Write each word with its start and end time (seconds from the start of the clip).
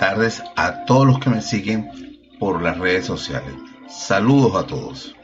tardes 0.00 0.42
a 0.56 0.86
todos 0.86 1.06
los 1.06 1.18
que 1.18 1.28
me 1.28 1.42
siguen 1.42 2.18
por 2.38 2.62
las 2.62 2.78
redes 2.78 3.04
sociales. 3.04 3.52
Saludos 3.86 4.56
a 4.56 4.66
todos. 4.66 5.14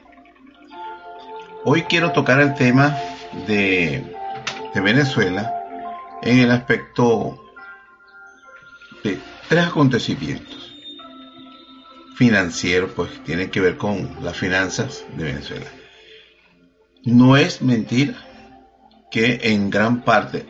Hoy 1.64 1.84
quiero 1.84 2.12
tocar 2.12 2.40
el 2.40 2.54
tema 2.54 2.94
de, 3.46 4.14
Venezuela 4.74 5.54
en 6.20 6.40
el 6.40 6.50
aspecto 6.50 7.42
de 9.02 9.18
tres 9.48 9.66
acontecimientos 9.66 10.74
financieros, 12.14 12.90
pues 12.94 13.24
tienen 13.24 13.50
que 13.50 13.60
ver 13.62 13.78
con 13.78 14.22
las 14.22 14.36
finanzas 14.36 15.06
de 15.16 15.24
Venezuela. 15.24 15.66
No 17.04 17.38
es 17.38 17.62
mentira 17.62 18.14
que 19.10 19.40
en 19.42 19.70
gran 19.70 20.02
parte 20.02 20.46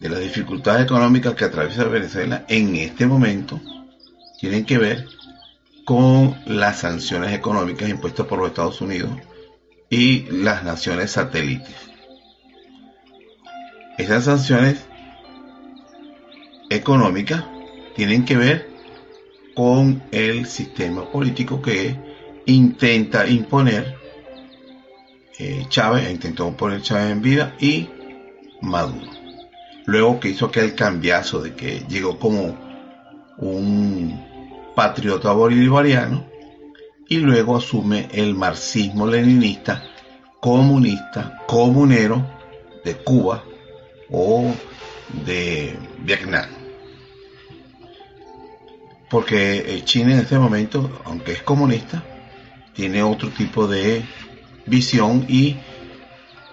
de 0.00 0.08
las 0.08 0.20
dificultades 0.20 0.84
económicas 0.84 1.34
que 1.34 1.44
atraviesa 1.44 1.84
Venezuela 1.84 2.44
en 2.48 2.74
este 2.76 3.06
momento 3.06 3.60
tienen 4.40 4.64
que 4.64 4.78
ver 4.78 5.06
con 5.84 6.36
las 6.46 6.80
sanciones 6.80 7.34
económicas 7.34 7.88
impuestas 7.88 8.26
por 8.26 8.38
los 8.38 8.48
Estados 8.48 8.80
Unidos 8.80 9.10
y 9.90 10.22
las 10.30 10.64
naciones 10.64 11.10
satélites. 11.10 11.74
Esas 13.98 14.24
sanciones 14.24 14.86
económicas 16.70 17.44
tienen 17.94 18.24
que 18.24 18.36
ver 18.36 18.70
con 19.54 20.02
el 20.12 20.46
sistema 20.46 21.04
político 21.10 21.60
que 21.60 21.98
intenta 22.46 23.26
imponer 23.26 23.96
eh, 25.38 25.66
Chávez, 25.68 26.10
intentó 26.10 26.48
imponer 26.48 26.80
Chávez 26.80 27.10
en 27.10 27.20
vida 27.20 27.54
y 27.60 27.90
Maduro 28.62 29.09
luego 29.90 30.20
que 30.20 30.28
hizo 30.28 30.46
aquel 30.46 30.76
cambiazo 30.76 31.42
de 31.42 31.54
que 31.54 31.84
llegó 31.88 32.16
como 32.16 32.56
un 33.38 34.24
patriota 34.76 35.32
bolivariano 35.32 36.26
y 37.08 37.16
luego 37.16 37.56
asume 37.56 38.08
el 38.12 38.36
marxismo 38.36 39.08
leninista 39.08 39.82
comunista, 40.38 41.40
comunero 41.48 42.24
de 42.84 42.94
Cuba 42.98 43.42
o 44.12 44.54
de 45.26 45.76
Vietnam. 45.98 46.48
Porque 49.10 49.82
China 49.84 50.12
en 50.12 50.20
este 50.20 50.38
momento, 50.38 51.00
aunque 51.04 51.32
es 51.32 51.42
comunista, 51.42 52.04
tiene 52.74 53.02
otro 53.02 53.30
tipo 53.30 53.66
de 53.66 54.04
visión 54.66 55.26
y 55.28 55.56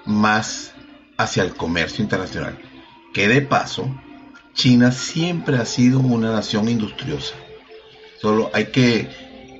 más 0.06 0.74
hacia 1.18 1.44
el 1.44 1.54
comercio 1.54 2.04
internacional 2.04 2.67
que 3.14 3.28
de 3.28 3.42
paso, 3.42 3.90
China 4.54 4.92
siempre 4.92 5.58
ha 5.58 5.66
sido 5.66 6.00
una 6.00 6.32
nación 6.32 6.68
industriosa. 6.68 7.36
Solo 8.20 8.50
hay 8.54 8.66
que 8.66 9.08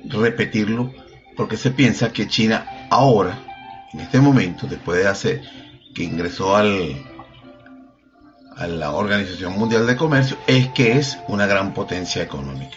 repetirlo 0.04 0.92
porque 1.36 1.56
se 1.56 1.70
piensa 1.70 2.12
que 2.12 2.26
China 2.26 2.66
ahora, 2.90 3.38
en 3.92 4.00
este 4.00 4.20
momento, 4.20 4.66
después 4.66 4.98
de 4.98 5.08
hacer 5.08 5.42
que 5.94 6.02
ingresó 6.02 6.56
al, 6.56 6.96
a 8.56 8.66
la 8.66 8.90
Organización 8.90 9.56
Mundial 9.56 9.86
de 9.86 9.96
Comercio, 9.96 10.36
es 10.46 10.68
que 10.68 10.98
es 10.98 11.18
una 11.28 11.46
gran 11.46 11.74
potencia 11.74 12.22
económica. 12.22 12.76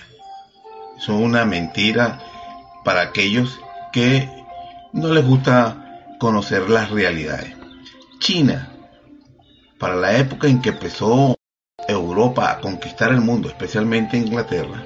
Es 0.97 1.09
una 1.09 1.43
mentira 1.45 2.19
para 2.85 3.01
aquellos 3.01 3.59
que 3.91 4.29
no 4.93 5.11
les 5.11 5.25
gusta 5.25 6.05
conocer 6.19 6.69
las 6.69 6.91
realidades. 6.91 7.55
China 8.19 8.70
para 9.81 9.95
la 9.95 10.15
época 10.15 10.47
en 10.47 10.61
que 10.61 10.69
empezó 10.69 11.35
Europa 11.87 12.51
a 12.51 12.59
conquistar 12.59 13.11
el 13.11 13.19
mundo, 13.19 13.49
especialmente 13.49 14.15
Inglaterra, 14.15 14.85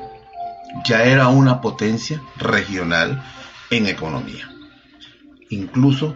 ya 0.86 1.04
era 1.04 1.28
una 1.28 1.60
potencia 1.60 2.22
regional 2.38 3.22
en 3.72 3.88
economía. 3.88 4.50
Incluso 5.50 6.16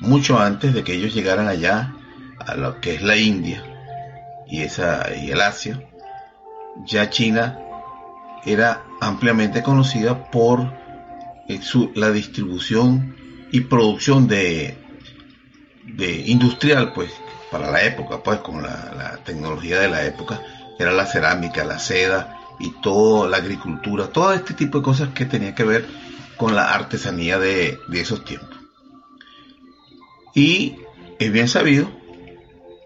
mucho 0.00 0.38
antes 0.38 0.74
de 0.74 0.84
que 0.84 0.92
ellos 0.92 1.14
llegaran 1.14 1.48
allá 1.48 1.94
a 2.38 2.56
lo 2.56 2.78
que 2.82 2.96
es 2.96 3.02
la 3.02 3.16
India 3.16 3.64
y, 4.46 4.60
el 4.60 5.40
Asia, 5.40 5.82
ya 6.84 7.08
China 7.08 7.58
era 8.44 8.84
ampliamente 9.00 9.62
conocida 9.62 10.30
por 10.30 10.74
eh, 11.48 11.60
la 11.94 12.10
distribución 12.10 13.16
y 13.50 13.62
producción 13.62 14.28
de, 14.28 14.76
de 15.86 16.22
industrial, 16.26 16.92
pues, 16.92 17.10
para 17.50 17.70
la 17.70 17.82
época, 17.82 18.22
pues 18.22 18.40
con 18.40 18.62
la, 18.62 19.18
tecnología 19.24 19.80
de 19.80 19.88
la 19.88 20.04
época, 20.04 20.40
era 20.78 20.92
la 20.92 21.06
cerámica, 21.06 21.64
la 21.64 21.78
seda 21.78 22.38
y 22.58 22.70
toda 22.80 23.28
la 23.28 23.38
agricultura, 23.38 24.06
todo 24.08 24.32
este 24.32 24.54
tipo 24.54 24.78
de 24.78 24.84
cosas 24.84 25.10
que 25.10 25.26
tenía 25.26 25.54
que 25.54 25.64
ver 25.64 25.86
con 26.36 26.54
la 26.54 26.72
artesanía 26.72 27.38
de, 27.38 27.78
de 27.88 28.00
esos 28.00 28.24
tiempos. 28.24 28.58
Y 30.34 30.76
es 31.18 31.32
bien 31.32 31.48
sabido, 31.48 31.90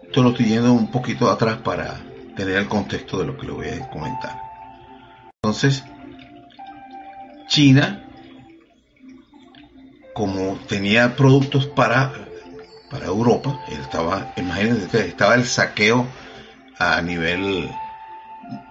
esto 0.03 0.23
lo 0.23 0.29
estoy 0.29 0.47
yendo 0.47 0.73
un 0.73 0.91
poquito 0.91 1.29
atrás 1.29 1.57
para 1.57 2.01
tener 2.35 2.57
el 2.57 2.67
contexto 2.67 3.19
de 3.19 3.25
lo 3.25 3.37
que 3.37 3.45
le 3.45 3.53
voy 3.53 3.67
a 3.67 3.89
comentar. 3.89 4.41
Entonces, 5.41 5.83
China, 7.47 8.05
como 10.13 10.57
tenía 10.67 11.15
productos 11.15 11.67
para 11.67 12.24
para 12.95 13.07
Europa. 13.07 13.59
Estaba, 13.67 14.33
imagínense, 14.37 15.05
estaba 15.05 15.35
el 15.35 15.45
saqueo 15.45 16.07
a 16.79 17.01
nivel 17.01 17.69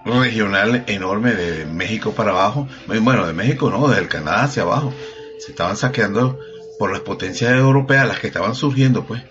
regional 0.03 0.83
enorme 0.87 1.33
de 1.33 1.65
México 1.65 2.13
para 2.13 2.31
abajo. 2.31 2.67
Bueno, 2.87 3.27
de 3.27 3.33
México 3.33 3.69
no, 3.69 3.87
del 3.87 4.07
Canadá 4.07 4.43
hacia 4.43 4.63
abajo. 4.63 4.93
Se 5.39 5.51
estaban 5.51 5.77
saqueando 5.77 6.39
por 6.79 6.91
las 6.91 7.01
potencias 7.01 7.53
europeas, 7.53 8.07
las 8.07 8.19
que 8.19 8.27
estaban 8.27 8.55
surgiendo, 8.55 9.05
pues, 9.05 9.21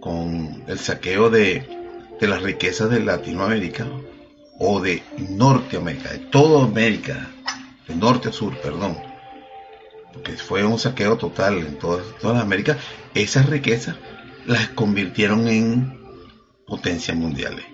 con 0.00 0.62
el 0.66 0.78
saqueo 0.78 1.30
de, 1.30 1.66
de 2.20 2.28
las 2.28 2.42
riquezas 2.42 2.90
de 2.90 3.00
Latinoamérica 3.00 3.86
o 4.58 4.80
de 4.80 5.02
Norteamérica, 5.30 6.10
de 6.10 6.18
toda 6.18 6.64
América, 6.64 7.30
de 7.88 7.94
norte 7.96 8.28
a 8.28 8.32
sur, 8.32 8.54
perdón 8.58 9.13
porque 10.14 10.32
fue 10.32 10.64
un 10.64 10.78
saqueo 10.78 11.18
total 11.18 11.58
en 11.58 11.78
todas 11.78 12.04
las 12.22 12.40
Américas, 12.40 12.78
esas 13.14 13.46
riquezas 13.46 13.96
las 14.46 14.68
convirtieron 14.68 15.48
en 15.48 16.00
potencias 16.66 17.16
mundiales 17.16 17.64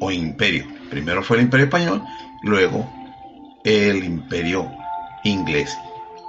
o 0.00 0.10
imperio. 0.10 0.66
Primero 0.90 1.22
fue 1.22 1.38
el 1.38 1.44
imperio 1.44 1.66
español, 1.66 2.02
luego 2.42 2.90
el 3.64 4.04
imperio 4.04 4.70
inglés. 5.24 5.76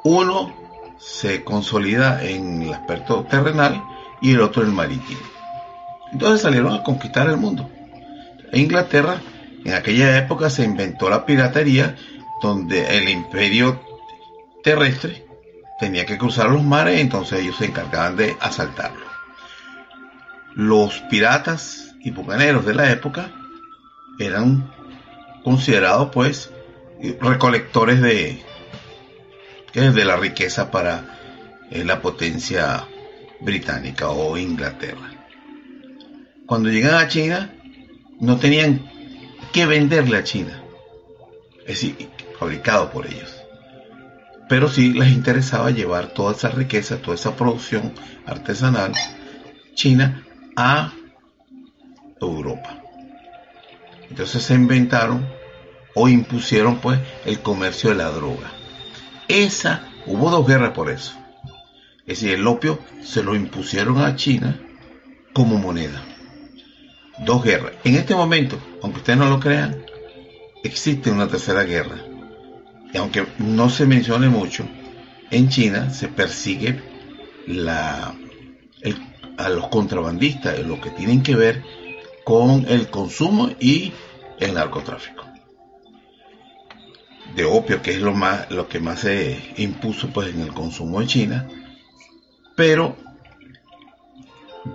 Uno 0.04 0.54
se 0.98 1.44
consolida 1.44 2.24
en 2.24 2.64
el 2.64 2.74
aspecto 2.74 3.26
terrenal 3.30 3.84
y 4.22 4.32
el 4.32 4.42
otro 4.42 4.64
en 4.64 4.70
el 4.70 4.76
marítimo. 4.76 5.20
Entonces 6.12 6.42
salieron 6.42 6.74
a 6.74 6.84
conquistar 6.84 7.28
el 7.28 7.38
mundo. 7.38 7.70
En 8.52 8.62
Inglaterra, 8.62 9.22
en 9.66 9.74
aquella 9.74 10.18
época 10.18 10.50
se 10.50 10.64
inventó 10.64 11.10
la 11.10 11.26
piratería, 11.26 11.96
donde 12.42 12.98
el 12.98 13.10
imperio 13.10 13.82
terrestre 14.64 15.23
tenía 15.84 16.06
que 16.06 16.18
cruzar 16.18 16.50
los 16.50 16.64
mares, 16.64 17.02
entonces 17.02 17.42
ellos 17.42 17.58
se 17.58 17.66
encargaban 17.66 18.16
de 18.16 18.38
asaltarlo. 18.40 19.06
Los 20.56 21.02
piratas 21.10 21.94
y 22.00 22.12
bucaneros 22.12 22.66
de 22.66 22.74
la 22.74 22.90
época 22.90 23.32
eran 24.18 24.72
considerados 25.44 26.10
pues 26.14 26.52
recolectores 27.20 28.02
de, 28.02 28.42
de 29.74 30.06
la 30.06 30.16
riqueza 30.16 30.72
para 30.72 31.04
eh, 31.70 31.84
la 31.84 32.02
potencia 32.02 32.88
británica 33.42 34.08
o 34.08 34.38
Inglaterra. 34.38 35.12
Cuando 36.46 36.70
llegan 36.70 36.96
a 36.96 37.10
China, 37.10 37.54
no 38.22 38.38
tenían 38.38 38.90
que 39.52 39.66
venderle 39.66 40.16
a 40.16 40.24
China, 40.24 40.64
es 41.68 41.82
decir, 41.82 42.08
fabricado 42.40 42.90
por 42.90 43.06
ellos 43.06 43.43
pero 44.54 44.70
sí 44.70 44.94
les 44.94 45.12
interesaba 45.12 45.72
llevar 45.72 46.14
toda 46.14 46.34
esa 46.34 46.50
riqueza, 46.50 47.02
toda 47.02 47.16
esa 47.16 47.36
producción 47.36 47.92
artesanal 48.28 48.94
china 49.74 50.24
a 50.56 50.94
Europa. 52.22 52.80
Entonces 54.12 54.44
se 54.44 54.54
inventaron 54.54 55.28
o 55.96 56.08
impusieron 56.08 56.78
pues 56.78 57.00
el 57.26 57.40
comercio 57.40 57.90
de 57.90 57.96
la 57.96 58.12
droga. 58.12 58.52
Esa, 59.28 59.90
hubo 60.06 60.30
dos 60.30 60.46
guerras 60.46 60.74
por 60.74 60.92
eso. 60.92 61.16
Es 62.06 62.20
decir, 62.20 62.36
el 62.36 62.46
opio 62.46 62.78
se 63.02 63.24
lo 63.24 63.34
impusieron 63.34 64.04
a 64.04 64.16
China 64.16 64.60
como 65.34 65.58
moneda. 65.58 66.00
Dos 67.26 67.44
guerras. 67.44 67.74
En 67.84 67.96
este 67.96 68.14
momento, 68.14 68.60
aunque 68.84 69.00
ustedes 69.00 69.18
no 69.18 69.32
lo 69.32 69.40
crean, 69.40 69.84
existe 70.64 71.10
una 71.10 71.28
tercera 71.28 71.64
guerra. 71.64 72.13
Y 72.94 72.98
aunque 72.98 73.26
no 73.40 73.70
se 73.70 73.88
mencione 73.88 74.30
mucho, 74.30 74.66
en 75.32 75.50
China 75.50 75.90
se 75.90 76.08
persigue 76.08 76.80
a 77.68 79.50
los 79.50 79.68
contrabandistas, 79.70 80.60
lo 80.60 80.80
que 80.80 80.92
tienen 80.92 81.24
que 81.24 81.36
ver 81.36 81.64
con 82.24 82.66
el 82.70 82.90
consumo 82.90 83.50
y 83.60 83.92
el 84.40 84.54
narcotráfico. 84.54 85.26
De 87.36 87.46
opio, 87.46 87.82
que 87.82 87.92
es 87.92 88.00
lo 88.00 88.68
que 88.70 88.80
más 88.80 89.00
se 89.00 89.54
impuso 89.58 90.10
pues 90.10 90.34
en 90.34 90.42
el 90.42 90.54
consumo 90.54 91.02
en 91.02 91.08
China, 91.08 91.48
pero 92.56 92.96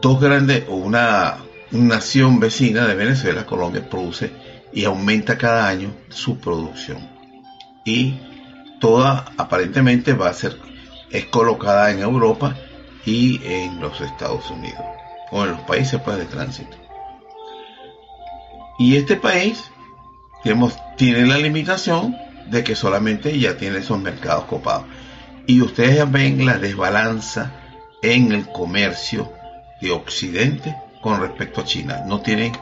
dos 0.00 0.20
grandes 0.20 0.64
una, 0.68 1.38
nación 1.70 2.40
vecina 2.40 2.86
de 2.86 2.96
Venezuela, 2.96 3.46
Colombia, 3.46 3.88
produce 3.88 4.32
y 4.72 4.84
aumenta 4.84 5.38
cada 5.38 5.68
año 5.68 5.92
su 6.08 6.38
producción 6.38 7.17
y 7.88 8.20
toda 8.80 9.24
aparentemente 9.38 10.12
va 10.12 10.28
a 10.28 10.34
ser 10.34 10.58
es 11.10 11.24
colocada 11.26 11.90
en 11.90 12.00
Europa 12.00 12.54
y 13.06 13.40
en 13.44 13.80
los 13.80 13.98
Estados 14.02 14.50
Unidos 14.50 14.84
o 15.30 15.42
en 15.44 15.52
los 15.52 15.60
países 15.60 15.98
pues 16.04 16.18
de 16.18 16.26
tránsito. 16.26 16.76
Y 18.78 18.96
este 18.96 19.16
país, 19.16 19.64
digamos, 20.44 20.76
tiene 20.96 21.26
la 21.26 21.38
limitación 21.38 22.14
de 22.50 22.62
que 22.62 22.76
solamente 22.76 23.38
ya 23.38 23.56
tiene 23.56 23.78
esos 23.78 23.98
mercados 23.98 24.44
copados. 24.44 24.84
Y 25.46 25.62
ustedes 25.62 26.10
ven 26.10 26.44
la 26.44 26.58
desbalanza 26.58 27.52
en 28.02 28.32
el 28.32 28.46
comercio 28.48 29.32
de 29.80 29.90
Occidente 29.92 30.76
con 31.00 31.20
respecto 31.20 31.62
a 31.62 31.64
China. 31.64 32.02
No 32.06 32.20
tienen 32.20 32.52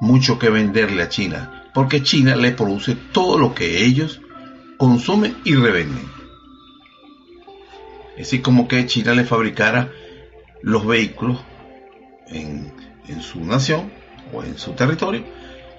mucho 0.00 0.38
que 0.38 0.48
venderle 0.48 1.02
a 1.02 1.08
China, 1.08 1.68
porque 1.74 2.02
China 2.02 2.36
le 2.36 2.52
produce 2.52 2.96
todo 2.96 3.38
lo 3.38 3.54
que 3.54 3.84
ellos 3.84 4.20
consumen 4.76 5.36
y 5.44 5.54
revenden. 5.54 6.10
Es 8.12 8.26
decir, 8.28 8.42
como 8.42 8.68
que 8.68 8.86
China 8.86 9.14
le 9.14 9.24
fabricara 9.24 9.90
los 10.62 10.86
vehículos 10.86 11.40
en, 12.28 12.72
en 13.08 13.22
su 13.22 13.40
nación 13.40 13.90
o 14.32 14.42
en 14.42 14.58
su 14.58 14.72
territorio 14.72 15.24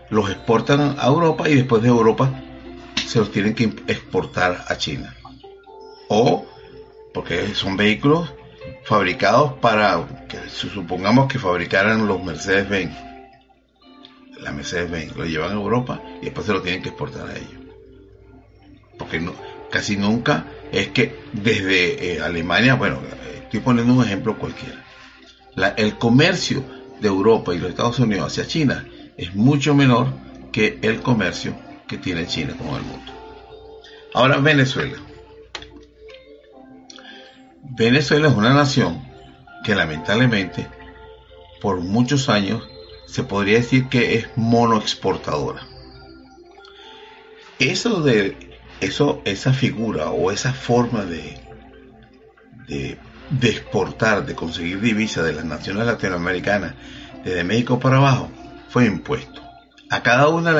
los 0.09 0.29
exportan 0.29 0.95
a 0.99 1.07
Europa 1.07 1.49
y 1.49 1.55
después 1.55 1.81
de 1.81 1.89
Europa 1.89 2.29
se 3.05 3.19
los 3.19 3.31
tienen 3.31 3.55
que 3.55 3.65
exportar 3.87 4.65
a 4.67 4.77
China. 4.77 5.15
O 6.09 6.45
porque 7.13 7.53
son 7.55 7.77
vehículos 7.77 8.33
fabricados 8.83 9.53
para 9.53 10.25
que 10.27 10.37
supongamos 10.49 11.31
que 11.31 11.39
fabricaran 11.39 12.07
los 12.07 12.23
Mercedes-Benz. 12.23 12.95
La 14.41 14.51
Mercedes-Benz 14.51 15.15
lo 15.15 15.25
llevan 15.25 15.51
a 15.51 15.55
Europa 15.55 16.01
y 16.21 16.25
después 16.25 16.45
se 16.45 16.53
lo 16.53 16.61
tienen 16.61 16.81
que 16.81 16.89
exportar 16.89 17.29
a 17.29 17.35
ellos. 17.35 17.62
Porque 18.97 19.23
casi 19.71 19.97
nunca 19.97 20.45
es 20.71 20.89
que 20.89 21.19
desde 21.33 22.13
eh, 22.13 22.21
Alemania, 22.21 22.75
bueno, 22.75 22.99
estoy 23.43 23.59
poniendo 23.59 23.93
un 23.93 24.03
ejemplo 24.03 24.37
cualquiera. 24.37 24.83
el 25.77 25.97
comercio 25.97 26.63
de 26.99 27.07
Europa 27.07 27.53
y 27.53 27.59
los 27.59 27.69
Estados 27.69 27.99
Unidos 27.99 28.31
hacia 28.31 28.47
China 28.47 28.87
es 29.17 29.35
mucho 29.35 29.75
menor 29.75 30.07
que 30.51 30.79
el 30.81 31.01
comercio 31.01 31.55
que 31.87 31.97
tiene 31.97 32.27
China 32.27 32.55
con 32.57 32.67
el 32.75 32.81
mundo. 32.83 33.11
Ahora 34.13 34.37
Venezuela. 34.37 34.97
Venezuela 37.61 38.27
es 38.27 38.35
una 38.35 38.53
nación 38.53 39.01
que 39.63 39.75
lamentablemente 39.75 40.67
por 41.61 41.79
muchos 41.79 42.29
años 42.29 42.67
se 43.07 43.23
podría 43.23 43.57
decir 43.57 43.89
que 43.89 44.15
es 44.15 44.27
monoexportadora. 44.35 45.67
Eso 47.59 48.01
de 48.01 48.52
eso, 48.83 49.21
esa 49.25 49.53
figura 49.53 50.09
o 50.09 50.31
esa 50.31 50.53
forma 50.53 51.05
de, 51.05 51.37
de, 52.67 53.49
exportar, 53.49 54.25
de 54.25 54.35
conseguir 54.35 54.79
divisas 54.81 55.25
de 55.25 55.33
las 55.33 55.45
naciones 55.45 55.85
latinoamericanas 55.85 56.73
desde 57.23 57.43
México 57.43 57.79
para 57.79 57.97
abajo, 57.97 58.29
fue 58.69 58.85
impuesto. 58.85 59.41
A 59.89 60.01
cada 60.01 60.27
una 60.29 60.53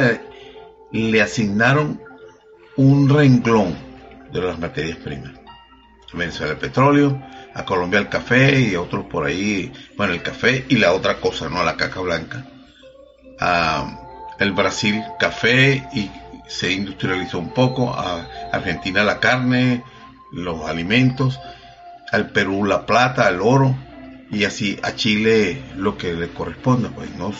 le, 0.92 1.22
asignaron 1.22 2.02
un 2.76 3.10
renglón 3.10 3.76
de 4.32 4.42
las 4.42 4.60
materias 4.60 4.98
primas. 4.98 5.32
A 6.14 6.18
Venezuela 6.18 6.54
el 6.54 6.60
petróleo, 6.60 7.22
a 7.56 7.66
Colombia 7.66 8.00
el 8.00 8.10
café 8.10 8.60
y 8.60 8.76
a 8.76 8.82
otros 8.82 9.06
por 9.06 9.26
ahí, 9.26 9.72
bueno, 9.98 10.14
el 10.14 10.22
café 10.22 10.66
y 10.70 10.78
la 10.78 10.94
otra 10.94 11.20
cosa, 11.20 11.50
¿no? 11.50 11.64
La 11.64 11.76
caca 11.76 12.00
blanca. 12.02 12.46
A 13.40 14.00
el 14.40 14.52
Brasil 14.52 15.02
café 15.20 15.88
y 15.94 16.10
se 16.48 16.72
industrializó 16.72 17.40
un 17.40 17.54
poco, 17.54 17.94
a 17.94 18.28
Argentina 18.52 19.04
la 19.04 19.20
carne, 19.20 19.84
los 20.32 20.66
alimentos, 20.66 21.40
al 22.12 22.30
Perú 22.30 22.66
la 22.66 22.86
plata, 22.86 23.30
el 23.30 23.42
oro 23.42 23.76
y 24.30 24.46
así 24.46 24.80
a 24.84 24.96
Chile 24.96 25.62
lo 25.76 25.98
que 25.98 26.14
le 26.14 26.30
corresponda, 26.30 26.90
pues 26.90 27.10
no 27.16 27.34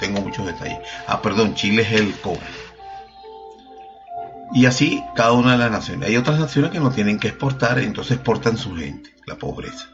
tengo 0.00 0.20
muchos 0.20 0.46
detalles. 0.46 0.78
Ah, 1.06 1.20
perdón, 1.22 1.54
Chile 1.54 1.82
es 1.82 1.92
el 1.92 2.12
cobre. 2.20 2.40
Y 4.52 4.66
así 4.66 5.02
cada 5.14 5.32
una 5.32 5.52
de 5.52 5.58
las 5.58 5.70
naciones. 5.70 6.08
Hay 6.08 6.16
otras 6.16 6.38
naciones 6.38 6.70
que 6.70 6.80
no 6.80 6.90
tienen 6.90 7.18
que 7.18 7.28
exportar, 7.28 7.78
entonces 7.78 8.16
exportan 8.16 8.56
su 8.56 8.76
gente, 8.76 9.14
la 9.26 9.36
pobreza. 9.36 9.88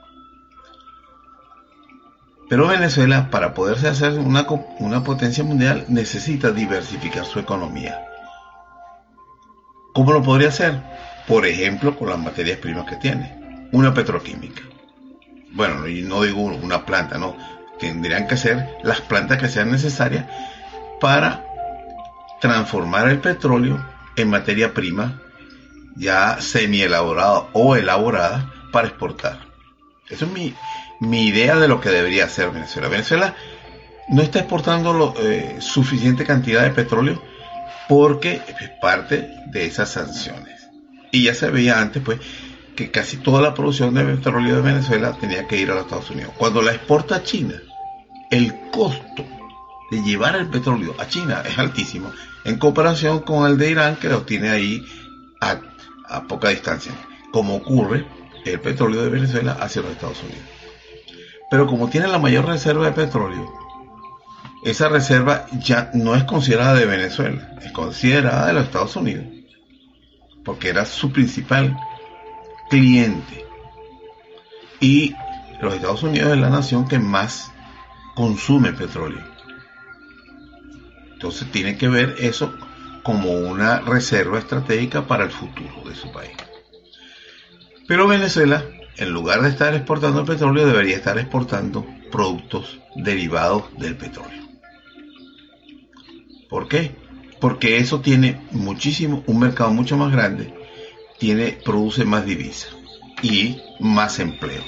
Pero 2.49 2.67
Venezuela, 2.67 3.31
para 3.31 3.55
poderse 3.55 3.89
hacer 3.89 4.19
una, 4.19 4.47
una 4.81 5.05
potencia 5.05 5.45
mundial, 5.45 5.85
necesita 5.89 6.51
diversificar 6.51 7.25
su 7.25 7.39
economía. 7.39 8.10
¿Cómo 9.93 10.13
lo 10.13 10.23
podría 10.23 10.49
hacer? 10.49 10.81
Por 11.27 11.47
ejemplo, 11.47 11.97
con 11.97 12.09
las 12.09 12.19
materias 12.19 12.59
primas 12.59 12.87
que 12.87 12.97
tiene. 12.97 13.69
Una 13.73 13.93
petroquímica. 13.95 14.63
Bueno, 15.53 15.87
no 15.87 16.23
digo 16.23 16.41
una 16.41 16.87
planta, 16.87 17.19
no 17.19 17.37
tendrían 17.79 18.29
que 18.29 18.37
ser 18.37 18.79
las 18.83 19.01
plantas 19.01 19.39
que 19.39 19.49
sean 19.49 19.71
necesarias 19.71 20.27
para 21.01 21.45
transformar 22.41 23.09
el 23.09 23.19
petróleo 23.19 23.85
en 24.17 24.31
materia 24.31 24.75
prima 24.75 25.21
ya 25.97 26.41
semi 26.41 26.83
elaborada 26.83 27.49
o 27.53 27.75
elaborada 27.75 28.53
para 28.71 28.89
exportar. 28.89 29.41
Esa 30.09 30.25
es 30.25 30.31
mi, 31.01 31.27
idea 31.27 31.57
de 31.57 31.69
lo 31.69 31.81
que 31.81 31.91
debería 31.91 32.25
hacer 32.25 32.51
Venezuela. 32.51 32.89
Venezuela 32.89 33.35
no 34.09 34.23
está 34.23 34.41
exportando 34.41 35.15
eh, 35.21 35.57
suficiente 35.61 36.25
cantidad 36.25 36.63
de 36.63 36.71
petróleo 36.71 37.23
porque 37.91 38.41
es 38.47 38.71
parte 38.81 39.35
de 39.47 39.67
esas 39.67 39.89
sanciones. 39.89 40.69
Y 41.11 41.25
ya 41.25 41.35
se 41.35 41.51
veía 41.51 41.81
antes, 41.81 42.01
pues, 42.01 42.21
que 42.77 42.93
casi 42.93 43.17
toda 43.17 43.43
la 43.43 43.53
producción 43.53 43.93
de 43.95 44.05
petróleo 44.05 44.55
de 44.55 44.63
Venezuela 44.63 45.17
tenía 45.21 45.49
que 45.49 45.57
ir 45.57 45.73
a 45.73 45.75
los 45.75 45.87
Estados 45.87 46.09
Unidos. 46.11 46.33
Cuando 46.39 46.63
la 46.63 46.73
exporta 46.73 47.17
a 47.17 47.25
China, 47.25 47.61
el 48.31 48.55
costo 48.71 49.27
de 49.91 50.03
llevar 50.05 50.37
el 50.37 50.49
petróleo 50.49 50.95
a 51.01 51.09
China 51.09 51.43
es 51.45 51.59
altísimo 51.59 52.13
en 52.45 52.59
comparación 52.59 53.23
con 53.23 53.51
el 53.51 53.59
de 53.59 53.73
Irán 53.73 53.97
que 53.97 54.09
lo 54.09 54.23
tiene 54.23 54.51
ahí 54.51 54.87
a, 55.41 55.59
poca 56.29 56.51
distancia, 56.51 56.93
como 57.33 57.57
ocurre 57.57 58.07
el 58.45 58.61
petróleo 58.61 59.03
de 59.03 59.11
Venezuela 59.11 59.57
hacia 59.61 59.83
los 59.83 59.91
Estados 59.91 60.23
Unidos. 60.23 60.45
Pero 61.51 61.67
como 61.67 61.91
tiene 61.91 62.07
la 62.07 62.21
mayor 62.21 62.47
reserva 62.47 62.85
de 62.85 62.93
petróleo, 62.93 63.53
esa 64.65 64.89
reserva 64.89 65.47
ya 65.53 65.91
no 65.95 66.15
es 66.15 66.25
considerada 66.25 66.75
de 66.75 66.87
Venezuela, 66.87 67.57
es 67.63 67.73
considerada 67.73 68.47
de 68.47 68.53
los 68.53 68.65
Estados 68.65 68.95
Unidos, 68.97 69.25
porque 70.45 70.69
era 70.69 70.85
su 70.85 71.13
principal 71.13 71.77
cliente. 72.69 73.47
Y 74.81 75.15
los 75.61 75.75
Estados 75.75 76.03
Unidos 76.03 76.33
es 76.33 76.39
la 76.39 76.51
nación 76.51 76.89
que 76.89 76.99
más 76.99 77.51
consume 78.15 78.73
petróleo. 78.73 79.25
Entonces 81.13 81.51
tiene 81.51 81.77
que 81.77 81.89
ver 81.89 82.17
eso 82.19 82.55
como 83.03 83.33
una 83.33 83.81
reserva 83.81 84.39
estratégica 84.39 85.07
para 85.07 85.25
el 85.25 85.31
futuro 85.31 85.89
de 85.89 85.95
su 85.95 86.11
país. 86.13 86.33
Pero 87.87 88.07
Venezuela, 88.07 88.65
en 88.97 89.11
lugar 89.11 89.43
de 89.43 89.49
estar 89.49 89.75
exportando 89.75 90.25
petróleo, 90.25 90.67
debería 90.67 90.97
estar 90.97 91.19
exportando 91.19 91.87
productos 92.11 92.79
derivados 92.95 93.65
del 93.79 93.97
petróleo. 93.97 94.50
¿Por 96.51 96.69
qué? 96.69 96.95
Porque 97.41 97.79
eso 97.79 98.01
tiene 98.01 98.41
muchísimo, 98.51 99.23
un 99.27 99.39
mercado 99.39 99.71
mucho 99.73 99.97
más 99.97 100.13
grande 100.13 100.53
tiene, 101.21 101.53
produce 101.53 102.05
más 102.07 102.25
divisa 102.25 102.69
y 103.23 103.61
más 103.79 104.19
empleo 104.19 104.63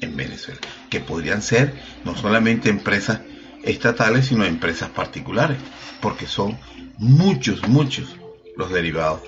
en 0.00 0.16
Venezuela, 0.16 0.60
que 0.88 1.00
podrían 1.00 1.42
ser 1.42 1.74
no 2.04 2.16
solamente 2.16 2.70
empresas 2.70 3.20
estatales, 3.64 4.26
sino 4.26 4.44
empresas 4.44 4.88
particulares, 4.90 5.58
porque 6.00 6.26
son 6.26 6.56
muchos, 6.98 7.68
muchos 7.68 8.16
los 8.56 8.70
derivados 8.70 9.22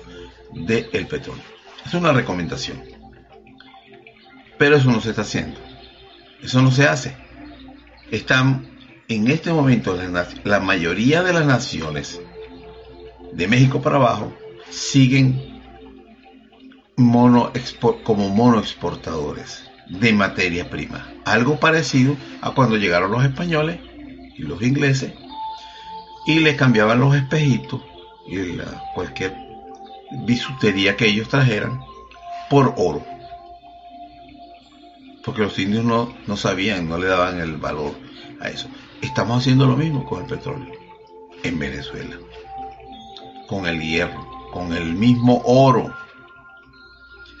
del 0.53 1.07
petróleo. 1.07 1.43
Es 1.85 1.93
una 1.93 2.13
recomendación. 2.13 2.81
Pero 4.57 4.77
eso 4.77 4.89
no 4.89 5.01
se 5.01 5.09
está 5.09 5.23
haciendo. 5.23 5.59
Eso 6.41 6.61
no 6.61 6.71
se 6.71 6.87
hace. 6.87 7.17
Están 8.11 8.72
en 9.07 9.29
este 9.29 9.51
momento 9.51 9.97
la 10.43 10.59
mayoría 10.59 11.23
de 11.23 11.33
las 11.33 11.45
naciones 11.45 12.21
de 13.31 13.47
México 13.47 13.81
para 13.81 13.97
abajo 13.97 14.33
siguen 14.69 15.61
mono 16.95 17.51
como 18.03 18.29
mono 18.29 18.59
exportadores 18.59 19.63
de 19.89 20.13
materia 20.13 20.69
prima. 20.69 21.07
Algo 21.25 21.59
parecido 21.59 22.15
a 22.41 22.51
cuando 22.51 22.77
llegaron 22.77 23.11
los 23.11 23.23
españoles 23.23 23.79
y 24.37 24.43
los 24.43 24.61
ingleses 24.61 25.13
y 26.25 26.39
les 26.39 26.55
cambiaban 26.55 26.99
los 26.99 27.15
espejitos 27.15 27.81
y 28.27 28.37
cualquier 28.95 29.35
bisutería 30.25 30.95
que 30.95 31.07
ellos 31.07 31.27
trajeran 31.27 31.81
por 32.49 32.73
oro. 32.77 33.03
Porque 35.25 35.41
los 35.41 35.57
indios 35.57 35.83
no, 35.83 36.13
no 36.27 36.37
sabían, 36.37 36.87
no 36.87 36.97
le 36.97 37.07
daban 37.07 37.39
el 37.39 37.57
valor 37.57 37.93
a 38.39 38.49
eso. 38.49 38.69
Estamos 39.03 39.41
haciendo 39.41 39.65
lo 39.65 39.75
mismo 39.75 40.05
con 40.05 40.21
el 40.21 40.27
petróleo 40.27 40.73
en 41.43 41.59
Venezuela, 41.59 42.15
con 43.47 43.67
el 43.67 43.81
hierro, 43.81 44.49
con 44.53 44.71
el 44.71 44.93
mismo 44.93 45.41
oro. 45.43 45.93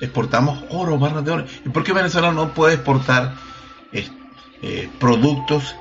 Exportamos 0.01 0.61
oro, 0.71 0.99
barras 0.99 1.23
de 1.23 1.31
oro. 1.31 1.45
¿Y 1.65 1.69
por 1.69 1.85
qué 1.85 1.93
Venezuela 1.93 2.33
no 2.33 2.53
puede 2.53 2.73
exportar 2.73 3.35
eh, 3.93 4.89
productos 4.99 5.73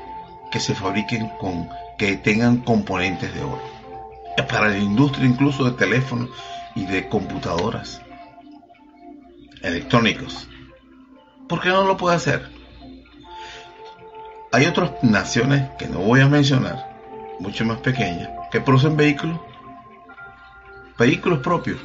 que 0.53 0.61
se 0.61 0.77
fabriquen 0.77 1.29
con, 1.41 1.69
que 1.99 2.17
tengan 2.17 2.59
componentes 2.59 3.35
de 3.35 3.43
oro? 3.43 3.63
Para 4.49 4.69
la 4.69 4.79
industria 4.79 5.27
incluso 5.27 5.65
de 5.65 5.73
teléfonos 5.73 6.31
y 6.77 6.87
de 6.87 7.09
computadoras 7.09 8.01
electrónicos. 9.63 10.47
¿Por 11.49 11.61
qué 11.61 11.71
no 11.71 11.85
lo 11.85 11.97
puede 11.97 12.15
hacer? 12.15 12.62
Hay 14.55 14.67
otras 14.67 15.03
naciones 15.03 15.71
que 15.79 15.89
no 15.89 16.01
voy 16.01 16.21
a 16.21 16.29
mencionar, 16.29 16.77
mucho 17.41 17.65
más 17.65 17.79
pequeñas, 17.79 18.29
que 18.51 18.61
producen 18.61 18.99
vehículos, 18.99 19.41
vehículos 20.99 21.39
propios. 21.39 21.79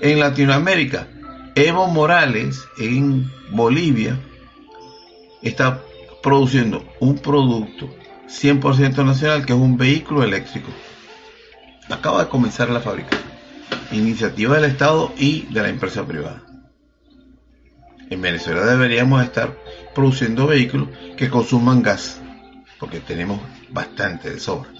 En 0.00 0.20
Latinoamérica, 0.20 1.08
Evo 1.56 1.88
Morales 1.88 2.64
en 2.78 3.28
Bolivia 3.50 4.16
está 5.42 5.80
produciendo 6.22 6.84
un 7.00 7.18
producto 7.18 7.92
100% 8.28 9.04
nacional 9.04 9.44
que 9.44 9.52
es 9.52 9.58
un 9.58 9.76
vehículo 9.76 10.22
eléctrico. 10.22 10.70
Acaba 11.90 12.22
de 12.22 12.30
comenzar 12.30 12.70
la 12.70 12.80
fábrica. 12.80 13.18
Iniciativa 13.90 14.54
del 14.54 14.70
Estado 14.70 15.12
y 15.18 15.42
de 15.52 15.60
la 15.60 15.68
empresa 15.68 16.06
privada. 16.06 16.40
En 18.08 18.22
Venezuela 18.22 18.64
deberíamos 18.64 19.22
estar 19.24 19.56
produciendo 19.94 20.46
vehículos 20.46 20.88
que 21.16 21.30
consuman 21.30 21.82
gas, 21.82 22.20
porque 22.78 23.00
tenemos 23.00 23.40
bastante 23.70 24.30
de 24.30 24.40
sobra. 24.40 24.70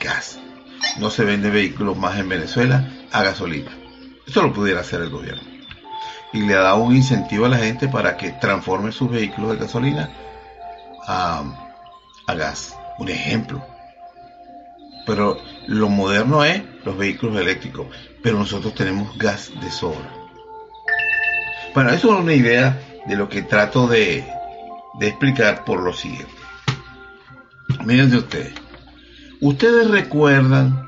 Gas. 0.00 0.38
No 0.98 1.10
se 1.10 1.24
vende 1.24 1.50
vehículos 1.50 1.96
más 1.96 2.18
en 2.18 2.28
Venezuela 2.28 2.88
a 3.12 3.22
gasolina. 3.22 3.70
Eso 4.26 4.42
lo 4.42 4.52
pudiera 4.52 4.80
hacer 4.80 5.00
el 5.00 5.10
gobierno. 5.10 5.42
Y 6.32 6.40
le 6.42 6.54
da 6.54 6.74
un 6.74 6.94
incentivo 6.94 7.46
a 7.46 7.48
la 7.48 7.58
gente 7.58 7.88
para 7.88 8.16
que 8.16 8.32
transforme 8.32 8.92
sus 8.92 9.10
vehículos 9.10 9.52
de 9.52 9.56
gasolina 9.58 10.10
a, 11.06 11.42
a 12.26 12.34
gas. 12.34 12.76
Un 12.98 13.08
ejemplo. 13.08 13.64
Pero 15.06 15.38
lo 15.66 15.88
moderno 15.88 16.44
es 16.44 16.62
los 16.84 16.96
vehículos 16.96 17.40
eléctricos. 17.40 17.86
Pero 18.22 18.38
nosotros 18.38 18.74
tenemos 18.74 19.16
gas 19.16 19.50
de 19.60 19.70
sobra. 19.70 20.12
Bueno, 21.74 21.90
eso 21.90 22.12
es 22.12 22.20
una 22.20 22.34
idea 22.34 22.78
de 23.08 23.16
lo 23.16 23.28
que 23.28 23.42
trato 23.42 23.86
de, 23.86 24.24
explicar 25.00 25.64
por 25.64 25.80
lo 25.80 25.92
siguiente. 25.92 26.32
Miren 27.84 28.14
ustedes. 28.14 28.52
Ustedes 29.40 29.88
recuerdan 29.90 30.86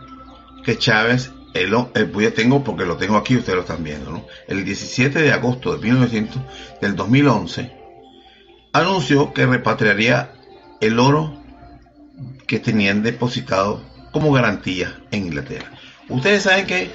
que 0.65 0.77
Chávez, 0.77 1.33
el, 1.55 1.75
el, 1.95 2.33
tengo 2.35 2.62
porque 2.62 2.85
lo 2.85 2.97
tengo 2.97 3.17
aquí, 3.17 3.37
ustedes 3.37 3.57
lo 3.57 3.62
están 3.62 3.83
viendo, 3.83 4.11
¿no? 4.11 4.27
El 4.47 4.65
17 4.65 5.21
de 5.21 5.33
agosto 5.33 5.75
de 5.75 5.83
1900, 5.83 6.43
del 6.81 6.97
2011, 6.97 7.73
anunció 8.73 9.33
que 9.33 9.47
repatriaría 9.47 10.33
el 10.81 10.99
oro 10.99 11.43
que 12.47 12.59
tenían 12.59 13.03
depositado 13.03 13.83
como 14.12 14.33
garantía 14.33 15.00
en 15.11 15.27
Inglaterra. 15.27 15.71
Ustedes 16.09 16.43
saben 16.43 16.67
que 16.67 16.91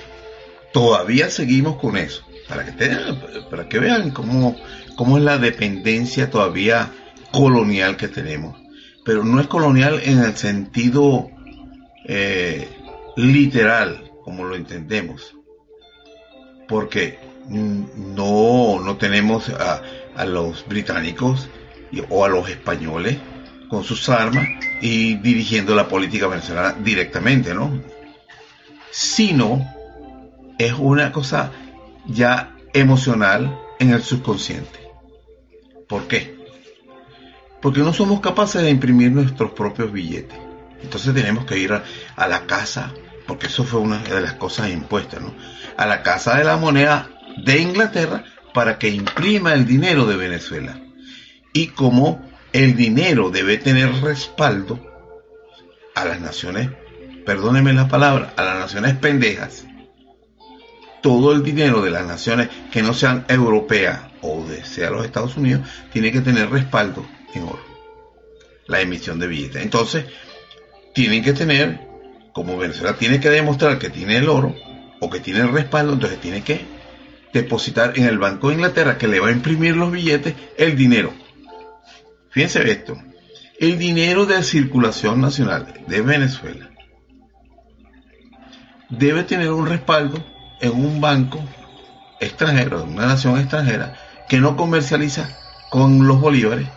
todavía 0.73 1.29
seguimos 1.29 1.77
con 1.77 1.97
eso 1.97 2.25
para 2.47 2.65
que, 2.65 2.89
para 3.49 3.67
que 3.69 3.79
vean 3.79 4.11
cómo, 4.11 4.55
cómo 4.95 5.17
es 5.17 5.23
la 5.23 5.37
dependencia 5.37 6.29
todavía 6.29 6.91
colonial 7.31 7.97
que 7.97 8.07
tenemos. 8.07 8.57
Pero 9.03 9.23
no 9.23 9.39
es 9.39 9.47
colonial 9.47 10.01
en 10.03 10.19
el 10.19 10.35
sentido 10.35 11.29
eh, 12.07 12.69
literal, 13.15 14.11
como 14.23 14.45
lo 14.45 14.55
entendemos. 14.55 15.35
Porque 16.67 17.19
no, 17.47 18.79
no 18.79 18.97
tenemos 18.97 19.49
a, 19.49 19.81
a 20.15 20.25
los 20.25 20.65
británicos 20.67 21.49
o 22.09 22.25
a 22.25 22.29
los 22.29 22.49
españoles 22.49 23.17
con 23.69 23.83
sus 23.83 24.09
armas 24.09 24.47
y 24.81 25.15
dirigiendo 25.15 25.75
la 25.75 25.87
política 25.87 26.27
venezolana 26.27 26.75
directamente, 26.79 27.53
¿no? 27.53 27.81
Sino 28.91 29.65
es 30.57 30.73
una 30.73 31.11
cosa 31.11 31.51
ya 32.07 32.55
emocional 32.73 33.59
en 33.79 33.91
el 33.91 34.01
subconsciente. 34.01 34.84
¿Por 35.87 36.07
qué? 36.07 36.35
Porque 37.61 37.81
no 37.81 37.93
somos 37.93 38.21
capaces 38.21 38.61
de 38.61 38.69
imprimir 38.69 39.11
nuestros 39.11 39.51
propios 39.51 39.91
billetes. 39.91 40.37
Entonces 40.81 41.13
tenemos 41.13 41.45
que 41.45 41.57
ir 41.57 41.73
a, 41.73 42.27
la 42.27 42.45
casa, 42.45 42.93
porque 43.27 43.47
eso 43.47 43.63
fue 43.63 43.79
una 43.79 43.99
de 43.99 44.21
las 44.21 44.33
cosas 44.33 44.69
impuestas, 44.69 45.21
¿no? 45.21 45.33
A 45.77 45.85
la 45.85 46.03
casa 46.03 46.37
de 46.37 46.43
la 46.43 46.57
moneda 46.57 47.09
de 47.43 47.59
Inglaterra 47.59 48.23
para 48.53 48.77
que 48.77 48.89
imprima 48.89 49.53
el 49.53 49.65
dinero 49.65 50.05
de 50.05 50.15
Venezuela. 50.15 50.79
Y 51.53 51.67
como 51.67 52.21
el 52.53 52.75
dinero 52.75 53.31
debe 53.31 53.57
tener 53.57 53.91
respaldo 54.01 54.79
a 55.95 56.05
las 56.05 56.19
naciones, 56.21 56.69
perdónenme 57.25 57.73
la 57.73 57.87
palabra, 57.87 58.33
a 58.37 58.43
las 58.43 58.59
naciones 58.59 58.95
pendejas, 58.95 59.65
todo 61.01 61.33
el 61.33 61.43
dinero 61.43 61.81
de 61.81 61.91
las 61.91 62.05
naciones 62.05 62.49
que 62.71 62.81
no 62.81 62.93
sean 62.93 63.25
europeas 63.27 64.01
o 64.25 64.47
de 64.47 64.63
sea 64.65 64.89
los 64.89 65.05
Estados 65.05 65.37
Unidos 65.37 65.67
tiene 65.93 66.11
que 66.11 66.21
tener 66.21 66.49
respaldo 66.49 67.05
en 67.33 67.43
oro. 67.43 67.63
La 68.67 68.81
emisión 68.81 69.19
de 69.19 69.27
billetes. 69.27 69.61
Entonces, 69.61 70.05
tienen 70.93 71.23
que 71.23 71.33
tener, 71.33 71.87
como 72.33 72.57
Venezuela 72.57 72.95
tiene 72.97 73.19
que 73.19 73.29
demostrar 73.29 73.77
que 73.77 73.89
tiene 73.89 74.17
el 74.17 74.29
oro 74.29 74.55
o 74.99 75.09
que 75.09 75.19
tiene 75.19 75.41
el 75.41 75.51
respaldo, 75.51 75.93
entonces 75.93 76.19
tiene 76.19 76.43
que 76.43 76.65
depositar 77.33 77.93
en 77.97 78.05
el 78.05 78.17
Banco 78.17 78.47
de 78.47 78.55
Inglaterra 78.55 78.97
que 78.97 79.07
le 79.07 79.19
va 79.19 79.27
a 79.27 79.31
imprimir 79.31 79.75
los 79.75 79.91
billetes 79.91 80.33
el 80.57 80.75
dinero. 80.75 81.13
Fíjense 82.29 82.69
esto. 82.71 82.97
El 83.59 83.77
dinero 83.77 84.25
de 84.25 84.41
circulación 84.43 85.21
nacional 85.21 85.73
de 85.87 86.01
Venezuela 86.01 86.69
debe 88.89 89.23
tener 89.23 89.51
un 89.51 89.67
respaldo 89.67 90.23
en 90.61 90.71
un 90.71 91.01
banco 91.01 91.39
extranjero, 92.19 92.79
de 92.79 92.83
una 92.85 93.07
nación 93.07 93.39
extranjera, 93.39 93.95
que 94.27 94.39
no 94.39 94.55
comercializa 94.57 95.29
con 95.69 96.07
los 96.07 96.19
bolívares, 96.19 96.67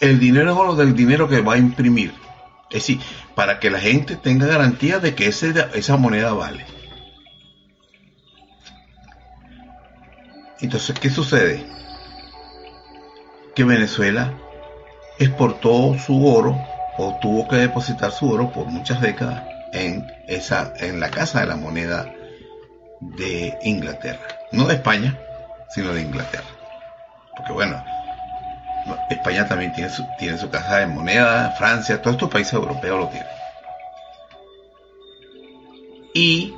el 0.00 0.18
dinero 0.18 0.52
es 0.52 0.56
lo 0.56 0.74
del 0.74 0.94
dinero 0.94 1.28
que 1.28 1.40
va 1.40 1.54
a 1.54 1.58
imprimir. 1.58 2.14
Es 2.70 2.86
decir, 2.86 3.00
para 3.34 3.60
que 3.60 3.70
la 3.70 3.80
gente 3.80 4.16
tenga 4.16 4.46
garantía 4.46 4.98
de 4.98 5.14
que 5.14 5.26
ese, 5.26 5.52
esa 5.74 5.96
moneda 5.96 6.32
vale. 6.32 6.66
Entonces, 10.60 10.98
¿qué 10.98 11.10
sucede? 11.10 11.66
Que 13.54 13.64
Venezuela 13.64 14.32
exportó 15.18 15.96
su 15.98 16.26
oro 16.26 16.58
o 16.96 17.18
tuvo 17.20 17.46
que 17.48 17.56
depositar 17.56 18.12
su 18.12 18.30
oro 18.30 18.50
por 18.50 18.66
muchas 18.66 19.00
décadas 19.00 19.44
en 19.72 20.06
esa 20.28 20.72
en 20.78 21.00
la 21.00 21.10
casa 21.10 21.40
de 21.40 21.46
la 21.46 21.56
moneda 21.56 22.12
de 23.00 23.56
Inglaterra. 23.62 24.26
No 24.52 24.66
de 24.66 24.74
España, 24.74 25.18
sino 25.74 25.92
de 25.92 26.02
Inglaterra. 26.02 26.44
Porque 27.36 27.52
bueno, 27.52 27.82
España 29.10 29.46
también 29.46 29.72
tiene 29.72 29.90
su, 29.90 30.04
tiene 30.18 30.38
su 30.38 30.50
casa 30.50 30.78
de 30.78 30.86
moneda, 30.86 31.54
Francia, 31.58 32.00
todos 32.00 32.16
estos 32.16 32.30
países 32.30 32.54
europeos 32.54 33.00
lo 33.00 33.08
tienen. 33.08 33.28
Y 36.14 36.54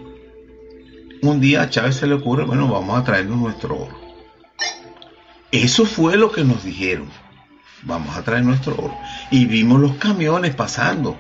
un 1.23 1.41
día 1.41 1.63
a 1.63 1.71
Chávez 1.71 1.97
se 1.97 2.07
le 2.07 2.15
ocurre, 2.15 2.45
bueno, 2.45 2.69
vamos 2.69 2.99
a 2.99 3.05
traernos 3.05 3.39
nuestro 3.39 3.77
oro. 3.77 4.07
Eso 5.51 5.87
fue 5.87 6.17
lo 6.17 6.31
que 6.31 6.45
nos 6.45 6.65
dijeron. 6.65 7.09
Vamos 7.83 8.17
a 8.17 8.23
traer 8.23 8.45
nuestro 8.45 8.75
oro. 8.75 8.99
Y 9.31 9.47
vimos 9.47 9.81
los 9.81 9.97
camiones 9.97 10.55
pasando. 10.55 11.17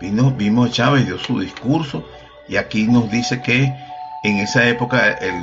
Vimos 0.00 0.70
a 0.70 0.72
Chávez, 0.72 1.06
dio 1.06 1.18
su 1.18 1.38
discurso. 1.38 2.08
Y 2.48 2.56
aquí 2.56 2.86
nos 2.88 3.10
dice 3.10 3.42
que 3.42 3.72
en 4.24 4.38
esa 4.38 4.66
época, 4.68 5.12
el, 5.12 5.34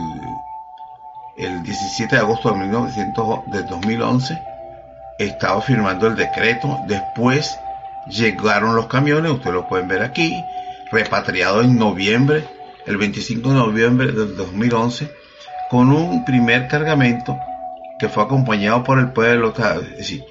el 1.38 1.63
17 1.63 2.15
de 2.15 2.22
agosto 2.22 2.51
de, 2.51 2.60
1900, 2.60 3.39
de 3.51 3.63
2011, 3.63 4.41
estaba 5.20 5.62
firmando 5.62 6.08
el 6.08 6.15
decreto. 6.15 6.79
Después 6.88 7.58
llegaron 8.08 8.75
los 8.75 8.88
camiones, 8.88 9.32
ustedes 9.32 9.53
lo 9.53 9.67
pueden 9.67 9.88
ver 9.88 10.01
aquí, 10.01 10.34
repatriado 10.91 11.62
en 11.62 11.77
noviembre, 11.77 12.46
el 12.86 12.98
25 12.98 13.50
de 13.50 13.56
noviembre 13.56 14.12
del 14.12 14.36
2011, 14.36 15.12
con 15.70 15.91
un 15.91 16.25
primer 16.25 16.67
cargamento 16.67 17.38
que 18.00 18.10
fue 18.10 18.24
acompañado 18.24 18.84
por 18.84 19.00
el 19.00 19.12
pueblo, 19.12 19.53
es 19.58 19.98
decir, 19.98 20.24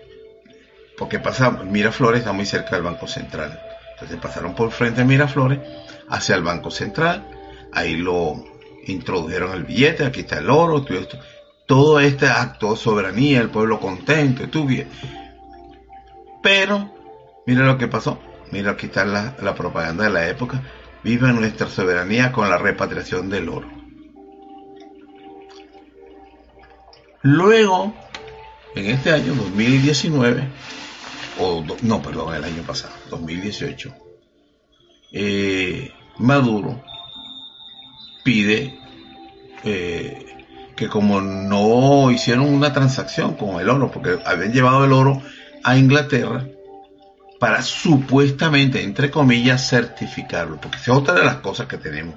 porque 0.96 1.18
pasa, 1.18 1.50
Miraflores 1.50 2.20
está 2.20 2.32
muy 2.32 2.46
cerca 2.46 2.76
del 2.76 2.84
Banco 2.84 3.06
Central. 3.06 3.60
Entonces 3.92 4.18
pasaron 4.20 4.54
por 4.54 4.70
frente 4.70 5.00
de 5.00 5.06
Miraflores 5.06 5.60
hacia 6.08 6.36
el 6.36 6.42
Banco 6.42 6.70
Central, 6.70 7.26
ahí 7.72 7.96
lo 7.96 8.55
introdujeron 8.86 9.52
el 9.52 9.64
billete, 9.64 10.04
aquí 10.04 10.20
está 10.20 10.38
el 10.38 10.50
oro, 10.50 10.84
todo 11.66 12.00
este 12.00 12.26
acto 12.26 12.72
de 12.72 12.76
soberanía, 12.76 13.40
el 13.40 13.50
pueblo 13.50 13.80
contento, 13.80 14.48
tú 14.48 14.64
bien. 14.64 14.88
Pero, 16.42 16.94
mira 17.46 17.64
lo 17.64 17.76
que 17.76 17.88
pasó. 17.88 18.18
Mira, 18.52 18.72
aquí 18.72 18.86
está 18.86 19.04
la, 19.04 19.36
la 19.42 19.54
propaganda 19.54 20.04
de 20.04 20.10
la 20.10 20.28
época. 20.28 20.62
Viva 21.02 21.32
nuestra 21.32 21.68
soberanía 21.68 22.30
con 22.30 22.48
la 22.48 22.58
repatriación 22.58 23.28
del 23.28 23.48
oro. 23.48 23.68
Luego, 27.22 27.92
en 28.76 28.86
este 28.86 29.10
año 29.10 29.34
2019, 29.34 30.48
o 31.40 31.64
no, 31.82 32.02
perdón, 32.02 32.34
el 32.34 32.44
año 32.44 32.62
pasado, 32.62 32.94
2018, 33.10 33.92
eh, 35.12 35.90
Maduro 36.18 36.82
pide 38.26 38.76
eh, 39.62 40.26
que 40.74 40.88
como 40.88 41.20
no 41.20 42.10
hicieron 42.10 42.52
una 42.52 42.72
transacción 42.72 43.34
con 43.34 43.60
el 43.60 43.70
oro, 43.70 43.92
porque 43.92 44.18
habían 44.26 44.52
llevado 44.52 44.84
el 44.84 44.92
oro 44.92 45.22
a 45.62 45.76
Inglaterra 45.78 46.44
para 47.38 47.62
supuestamente, 47.62 48.82
entre 48.82 49.12
comillas, 49.12 49.68
certificarlo, 49.68 50.60
porque 50.60 50.78
es 50.78 50.88
otra 50.88 51.14
de 51.14 51.24
las 51.24 51.36
cosas 51.36 51.68
que 51.68 51.78
tenemos. 51.78 52.16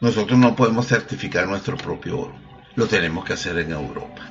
Nosotros 0.00 0.38
no 0.38 0.54
podemos 0.54 0.86
certificar 0.86 1.48
nuestro 1.48 1.78
propio 1.78 2.20
oro, 2.20 2.34
lo 2.74 2.86
tenemos 2.86 3.24
que 3.24 3.32
hacer 3.32 3.58
en 3.58 3.72
Europa 3.72 4.30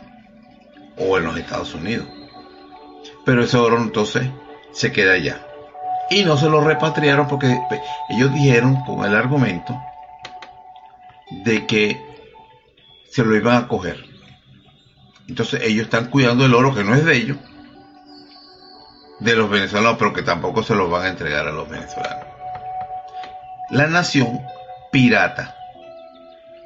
o 0.98 1.18
en 1.18 1.24
los 1.24 1.36
Estados 1.36 1.74
Unidos. 1.74 2.08
Pero 3.26 3.44
ese 3.44 3.58
oro 3.58 3.82
entonces 3.82 4.30
se 4.72 4.92
queda 4.92 5.14
allá. 5.14 5.48
Y 6.12 6.24
no 6.24 6.38
se 6.38 6.48
lo 6.48 6.62
repatriaron 6.62 7.28
porque 7.28 7.58
ellos 8.10 8.32
dijeron 8.36 8.84
con 8.86 9.04
el 9.04 9.16
argumento 9.16 9.76
de 11.32 11.66
que 11.66 12.00
se 13.10 13.24
lo 13.24 13.36
iban 13.36 13.56
a 13.56 13.68
coger. 13.68 14.06
Entonces 15.28 15.62
ellos 15.64 15.86
están 15.86 16.10
cuidando 16.10 16.46
el 16.46 16.54
oro 16.54 16.74
que 16.74 16.84
no 16.84 16.94
es 16.94 17.06
de 17.06 17.16
ellos, 17.16 17.38
de 19.20 19.36
los 19.36 19.50
venezolanos, 19.50 19.98
pero 19.98 20.14
que 20.14 20.22
tampoco 20.22 20.64
se 20.64 20.76
los 20.76 20.90
van 20.90 21.04
a 21.04 21.10
entregar 21.10 21.48
a 21.48 21.52
los 21.52 21.68
venezolanos. 21.70 22.26
La 23.72 23.88
nación 23.88 24.42
pirata, 24.92 25.56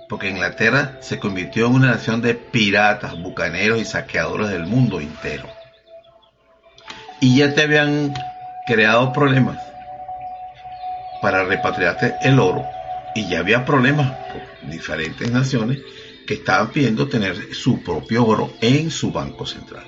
porque 0.10 0.30
Inglaterra 0.30 0.98
se 1.00 1.20
convirtió 1.20 1.68
en 1.68 1.76
una 1.76 1.92
nación 1.92 2.22
de 2.22 2.34
piratas, 2.34 3.18
bucaneros 3.22 3.80
y 3.80 3.86
saqueadores 3.86 4.50
del 4.50 4.66
mundo 4.66 5.00
entero 5.00 5.48
y 7.20 7.38
ya 7.38 7.54
te 7.54 7.64
habían 7.64 8.14
creado 8.66 9.12
problemas 9.12 9.58
para 11.22 11.44
repatriarte 11.44 12.16
el 12.22 12.40
oro 12.40 12.66
y 13.16 13.28
ya 13.28 13.40
había 13.40 13.66
problemas 13.66 14.12
por 14.12 14.70
diferentes 14.70 15.32
naciones 15.32 15.80
que 16.28 16.36
estaban 16.36 16.72
pidiendo 16.72 17.08
tener 17.08 17.54
su 17.56 17.82
propio 17.82 18.26
oro 18.26 18.52
en 18.62 18.92
su 18.92 19.12
banco 19.12 19.46
central. 19.46 19.86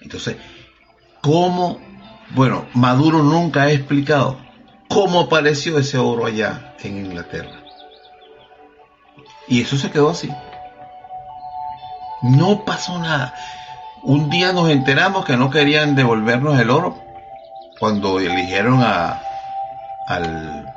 Entonces, 0.00 0.36
¿cómo? 1.20 1.80
Bueno, 2.30 2.66
Maduro 2.74 3.22
nunca 3.22 3.64
ha 3.64 3.72
explicado 3.72 4.38
cómo 4.88 5.20
apareció 5.20 5.78
ese 5.78 5.98
oro 5.98 6.26
allá 6.26 6.74
en 6.82 7.04
Inglaterra. 7.06 7.64
Y 9.48 9.60
eso 9.62 9.76
se 9.76 9.90
quedó 9.90 10.10
así. 10.10 10.30
No 12.22 12.64
pasó 12.64 12.98
nada. 12.98 13.34
Un 14.02 14.30
día 14.30 14.52
nos 14.52 14.70
enteramos 14.70 15.24
que 15.24 15.36
no 15.36 15.50
querían 15.50 15.96
devolvernos 15.96 16.58
el 16.58 16.70
oro 16.70 16.96
cuando 17.78 18.20
eligieron 18.20 18.80
a, 18.82 19.20
al 20.06 20.69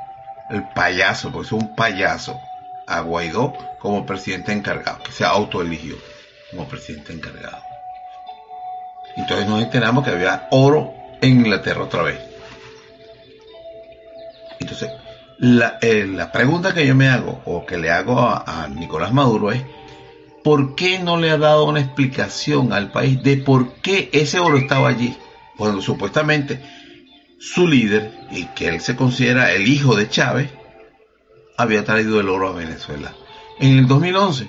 el 0.54 0.68
payaso, 0.74 1.30
porque 1.30 1.46
es 1.46 1.52
un 1.52 1.74
payaso, 1.74 2.40
a 2.86 3.00
Guaidó 3.00 3.52
como 3.78 4.06
presidente 4.06 4.52
encargado, 4.52 5.02
que 5.02 5.12
se 5.12 5.24
autoeligió 5.24 5.96
como 6.50 6.68
presidente 6.68 7.12
encargado. 7.12 7.62
Entonces 9.16 9.48
nos 9.48 9.62
enteramos 9.62 10.04
que 10.04 10.10
había 10.10 10.48
oro 10.50 10.92
en 11.20 11.40
Inglaterra 11.40 11.84
otra 11.84 12.02
vez. 12.02 12.18
Entonces, 14.60 14.90
la, 15.38 15.78
eh, 15.80 16.06
la 16.06 16.32
pregunta 16.32 16.74
que 16.74 16.86
yo 16.86 16.94
me 16.94 17.08
hago, 17.08 17.42
o 17.44 17.66
que 17.66 17.76
le 17.76 17.90
hago 17.90 18.20
a, 18.20 18.64
a 18.64 18.68
Nicolás 18.68 19.12
Maduro 19.12 19.52
es, 19.52 19.62
¿por 20.42 20.74
qué 20.74 20.98
no 20.98 21.16
le 21.16 21.30
ha 21.30 21.38
dado 21.38 21.64
una 21.64 21.80
explicación 21.80 22.72
al 22.72 22.90
país 22.90 23.22
de 23.22 23.36
por 23.38 23.74
qué 23.74 24.10
ese 24.12 24.38
oro 24.38 24.58
estaba 24.58 24.88
allí? 24.88 25.16
Cuando 25.56 25.80
supuestamente 25.80 26.60
su 27.44 27.68
líder, 27.68 28.10
y 28.30 28.46
que 28.46 28.68
él 28.68 28.80
se 28.80 28.96
considera 28.96 29.52
el 29.52 29.68
hijo 29.68 29.94
de 29.94 30.08
Chávez, 30.08 30.50
había 31.58 31.84
traído 31.84 32.18
el 32.18 32.30
oro 32.30 32.48
a 32.48 32.52
Venezuela. 32.52 33.14
En 33.60 33.78
el 33.78 33.86
2011, 33.86 34.48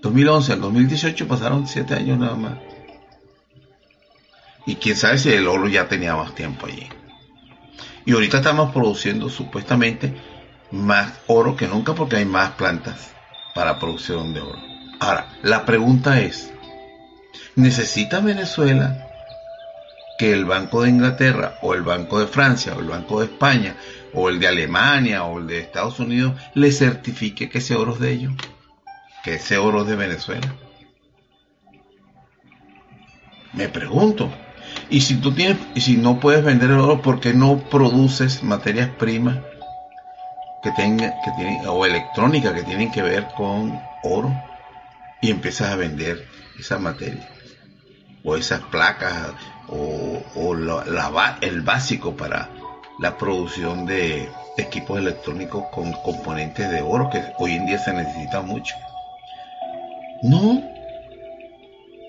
2011 0.00 0.52
al 0.52 0.60
2018 0.60 1.26
pasaron 1.26 1.66
siete 1.66 1.94
años 1.94 2.18
nada 2.18 2.36
más. 2.36 2.58
Y 4.64 4.76
quién 4.76 4.94
sabe 4.94 5.18
si 5.18 5.32
el 5.32 5.48
oro 5.48 5.66
ya 5.66 5.88
tenía 5.88 6.14
más 6.14 6.36
tiempo 6.36 6.66
allí. 6.66 6.88
Y 8.06 8.12
ahorita 8.12 8.38
estamos 8.38 8.72
produciendo 8.72 9.28
supuestamente 9.28 10.14
más 10.70 11.12
oro 11.26 11.56
que 11.56 11.66
nunca 11.66 11.94
porque 11.94 12.16
hay 12.16 12.26
más 12.26 12.50
plantas 12.52 13.12
para 13.56 13.80
producción 13.80 14.32
de 14.32 14.40
oro. 14.40 14.58
Ahora, 15.00 15.28
la 15.42 15.66
pregunta 15.66 16.20
es, 16.20 16.52
¿necesita 17.56 18.20
Venezuela 18.20 19.09
que 20.20 20.34
el 20.34 20.44
Banco 20.44 20.82
de 20.82 20.90
Inglaterra 20.90 21.54
o 21.62 21.72
el 21.72 21.80
Banco 21.80 22.20
de 22.20 22.26
Francia 22.26 22.74
o 22.76 22.80
el 22.80 22.88
Banco 22.88 23.20
de 23.20 23.24
España 23.24 23.76
o 24.12 24.28
el 24.28 24.38
de 24.38 24.48
Alemania 24.48 25.24
o 25.24 25.38
el 25.38 25.46
de 25.46 25.60
Estados 25.60 25.98
Unidos 25.98 26.34
le 26.52 26.72
certifique 26.72 27.48
que 27.48 27.56
ese 27.56 27.74
oro 27.74 27.94
es 27.94 28.00
de 28.00 28.12
ellos? 28.12 28.34
Que 29.24 29.36
ese 29.36 29.56
oro 29.56 29.80
es 29.80 29.86
de 29.86 29.96
Venezuela. 29.96 30.54
Me 33.54 33.70
pregunto. 33.70 34.30
Y 34.90 35.00
si 35.00 35.14
tú 35.16 35.32
tienes, 35.32 35.56
y 35.74 35.80
si 35.80 35.96
no 35.96 36.20
puedes 36.20 36.44
vender 36.44 36.68
el 36.68 36.80
oro, 36.80 37.00
¿por 37.00 37.18
qué 37.18 37.32
no 37.32 37.56
produces 37.56 38.42
materias 38.42 38.90
primas 38.90 39.38
que 40.62 40.70
tenga, 40.72 41.14
que 41.24 41.30
tienen, 41.38 41.66
o 41.66 41.86
electrónica 41.86 42.52
que 42.52 42.62
tienen 42.62 42.92
que 42.92 43.00
ver 43.00 43.26
con 43.34 43.80
oro 44.02 44.30
y 45.22 45.30
empiezas 45.30 45.70
a 45.70 45.76
vender 45.76 46.28
esa 46.58 46.78
materia 46.78 47.39
o 48.24 48.36
esas 48.36 48.60
placas 48.62 49.32
o, 49.68 50.54
el 51.40 51.60
básico 51.62 52.16
para 52.16 52.50
la 52.98 53.16
producción 53.16 53.86
de 53.86 54.28
equipos 54.58 54.98
electrónicos 54.98 55.64
con 55.72 55.92
componentes 55.92 56.70
de 56.70 56.82
oro 56.82 57.08
que 57.10 57.22
hoy 57.38 57.52
en 57.52 57.66
día 57.66 57.78
se 57.78 57.92
necesita 57.92 58.42
mucho. 58.42 58.74
No, 60.22 60.62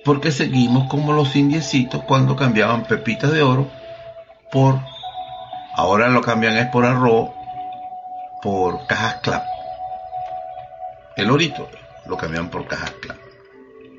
porque 0.04 0.32
seguimos 0.32 0.89
como 0.89 1.13
los 1.13 1.36
indiecitos 1.36 2.04
cuando 2.04 2.36
cambiaban 2.36 2.84
pepitas 2.84 3.32
de 3.32 3.41
oro 3.41 3.69
por, 4.52 4.80
ahora 5.76 6.10
lo 6.10 6.21
cambian 6.21 6.58
es 6.58 6.67
por 6.67 6.86
arroz 6.86 7.30
por 8.41 8.86
cajas 8.88 9.15
clap. 9.21 9.45
El 11.15 11.30
orito 11.30 11.69
lo 12.06 12.17
cambian 12.17 12.50
por 12.50 12.67
cajas 12.67 12.91
clap, 13.02 13.17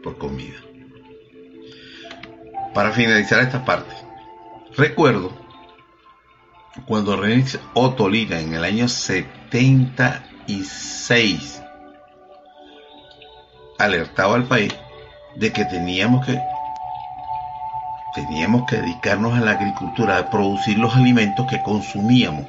por 0.02 0.18
comida. 0.18 0.58
Para 2.74 2.92
finalizar 2.92 3.40
esta 3.40 3.64
parte, 3.64 3.94
recuerdo 4.76 5.32
cuando 6.86 7.16
René 7.16 7.44
Otolina 7.74 8.38
en 8.40 8.54
el 8.54 8.64
año 8.64 8.88
76 8.88 11.62
alertaba 13.78 14.36
al 14.36 14.44
país 14.44 14.74
de 15.36 15.52
que 15.52 15.66
teníamos 15.66 16.24
que 16.24 16.40
teníamos 18.14 18.64
que 18.68 18.76
dedicarnos 18.76 19.34
a 19.34 19.40
la 19.40 19.50
agricultura, 19.52 20.18
a 20.18 20.30
producir 20.30 20.78
los 20.78 20.94
alimentos 20.94 21.46
que 21.48 21.62
consumíamos 21.62 22.46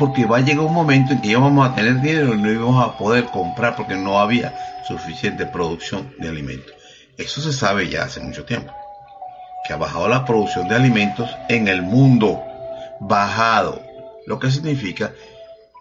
porque 0.00 0.24
va 0.24 0.38
a 0.38 0.40
llegar 0.40 0.64
un 0.64 0.72
momento 0.72 1.12
en 1.12 1.20
que 1.20 1.28
ya 1.28 1.38
vamos 1.38 1.68
a 1.68 1.74
tener 1.74 2.00
dinero 2.00 2.34
y 2.34 2.40
no 2.40 2.50
íbamos 2.50 2.82
a 2.82 2.96
poder 2.96 3.26
comprar 3.26 3.76
porque 3.76 3.96
no 3.96 4.18
había 4.18 4.54
suficiente 4.88 5.44
producción 5.44 6.14
de 6.18 6.30
alimentos. 6.30 6.79
Eso 7.20 7.42
se 7.42 7.52
sabe 7.52 7.88
ya 7.88 8.04
hace 8.04 8.20
mucho 8.20 8.44
tiempo, 8.44 8.72
que 9.66 9.74
ha 9.74 9.76
bajado 9.76 10.08
la 10.08 10.24
producción 10.24 10.68
de 10.68 10.74
alimentos 10.74 11.28
en 11.48 11.68
el 11.68 11.82
mundo, 11.82 12.42
bajado, 12.98 13.82
lo 14.26 14.38
que 14.38 14.50
significa 14.50 15.12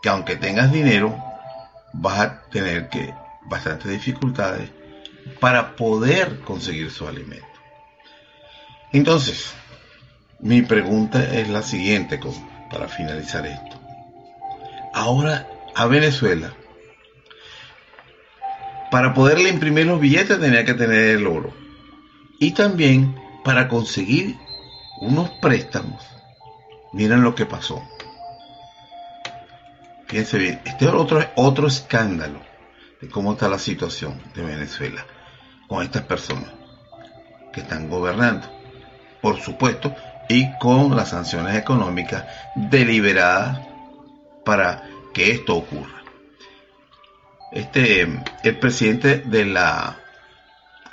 que 0.02 0.10
aunque 0.10 0.36
tengas 0.36 0.72
dinero, 0.72 1.18
vas 1.94 2.20
a 2.20 2.42
tener 2.50 2.90
que 2.90 3.14
bastantes 3.46 3.90
dificultades 3.90 4.70
para 5.40 5.76
poder 5.76 6.42
conseguir 6.42 6.92
su 6.92 7.08
alimento. 7.08 7.48
Entonces, 8.92 9.54
mi 10.40 10.62
pregunta 10.62 11.24
es 11.24 11.48
la 11.48 11.62
siguiente 11.62 12.20
para 12.70 12.88
finalizar 12.88 13.46
esto. 13.46 13.80
Ahora 14.94 15.48
a 15.76 15.86
Venezuela, 15.86 16.54
para 18.92 19.14
poderle 19.14 19.50
imprimir 19.50 19.86
los 19.86 20.00
billetes 20.00 20.40
tenía 20.40 20.66
que 20.66 20.74
tener 20.74 21.18
el 21.18 21.28
oro. 21.28 21.54
Y 22.40 22.52
también 22.52 23.16
para 23.44 23.68
conseguir 23.68 24.38
unos 25.02 25.30
préstamos, 25.42 26.04
miren 26.94 27.22
lo 27.22 27.36
que 27.36 27.46
pasó. 27.46 27.82
Fíjense 30.08 30.38
bien, 30.38 30.62
este 30.66 30.86
es 30.86 30.92
otro, 30.92 31.24
otro 31.36 31.68
escándalo 31.68 32.42
de 33.00 33.10
cómo 33.10 33.34
está 33.34 33.48
la 33.48 33.60
situación 33.60 34.20
de 34.34 34.44
Venezuela 34.44 35.06
con 35.68 35.84
estas 35.84 36.02
personas 36.04 36.50
que 37.54 37.62
están 37.62 37.90
gobernando, 37.90 38.48
por 39.22 39.40
supuesto, 39.40 39.96
y 40.28 40.48
con 40.58 40.96
las 40.96 41.10
sanciones 41.10 41.56
económicas 41.56 42.26
deliberadas 42.56 43.60
para 44.44 44.84
que 45.14 45.32
esto 45.32 45.56
ocurra. 45.56 45.99
Este, 47.52 48.08
el 48.44 48.60
presidente 48.60 49.18
de 49.18 49.46
la 49.46 49.98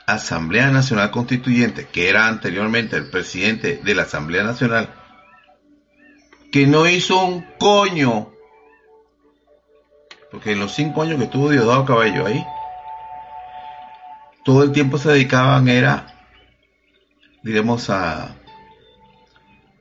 Asamblea 0.06 0.70
Nacional 0.70 1.10
Constituyente, 1.10 1.86
que 1.86 2.08
era 2.08 2.28
anteriormente 2.28 2.96
el 2.96 3.10
presidente 3.10 3.80
de 3.82 3.94
la 3.94 4.02
Asamblea 4.02 4.44
Nacional, 4.44 4.88
que 6.52 6.66
no 6.66 6.86
hizo 6.88 7.24
un 7.24 7.44
coño, 7.58 8.32
porque 10.30 10.52
en 10.52 10.60
los 10.60 10.72
cinco 10.72 11.02
años 11.02 11.18
que 11.18 11.24
estuvo 11.24 11.50
Diosdado 11.50 11.84
Cabello 11.84 12.26
ahí, 12.26 12.44
todo 14.44 14.62
el 14.62 14.72
tiempo 14.72 14.96
se 14.96 15.10
dedicaban 15.10 15.68
era, 15.68 16.06
diremos, 17.42 17.90
a, 17.90 18.36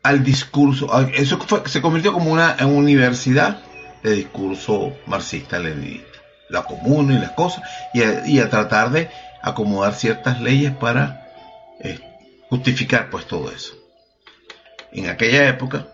al 0.01 0.23
discurso. 0.23 0.89
Eso 1.13 1.39
se 1.65 1.81
convirtió 1.81 2.13
como 2.13 2.31
una, 2.31 2.57
universidad 2.65 3.61
de 4.01 4.11
discurso 4.13 4.97
marxista-leninista. 5.05 6.14
La 6.55 6.63
comuna 6.63 7.13
y 7.13 7.19
las 7.19 7.31
cosas, 7.31 7.63
y 7.93 8.39
a, 8.39 8.49
tratar 8.49 8.91
de 8.91 9.09
acomodar 9.41 9.93
ciertas 9.93 10.39
leyes 10.39 10.71
para 10.71 11.27
eh, 11.81 11.99
justificar 12.49 13.09
pues 13.09 13.27
todo 13.27 13.51
eso. 13.51 13.73
En 14.93 15.09
aquella 15.09 15.49
época, 15.49 15.87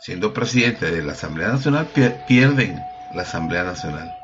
siendo 0.00 0.32
presidente 0.32 0.90
de 0.90 1.02
la 1.02 1.12
Asamblea 1.12 1.48
Nacional, 1.48 1.86
pierden 2.26 2.82
la 3.14 3.22
Asamblea 3.22 3.62
Nacional. 3.62 4.16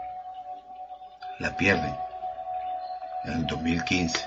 La 1.39 1.55
pierden 1.59 1.95
en 3.25 3.33
el 3.33 3.47
2015. 3.47 4.19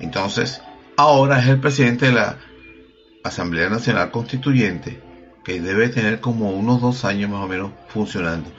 Entonces, 0.00 0.60
ahora 0.98 1.40
es 1.40 1.48
el 1.48 1.60
presidente 1.60 2.06
de 2.06 2.12
la 2.12 2.36
Asamblea 3.22 3.70
Nacional 3.70 4.10
Constituyente, 4.10 5.00
que 5.42 5.62
debe 5.62 5.88
tener 5.88 6.20
como 6.20 6.50
unos 6.50 6.82
dos 6.82 7.06
años 7.06 7.30
más 7.30 7.44
o 7.44 7.48
menos 7.48 7.72
funcionando. 7.88 8.50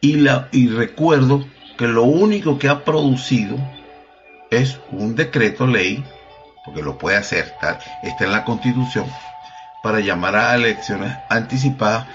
Y, 0.00 0.16
la, 0.16 0.48
y 0.52 0.68
recuerdo 0.68 1.44
que 1.76 1.86
lo 1.86 2.04
único 2.04 2.58
que 2.58 2.68
ha 2.68 2.84
producido 2.84 3.56
es 4.50 4.78
un 4.90 5.14
decreto 5.16 5.66
ley, 5.66 6.04
porque 6.64 6.82
lo 6.82 6.98
puede 6.98 7.16
hacer, 7.16 7.52
está 8.02 8.24
en 8.24 8.32
la 8.32 8.44
constitución, 8.44 9.06
para 9.82 10.00
llamar 10.00 10.36
a 10.36 10.54
elecciones 10.54 11.16
anticipadas 11.28 12.06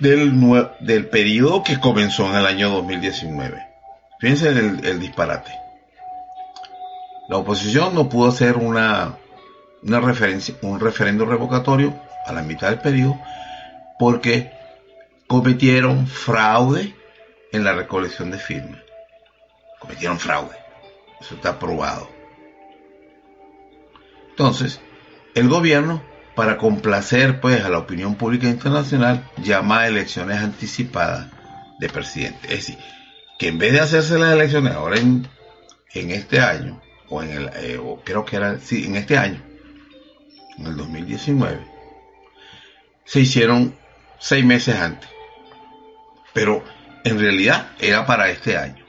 del, 0.00 0.32
del 0.80 1.06
periodo 1.08 1.62
que 1.62 1.80
comenzó 1.80 2.28
en 2.28 2.36
el 2.36 2.46
año 2.46 2.70
2019. 2.70 3.66
Fíjense 4.18 4.48
el, 4.48 4.84
el 4.84 5.00
disparate. 5.00 5.52
La 7.28 7.38
oposición 7.38 7.94
no 7.94 8.08
pudo 8.08 8.28
hacer 8.28 8.56
una, 8.56 9.16
una 9.82 10.00
referencia, 10.00 10.54
un 10.62 10.80
referendo 10.80 11.26
revocatorio 11.26 11.94
a 12.26 12.32
la 12.32 12.42
mitad 12.42 12.68
del 12.68 12.78
periodo 12.78 13.18
porque 13.98 14.52
cometieron 15.26 16.06
fraude 16.06 16.94
en 17.52 17.64
la 17.64 17.72
recolección 17.72 18.30
de 18.30 18.38
firmas. 18.38 18.80
Cometieron 19.80 20.18
fraude. 20.18 20.56
Eso 21.20 21.34
está 21.34 21.58
probado. 21.58 22.08
Entonces, 24.30 24.80
el 25.34 25.48
gobierno, 25.48 26.02
para 26.34 26.58
complacer 26.58 27.40
pues 27.40 27.64
a 27.64 27.70
la 27.70 27.78
opinión 27.78 28.16
pública 28.16 28.48
internacional, 28.48 29.30
llama 29.42 29.80
a 29.80 29.88
elecciones 29.88 30.38
anticipadas 30.38 31.28
de 31.78 31.88
presidente. 31.88 32.38
Es 32.42 32.66
decir, 32.66 32.78
que 33.38 33.48
en 33.48 33.58
vez 33.58 33.72
de 33.72 33.80
hacerse 33.80 34.18
las 34.18 34.34
elecciones 34.34 34.74
ahora 34.74 34.98
en, 34.98 35.26
en 35.94 36.10
este 36.10 36.40
año, 36.40 36.80
o 37.08 37.22
en 37.22 37.30
el, 37.30 37.50
eh, 37.54 37.78
o 37.78 38.00
creo 38.04 38.24
que 38.24 38.36
era, 38.36 38.58
sí, 38.58 38.84
en 38.84 38.96
este 38.96 39.16
año, 39.16 39.42
en 40.58 40.66
el 40.66 40.76
2019, 40.76 41.60
se 43.04 43.20
hicieron 43.20 43.74
seis 44.18 44.44
meses 44.44 44.76
antes. 44.76 45.15
Pero 46.36 46.62
en 47.02 47.18
realidad 47.18 47.68
era 47.80 48.04
para 48.04 48.28
este 48.28 48.58
año. 48.58 48.84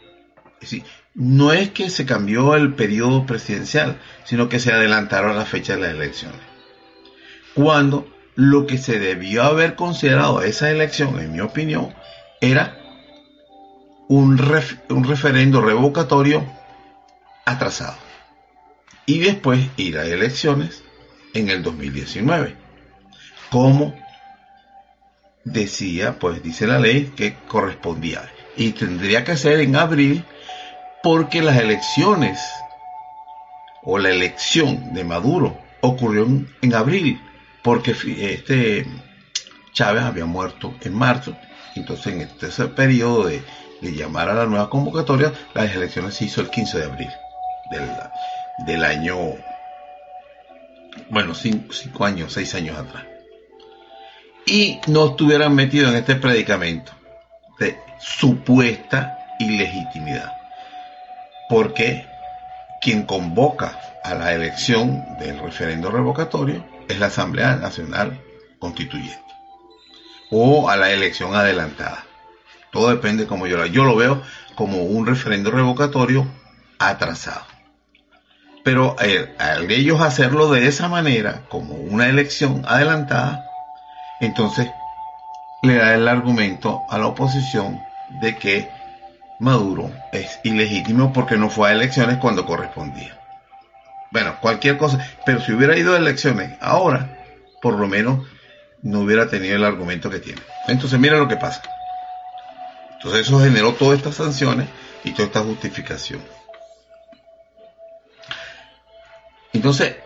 Es 0.56 0.60
decir, 0.60 0.84
no 1.14 1.54
es 1.54 1.70
que 1.70 1.90
se 1.90 2.06
cambió 2.06 2.58
el 2.58 2.74
periodo 2.74 3.26
presidencial, 3.26 4.02
sino 4.26 4.50
que 4.50 4.60
se 4.60 4.74
adelantaron 4.74 5.38
las 5.38 5.48
fechas 5.48 5.78
de 5.78 5.84
las 5.84 5.92
elecciones. 5.92 6.42
Cuando 7.54 8.06
lo 8.36 8.68
que 8.68 8.78
se 8.78 9.00
debió 9.00 9.44
haber 9.44 9.76
considerado 9.76 10.42
esa 10.42 10.70
elección, 10.72 11.22
en 11.22 11.32
mi 11.32 11.40
opinión, 11.40 11.96
era 12.42 12.78
un, 14.10 14.38
un 14.90 15.04
referendo 15.06 15.62
revocatorio 15.62 16.46
atrasado. 17.46 17.96
Y 19.06 19.20
después 19.20 19.70
ir 19.78 20.00
a 20.00 20.06
elecciones 20.06 20.84
en 21.34 21.48
el 21.48 21.64
2019. 21.64 22.58
Como 23.50 23.96
decía, 25.52 26.20
pues 26.20 26.44
dice 26.44 26.68
la 26.68 26.80
ley 26.80 27.14
que 27.16 27.36
correspondía. 27.48 28.30
Y 28.56 28.72
tendría 28.72 29.24
que 29.24 29.38
ser 29.38 29.60
en 29.60 29.76
abril 29.76 30.24
porque 31.04 31.42
las 31.42 31.58
elecciones 31.58 32.40
o 33.84 33.98
la 33.98 34.10
elección 34.10 34.94
de 34.94 35.04
Maduro 35.04 35.58
ocurrió 35.82 36.28
en, 36.62 36.74
abril 36.74 37.22
porque 37.64 37.92
este 37.92 38.86
Chávez 39.74 40.04
había 40.04 40.26
muerto 40.26 40.74
en 40.82 40.96
marzo. 40.96 41.36
Entonces 41.76 42.14
en 42.14 42.22
este 42.22 42.66
periodo 42.70 43.28
de, 43.28 43.42
llamar 43.82 44.30
a 44.30 44.34
la 44.34 44.46
nueva 44.48 44.70
convocatoria, 44.70 45.32
las 45.54 45.74
elecciones 45.74 46.16
se 46.16 46.26
hizo 46.26 46.42
el 46.42 46.50
15 46.50 46.80
de 46.80 46.86
abril 46.86 47.10
del, 47.72 47.90
del 48.66 48.84
año 48.84 49.36
bueno, 51.10 51.34
cinco, 51.34 52.06
años, 52.06 52.34
seis 52.34 52.54
años 52.56 52.78
atrás, 52.78 53.06
y 54.48 54.80
no 54.88 55.08
estuvieran 55.08 55.54
metidos 55.54 55.92
en 55.92 55.98
este 55.98 56.16
predicamento 56.16 56.94
de 57.60 57.78
supuesta 58.00 59.20
ilegitimidad. 59.40 60.32
Porque 61.50 62.08
quien 62.82 63.04
convoca 63.04 63.80
a 64.04 64.16
la 64.16 64.34
elección 64.34 65.04
del 65.20 65.40
referendo 65.40 65.92
revocatorio 65.92 66.66
es 66.88 66.98
la 66.98 67.08
Asamblea 67.08 67.58
Nacional 67.58 68.22
Constituyente 68.60 69.22
o 70.32 70.70
a 70.70 70.78
la 70.78 70.92
elección 70.92 71.36
adelantada. 71.36 72.06
Todo 72.72 72.90
depende 72.90 73.28
como 73.28 73.48
yo 73.48 73.58
lo, 73.58 73.66
yo 73.66 73.84
lo 73.84 73.96
veo 73.96 74.22
como 74.56 74.84
un 74.84 75.06
referendo 75.06 75.52
revocatorio 75.52 76.28
atrasado. 76.80 77.46
Pero 78.64 78.96
eh, 79.02 79.34
al 79.40 79.70
ellos 79.72 80.02
hacerlo 80.02 80.52
de 80.52 80.68
esa 80.68 80.90
manera, 80.90 81.44
como 81.50 81.76
una 81.76 82.10
elección 82.10 82.64
adelantada, 82.68 83.47
entonces 84.20 84.70
le 85.62 85.76
da 85.76 85.94
el 85.94 86.08
argumento 86.08 86.82
a 86.90 86.98
la 86.98 87.08
oposición 87.08 87.80
de 88.22 88.36
que 88.38 88.70
Maduro 89.40 89.92
es 90.12 90.40
ilegítimo 90.44 91.14
porque 91.14 91.38
no 91.38 91.50
fue 91.50 91.70
a 91.70 91.74
elecciones 91.74 92.18
cuando 92.18 92.46
correspondía. 92.46 93.20
Bueno, 94.12 94.38
cualquier 94.42 94.78
cosa, 94.78 95.06
pero 95.26 95.42
si 95.42 95.52
hubiera 95.52 95.78
ido 95.78 95.94
a 95.94 95.98
elecciones 95.98 96.58
ahora, 96.62 97.18
por 97.62 97.76
lo 97.76 97.88
menos 97.88 98.26
no 98.82 99.02
hubiera 99.02 99.30
tenido 99.30 99.56
el 99.56 99.66
argumento 99.66 100.10
que 100.10 100.20
tiene. 100.20 100.42
Entonces 100.68 101.00
mira 101.00 101.18
lo 101.18 101.28
que 101.28 101.36
pasa. 101.36 101.62
Entonces 102.94 103.28
eso 103.28 103.40
generó 103.40 103.74
todas 103.74 103.98
estas 103.98 104.16
sanciones 104.16 104.68
y 105.04 105.12
toda 105.12 105.26
esta 105.26 105.42
justificación. 105.42 106.22
Entonces, 109.54 109.98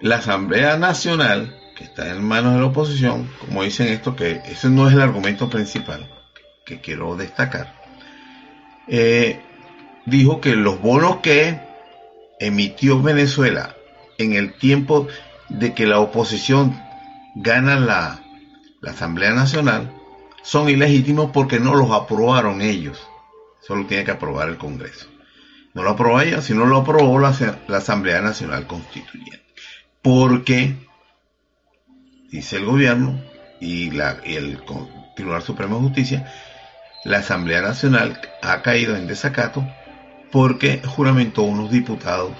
la 0.00 0.16
Asamblea 0.16 0.76
Nacional 0.76 1.56
que 1.76 1.84
está 1.84 2.10
en 2.10 2.22
manos 2.22 2.54
de 2.54 2.60
la 2.60 2.66
oposición, 2.66 3.30
como 3.40 3.62
dicen 3.62 3.88
esto, 3.88 4.16
que 4.16 4.42
ese 4.46 4.70
no 4.70 4.88
es 4.88 4.94
el 4.94 5.00
argumento 5.00 5.48
principal 5.48 6.08
que 6.64 6.80
quiero 6.80 7.16
destacar, 7.16 7.74
eh, 8.88 9.40
dijo 10.06 10.40
que 10.40 10.56
los 10.56 10.80
bonos 10.80 11.16
que 11.16 11.60
emitió 12.38 13.02
Venezuela 13.02 13.74
en 14.18 14.34
el 14.34 14.54
tiempo 14.54 15.08
de 15.48 15.74
que 15.74 15.86
la 15.86 16.00
oposición 16.00 16.80
gana 17.34 17.78
la, 17.78 18.20
la 18.80 18.90
Asamblea 18.92 19.32
Nacional 19.32 19.92
son 20.42 20.68
ilegítimos 20.68 21.30
porque 21.32 21.58
no 21.58 21.74
los 21.74 21.90
aprobaron 21.90 22.60
ellos. 22.60 23.02
Solo 23.66 23.86
tiene 23.86 24.04
que 24.04 24.10
aprobar 24.10 24.48
el 24.48 24.58
Congreso. 24.58 25.06
No 25.72 25.82
lo 25.82 25.90
aprobó 25.90 26.20
ella, 26.20 26.42
sino 26.42 26.66
lo 26.66 26.78
aprobó 26.78 27.18
la, 27.18 27.34
la 27.66 27.78
Asamblea 27.78 28.20
Nacional 28.20 28.66
Constituyente. 28.66 29.42
Porque, 30.02 30.76
dice 32.34 32.56
el 32.56 32.64
gobierno 32.64 33.20
y, 33.60 33.92
la, 33.92 34.16
y 34.24 34.34
el 34.34 34.60
Tribunal 35.14 35.42
Supremo 35.42 35.76
de 35.76 35.82
Justicia, 35.82 36.32
la 37.04 37.18
Asamblea 37.18 37.62
Nacional 37.62 38.20
ha 38.42 38.60
caído 38.60 38.96
en 38.96 39.06
desacato 39.06 39.64
porque 40.32 40.82
juramentó 40.84 41.42
unos 41.42 41.70
diputados 41.70 42.32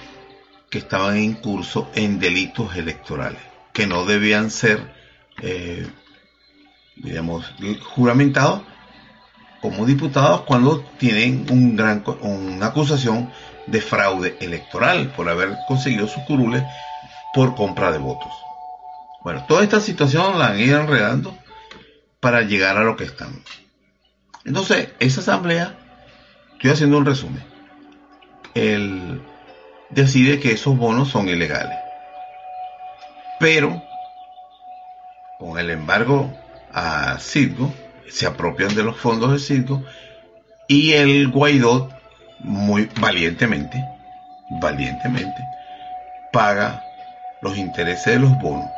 que 0.69 0.79
estaban 0.79 1.15
en 1.15 1.35
curso 1.35 1.89
en 1.95 2.19
delitos 2.19 2.75
electorales, 2.75 3.39
que 3.71 3.87
no 3.87 4.03
debían 4.03 4.51
ser, 4.51 4.93
eh, 5.41 5.87
digamos, 6.97 7.53
juramentados 7.85 8.63
como 9.61 9.85
diputados 9.85 10.41
cuando 10.41 10.81
tienen 10.97 11.45
un 11.49 11.77
gran, 11.77 12.03
una 12.19 12.65
acusación 12.65 13.31
de 13.65 13.79
fraude 13.79 14.35
electoral 14.41 15.13
por 15.15 15.29
haber 15.29 15.55
conseguido 15.69 16.05
sus 16.05 16.21
curules 16.23 16.63
por 17.33 17.55
compra 17.55 17.93
de 17.93 17.99
votos. 17.99 18.44
Bueno, 19.25 19.43
toda 19.47 19.63
esta 19.63 19.79
situación 19.81 20.37
la 20.37 20.49
han 20.49 20.59
ido 20.59 20.79
enredando 20.79 21.35
para 22.19 22.43
llegar 22.43 22.77
a 22.77 22.83
lo 22.83 22.95
que 22.95 23.05
estamos. 23.05 23.39
Entonces, 24.45 24.89
esa 24.99 25.21
asamblea, 25.21 25.75
estoy 26.53 26.69
haciendo 26.69 26.99
un 26.99 27.07
resumen, 27.07 27.43
él 28.53 29.19
decide 29.89 30.39
que 30.39 30.51
esos 30.51 30.77
bonos 30.77 31.09
son 31.09 31.27
ilegales. 31.27 31.75
Pero, 33.39 33.81
con 35.39 35.57
el 35.57 35.71
embargo 35.71 36.31
a 36.71 37.17
Circo, 37.17 37.73
se 38.07 38.27
apropian 38.27 38.75
de 38.75 38.83
los 38.83 38.95
fondos 38.95 39.31
de 39.31 39.39
Circo 39.39 39.83
y 40.67 40.93
el 40.93 41.29
Guaidó, 41.29 41.89
muy 42.41 42.91
valientemente, 43.01 43.83
valientemente, 44.61 45.41
paga 46.31 46.83
los 47.41 47.57
intereses 47.57 48.13
de 48.13 48.19
los 48.19 48.39
bonos 48.39 48.69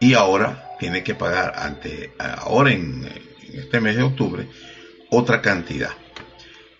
y 0.00 0.14
ahora 0.14 0.76
tiene 0.78 1.02
que 1.02 1.14
pagar 1.14 1.54
ante 1.56 2.12
ahora 2.18 2.72
en, 2.72 3.08
este 3.52 3.80
mes 3.80 3.96
de 3.96 4.02
octubre 4.02 4.46
otra 5.10 5.40
cantidad. 5.40 5.90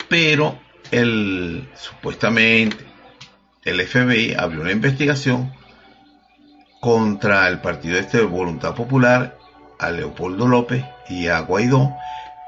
Pero 0.09 0.59
el 0.91 1.69
supuestamente 1.75 2.77
el 3.65 3.81
FBI 3.87 4.35
abrió 4.35 4.61
una 4.61 4.73
investigación 4.73 5.53
contra 6.81 7.49
el 7.49 7.61
partido 7.61 7.99
este 7.99 8.19
de 8.19 8.25
Voluntad 8.25 8.75
Popular, 8.75 9.37
a 9.79 9.91
Leopoldo 9.91 10.47
López 10.47 10.85
y 11.09 11.29
a 11.29 11.41
Guaidó, 11.41 11.95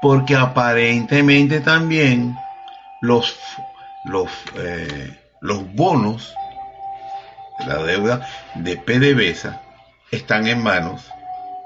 porque 0.01 0.35
aparentemente 0.35 1.59
también 1.59 2.35
los, 3.01 3.37
los, 4.05 4.29
eh, 4.55 5.19
los 5.41 5.73
bonos 5.73 6.33
la 7.67 7.83
deuda 7.83 8.27
de 8.55 8.77
PDVSA 8.77 9.61
están 10.11 10.47
en 10.47 10.61
manos 10.61 11.01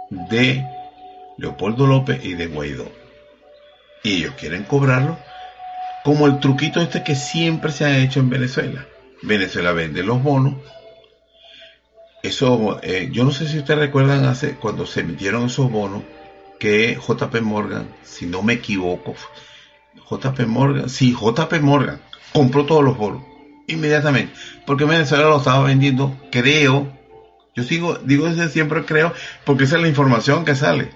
de 0.09 0.65
Leopoldo 1.37 1.87
López 1.87 2.23
y 2.23 2.33
de 2.35 2.47
Guaidó. 2.47 2.91
Y 4.03 4.17
ellos 4.17 4.35
quieren 4.37 4.63
cobrarlo 4.63 5.17
como 6.03 6.27
el 6.27 6.39
truquito 6.39 6.81
este 6.81 7.03
que 7.03 7.15
siempre 7.15 7.71
se 7.71 7.85
ha 7.85 7.97
hecho 7.97 8.19
en 8.19 8.29
Venezuela. 8.29 8.85
Venezuela 9.23 9.71
vende 9.73 10.03
los 10.03 10.21
bonos. 10.21 10.53
Eso, 12.21 12.79
eh, 12.83 13.09
yo 13.11 13.23
no 13.23 13.31
sé 13.31 13.47
si 13.47 13.59
ustedes 13.59 13.79
recuerdan 13.79 14.25
hace 14.25 14.55
cuando 14.55 14.85
se 14.85 15.01
emitieron 15.01 15.45
esos 15.45 15.71
bonos 15.71 16.03
que 16.59 16.95
JP 16.95 17.41
Morgan, 17.41 17.87
si 18.03 18.25
no 18.25 18.41
me 18.41 18.53
equivoco, 18.53 19.15
JP 20.09 20.41
Morgan, 20.47 20.89
sí, 20.89 21.13
JP 21.13 21.61
Morgan 21.61 21.99
compró 22.33 22.65
todos 22.65 22.83
los 22.83 22.97
bonos 22.97 23.23
inmediatamente, 23.67 24.33
porque 24.65 24.85
Venezuela 24.85 25.25
lo 25.25 25.37
estaba 25.37 25.63
vendiendo, 25.63 26.15
creo, 26.31 26.91
yo 27.55 27.63
sigo, 27.63 27.95
digo 28.03 28.29
desde 28.29 28.49
siempre 28.49 28.85
creo, 28.85 29.13
porque 29.45 29.63
esa 29.63 29.77
es 29.77 29.81
la 29.81 29.87
información 29.87 30.43
que 30.43 30.55
sale 30.55 30.91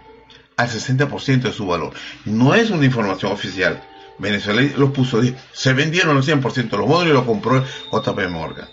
al 0.58 0.68
60% 0.68 1.42
de 1.42 1.54
su 1.54 1.66
valor. 1.66 1.94
No 2.26 2.54
es 2.54 2.70
una 2.70 2.86
información 2.86 3.32
oficial. 3.32 3.82
Venezuela 4.18 4.62
los 4.78 4.92
puso, 4.92 5.22
se 5.54 5.74
vendieron 5.74 6.18
al 6.18 6.24
100% 6.24 6.70
los 6.72 6.88
bonos 6.88 7.08
y 7.08 7.14
lo 7.14 7.26
compró 7.26 7.64
JP 7.92 8.30
Morgan. 8.30 8.68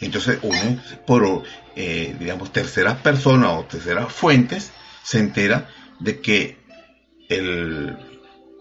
Entonces 0.00 0.38
uno, 0.42 0.80
por, 1.04 1.42
eh, 1.74 2.14
digamos, 2.18 2.52
terceras 2.52 2.98
personas 2.98 3.50
o 3.58 3.64
terceras 3.64 4.12
fuentes, 4.12 4.72
se 5.02 5.18
entera 5.18 5.68
de 5.98 6.20
que 6.20 6.58
el 7.28 7.96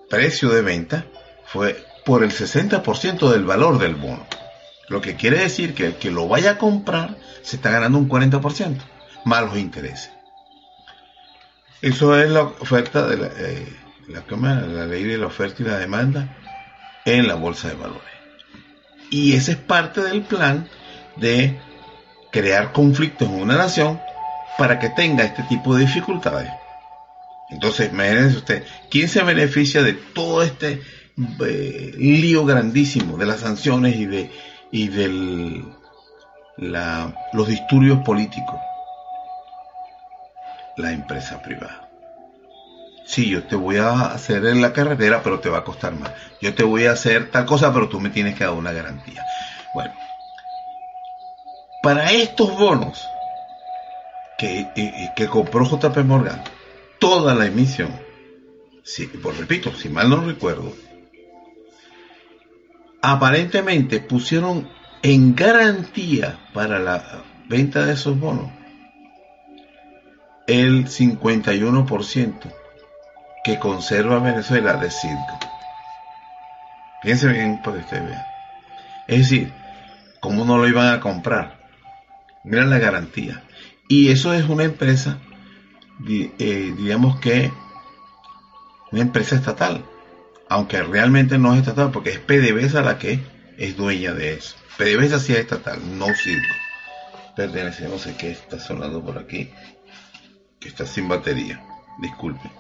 precio 0.10 0.50
de 0.50 0.62
venta 0.62 1.06
fue 1.46 1.86
por 2.04 2.24
el 2.24 2.32
60% 2.32 3.30
del 3.30 3.44
valor 3.44 3.78
del 3.78 3.96
bono. 3.96 4.26
Lo 4.92 5.00
que 5.00 5.16
quiere 5.16 5.40
decir 5.40 5.74
que 5.74 5.86
el 5.86 5.96
que 5.96 6.12
lo 6.12 6.28
vaya 6.28 6.52
a 6.52 6.58
comprar 6.58 7.16
se 7.44 7.56
está 7.56 7.72
ganando 7.72 7.98
un 7.98 8.10
40%, 8.10 8.76
más 9.24 9.44
los 9.44 9.58
intereses. 9.58 10.12
Eso 11.82 12.20
es 12.20 12.30
la 12.30 12.42
oferta 12.42 13.08
de 13.08 13.16
la, 13.16 13.28
eh, 13.38 13.74
la, 14.10 14.86
ley 14.86 15.06
de 15.06 15.18
la 15.18 15.28
oferta 15.28 15.64
y 15.64 15.66
la 15.66 15.78
demanda 15.78 16.36
en 17.06 17.26
la 17.26 17.36
bolsa 17.36 17.70
de 17.70 17.76
valores. 17.76 18.04
Y 19.10 19.34
ese 19.38 19.54
es 19.54 19.58
parte 19.60 20.02
del 20.02 20.24
plan 20.24 20.68
de 21.16 21.58
crear 22.30 22.74
conflictos 22.74 23.30
en 23.30 23.36
una 23.36 23.56
nación 23.56 23.98
para 24.58 24.78
que 24.78 24.90
tenga 24.90 25.24
este 25.24 25.44
tipo 25.44 25.74
de 25.74 25.86
dificultades. 25.86 26.52
Entonces, 27.50 27.94
imagínense 27.94 28.38
usted, 28.40 28.66
¿quién 28.90 29.08
se 29.08 29.24
beneficia 29.24 29.84
de 29.84 29.94
todo 29.94 30.44
este 30.44 30.82
eh, 31.46 31.94
lío 31.98 32.44
grandísimo 32.44 33.16
de 33.16 33.26
las 33.26 33.40
sanciones 33.40 33.96
y 33.96 34.06
de 34.06 34.51
y 34.72 34.90
la, 36.58 37.14
los 37.34 37.48
disturbios 37.48 38.00
políticos? 38.00 38.60
La 40.78 40.92
empresa 40.92 41.42
privada. 41.42 41.90
Sí, 43.06 43.30
yo 43.30 43.44
te 43.44 43.56
voy 43.56 43.78
a 43.78 44.06
hacer 44.06 44.46
en 44.46 44.62
la 44.62 44.72
carretera, 44.72 45.22
pero 45.22 45.40
te 45.40 45.50
va 45.50 45.60
a 45.60 45.64
costar 45.64 45.94
más. 45.94 46.12
Yo 46.42 46.54
te 46.56 46.64
voy 46.64 46.86
a 46.86 46.94
hacer 46.94 47.30
tal 47.30 47.46
cosa, 47.46 47.74
pero 47.74 47.90
tú 47.90 48.00
me 48.00 48.10
tienes 48.10 48.36
que 48.36 48.46
dar 48.46 48.54
una 48.54 48.72
garantía. 48.72 49.26
Bueno, 49.74 49.94
para 51.84 52.12
estos 52.12 52.58
bonos 52.58 53.06
que, 54.38 55.12
que 55.16 55.28
compró 55.28 55.66
JP 55.66 55.98
Morgan, 56.06 56.42
toda 57.00 57.36
la 57.36 57.48
emisión, 57.48 57.92
sí, 58.84 59.08
por 59.08 59.38
repito, 59.38 59.74
si 59.74 59.90
mal 59.90 60.10
no 60.10 60.22
recuerdo, 60.22 60.74
aparentemente 63.02 64.00
pusieron 64.00 64.70
en 65.04 65.36
garantía 65.36 66.40
para 66.54 66.80
la 66.80 67.24
venta 67.48 67.86
de 67.86 67.94
esos 67.94 68.20
bonos 68.20 68.50
el 70.48 70.88
51% 70.88 72.34
que 73.44 73.60
conserva 73.60 74.20
Venezuela 74.20 74.74
de 74.74 74.92
circo. 74.92 75.40
Fíjense 77.02 77.28
bien 77.30 77.62
para 77.64 77.78
que 77.78 77.84
ustedes 77.84 78.06
vean. 78.06 78.26
Es 79.08 79.18
decir, 79.30 79.54
¿cómo 80.20 80.46
no 80.46 80.58
lo 80.58 80.68
iban 80.68 80.94
a 80.94 81.00
comprar? 81.00 81.60
Miren 82.44 82.70
la 82.70 82.80
garantía. 82.80 83.44
Y 83.88 84.10
eso 84.10 84.34
es 84.34 84.48
una 84.48 84.64
empresa, 84.64 85.18
eh, 86.08 86.74
digamos 86.78 87.20
que, 87.20 87.52
una 88.92 89.02
empresa 89.02 89.36
estatal. 89.36 89.84
Aunque 90.52 90.84
realmente 90.84 91.38
no 91.38 91.54
es 91.54 91.62
estatal, 91.62 91.92
porque 91.92 92.10
es 92.10 92.20
PDVSA 92.20 92.82
la 92.82 92.98
que 92.98 93.22
es 93.58 93.78
dueña 93.78 94.14
de 94.14 94.34
eso. 94.34 94.58
PDVSA 94.78 95.20
sí 95.20 95.32
es 95.32 95.40
estatal, 95.40 95.80
no 95.98 96.08
circo. 96.14 96.54
Pertenece, 97.38 97.88
no 97.88 97.98
sé 97.98 98.18
qué 98.18 98.32
está 98.32 98.60
sonando 98.60 99.02
por 99.02 99.18
aquí, 99.18 99.50
que 100.60 100.68
está 100.68 100.86
sin 100.86 101.08
batería. 101.08 101.64
Disculpen. 102.02 102.52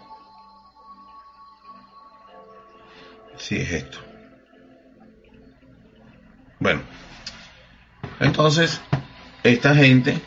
si 3.41 3.57
es 3.57 3.71
esto. 3.71 3.97
Bueno, 6.59 6.81
entonces 8.21 8.79
esta 9.43 9.75
gente 9.75 10.21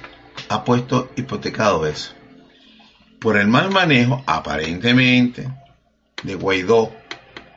ha 0.50 0.64
puesto 0.64 1.10
hipotecado 1.16 1.86
eso. 1.86 2.12
Por 3.20 3.38
el 3.38 3.46
mal 3.46 3.70
manejo, 3.70 4.22
aparentemente, 4.26 5.48
de 6.24 6.34
Guaidó 6.34 6.92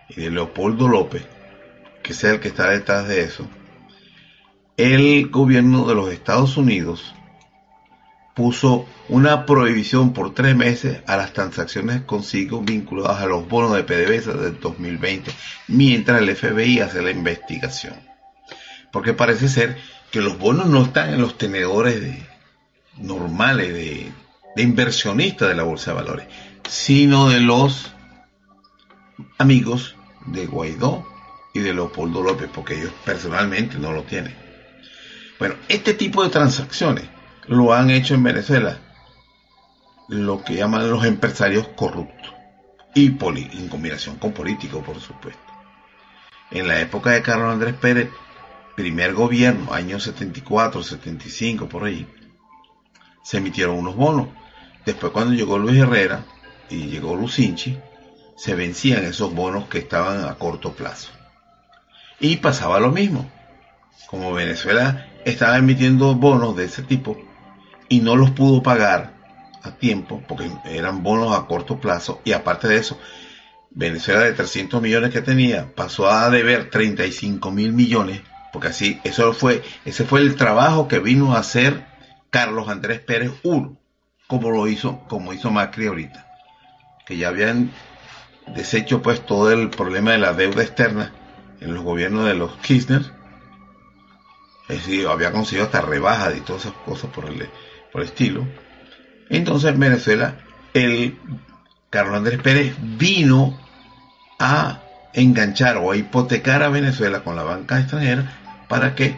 y 0.09 0.21
de 0.21 0.31
Leopoldo 0.31 0.87
López, 0.87 1.25
que 2.03 2.13
es 2.13 2.23
el 2.23 2.39
que 2.39 2.47
está 2.49 2.69
detrás 2.69 3.07
de 3.07 3.21
eso, 3.21 3.47
el 4.77 5.29
gobierno 5.29 5.87
de 5.87 5.95
los 5.95 6.11
Estados 6.11 6.55
Unidos 6.55 7.13
puso 8.35 8.85
una 9.09 9.47
prohibición 9.47 10.13
por 10.13 10.35
tres 10.35 10.55
meses 10.55 11.01
a 11.07 11.17
las 11.17 11.33
transacciones 11.33 12.03
consigo 12.03 12.61
vinculadas 12.61 13.23
a 13.23 13.25
los 13.25 13.47
bonos 13.49 13.73
de 13.75 13.83
PDVSA 13.83 14.33
del 14.33 14.59
2020, 14.59 15.31
mientras 15.67 16.21
el 16.21 16.35
FBI 16.35 16.79
hace 16.81 17.01
la 17.01 17.09
investigación. 17.09 17.95
Porque 18.91 19.13
parece 19.13 19.49
ser 19.49 19.77
que 20.11 20.21
los 20.21 20.37
bonos 20.37 20.67
no 20.67 20.83
están 20.83 21.15
en 21.15 21.21
los 21.21 21.39
tenedores 21.39 21.99
normales 22.97 23.73
de 23.73 24.61
inversionistas 24.61 25.49
de 25.49 25.55
la 25.55 25.63
bolsa 25.63 25.91
de 25.91 25.97
valores, 25.97 26.27
sino 26.69 27.29
de 27.29 27.39
los 27.39 27.91
amigos 29.39 29.96
de 30.27 30.45
Guaidó 30.45 31.05
y 31.53 31.59
de 31.59 31.73
Leopoldo 31.73 32.21
López, 32.21 32.49
porque 32.53 32.75
ellos 32.75 32.93
personalmente 33.03 33.77
no 33.79 33.91
lo 33.91 34.03
tienen. 34.03 34.35
Bueno, 35.39 35.55
este 35.67 35.93
tipo 35.93 36.23
de 36.23 36.29
transacciones 36.29 37.05
lo 37.47 37.73
han 37.73 37.89
hecho 37.89 38.13
en 38.13 38.23
Venezuela 38.23 38.79
lo 40.07 40.43
que 40.43 40.55
llaman 40.55 40.89
los 40.89 41.03
empresarios 41.05 41.67
corruptos 41.69 42.33
y 42.95 43.07
en 43.07 43.67
combinación 43.69 44.15
con 44.15 44.31
políticos, 44.31 44.83
por 44.83 44.99
supuesto. 44.99 45.53
En 46.49 46.67
la 46.67 46.79
época 46.81 47.11
de 47.11 47.21
Carlos 47.21 47.53
Andrés 47.53 47.75
Pérez, 47.75 48.09
primer 48.75 49.13
gobierno, 49.13 49.71
años 49.71 50.03
74, 50.03 50.81
75, 50.81 51.69
por 51.69 51.83
ahí, 51.83 52.07
se 53.23 53.37
emitieron 53.37 53.77
unos 53.77 53.95
bonos. 53.95 54.29
Después 54.83 55.11
cuando 55.11 55.33
llegó 55.33 55.59
Luis 55.59 55.79
Herrera 55.79 56.25
y 56.69 56.87
llegó 56.87 57.15
Lucinchi, 57.15 57.77
se 58.37 58.55
vencían 58.55 59.03
esos 59.03 59.33
bonos 59.33 59.67
que 59.67 59.79
estaban 59.79 60.23
a 60.23 60.35
corto 60.35 60.73
plazo. 60.73 61.09
Y 62.19 62.37
pasaba 62.37 62.79
lo 62.79 62.91
mismo. 62.91 63.29
Como 64.07 64.33
Venezuela 64.33 65.07
estaba 65.25 65.57
emitiendo 65.57 66.15
bonos 66.15 66.55
de 66.55 66.65
ese 66.65 66.83
tipo 66.83 67.17
y 67.89 67.99
no 67.99 68.15
los 68.15 68.31
pudo 68.31 68.63
pagar 68.63 69.13
a 69.63 69.71
tiempo 69.71 70.23
porque 70.27 70.49
eran 70.63 71.03
bonos 71.03 71.35
a 71.35 71.47
corto 71.47 71.81
plazo 71.81 72.21
y 72.23 72.31
aparte 72.31 72.69
de 72.69 72.77
eso, 72.77 72.97
Venezuela 73.71 74.21
de 74.21 74.31
300 74.31 74.81
millones 74.81 75.11
que 75.11 75.21
tenía 75.21 75.73
pasó 75.75 76.09
a 76.09 76.29
deber 76.29 76.69
35 76.69 77.51
mil 77.51 77.73
millones 77.73 78.21
porque 78.53 78.69
así, 78.69 78.99
eso 79.03 79.33
fue, 79.33 79.61
ese 79.85 80.05
fue 80.05 80.21
el 80.21 80.35
trabajo 80.35 80.87
que 80.87 80.99
vino 80.99 81.35
a 81.35 81.39
hacer 81.39 81.85
Carlos 82.29 82.69
Andrés 82.69 82.99
Pérez 82.99 83.31
I, 83.43 83.77
como 84.25 84.51
lo 84.51 84.67
hizo, 84.67 85.03
como 85.07 85.33
hizo 85.33 85.51
Macri 85.51 85.87
ahorita, 85.87 86.27
que 87.05 87.17
ya 87.17 87.27
habían 87.27 87.71
deshecho 88.55 89.01
pues 89.01 89.25
todo 89.25 89.51
el 89.51 89.69
problema 89.69 90.11
de 90.11 90.17
la 90.17 90.33
deuda 90.33 90.63
externa 90.63 91.13
en 91.59 91.73
los 91.73 91.83
gobiernos 91.83 92.25
de 92.25 92.35
los 92.35 92.55
Kirchner, 92.57 93.01
es 94.69 94.77
decir, 94.77 95.07
había 95.07 95.31
conseguido 95.31 95.65
hasta 95.65 95.81
rebajas 95.81 96.35
y 96.35 96.41
todas 96.41 96.65
esas 96.65 96.77
cosas 96.85 97.09
por 97.11 97.25
el, 97.25 97.49
por 97.91 98.03
estilo. 98.03 98.45
Entonces 99.29 99.71
en 99.71 99.79
Venezuela, 99.79 100.39
el 100.73 101.17
Carlos 101.89 102.17
Andrés 102.17 102.41
Pérez 102.41 102.75
vino 102.79 103.57
a 104.39 104.81
enganchar 105.13 105.77
o 105.77 105.91
a 105.91 105.97
hipotecar 105.97 106.63
a 106.63 106.69
Venezuela 106.69 107.23
con 107.23 107.35
la 107.35 107.43
banca 107.43 107.79
extranjera 107.79 108.65
para 108.67 108.93
que 108.93 109.17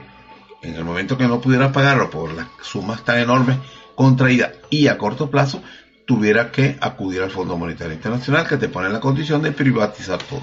en 0.61 0.75
el 0.75 0.83
momento 0.83 1.17
que 1.17 1.27
no 1.27 1.41
pudiera 1.41 1.71
pagarlo 1.71 2.09
por 2.09 2.33
las 2.33 2.47
sumas 2.61 3.03
tan 3.03 3.19
enormes 3.19 3.57
contraídas 3.95 4.51
y 4.69 4.87
a 4.87 4.97
corto 4.97 5.29
plazo, 5.29 5.61
tuviera 6.09 6.51
que 6.51 6.75
acudir 6.81 7.21
al 7.21 7.29
Fondo 7.29 7.55
Monetario 7.55 7.93
Internacional 7.93 8.47
que 8.47 8.57
te 8.57 8.67
pone 8.67 8.89
la 8.89 8.99
condición 8.99 9.43
de 9.43 9.51
privatizar 9.51 10.17
todo. 10.17 10.41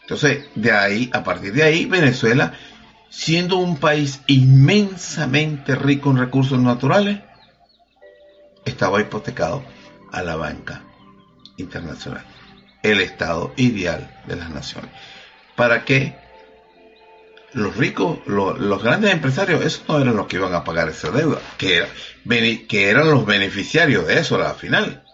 Entonces, 0.00 0.46
de 0.56 0.72
ahí, 0.72 1.08
a 1.12 1.22
partir 1.22 1.52
de 1.52 1.62
ahí, 1.62 1.86
Venezuela, 1.86 2.54
siendo 3.08 3.58
un 3.58 3.76
país 3.76 4.22
inmensamente 4.26 5.76
rico 5.76 6.10
en 6.10 6.16
recursos 6.16 6.58
naturales, 6.58 7.20
estaba 8.64 9.00
hipotecado 9.00 9.62
a 10.10 10.20
la 10.22 10.34
banca 10.34 10.82
internacional, 11.58 12.24
el 12.82 13.02
estado 13.02 13.52
ideal 13.56 14.20
de 14.26 14.34
las 14.34 14.50
naciones. 14.50 14.90
¿Para 15.54 15.84
qué? 15.84 16.16
Los 17.54 17.76
ricos, 17.76 18.18
los 18.26 18.82
grandes 18.82 19.12
empresarios, 19.12 19.64
esos 19.64 19.88
no 19.88 20.00
eran 20.00 20.16
los 20.16 20.26
que 20.26 20.36
iban 20.36 20.54
a 20.54 20.64
pagar 20.64 20.88
esa 20.88 21.10
deuda, 21.10 21.38
que, 21.58 21.86
eran 22.70 23.10
los 23.10 23.26
beneficiarios 23.26 24.06
de 24.06 24.18
eso 24.18 24.36
a 24.36 24.38
la 24.38 24.54
final. 24.54 25.04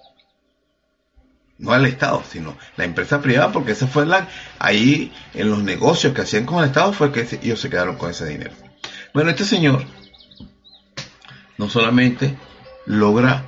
No 1.59 1.73
al 1.73 1.87
Estado, 1.87 2.23
sino 2.29 2.57
la 2.77 2.85
empresa 2.85 3.21
privada, 3.21 3.51
porque 3.51 3.73
esa 3.73 3.89
fue 3.89 4.07
la, 4.07 4.29
ahí 4.61 5.13
en 5.35 5.51
los 5.51 5.59
negocios 5.61 6.15
que 6.15 6.23
hacían 6.23 6.47
con 6.47 6.61
el 6.61 6.67
Estado 6.67 6.93
fue 6.93 7.11
que 7.11 7.27
ellos 7.43 7.61
se 7.61 7.69
quedaron 7.69 7.97
con 7.97 8.11
ese 8.11 8.27
dinero. 8.27 8.53
Bueno, 9.13 9.31
este 9.31 9.45
señor 9.45 9.85
no 11.57 11.69
solamente 11.69 12.39
logra 12.87 13.45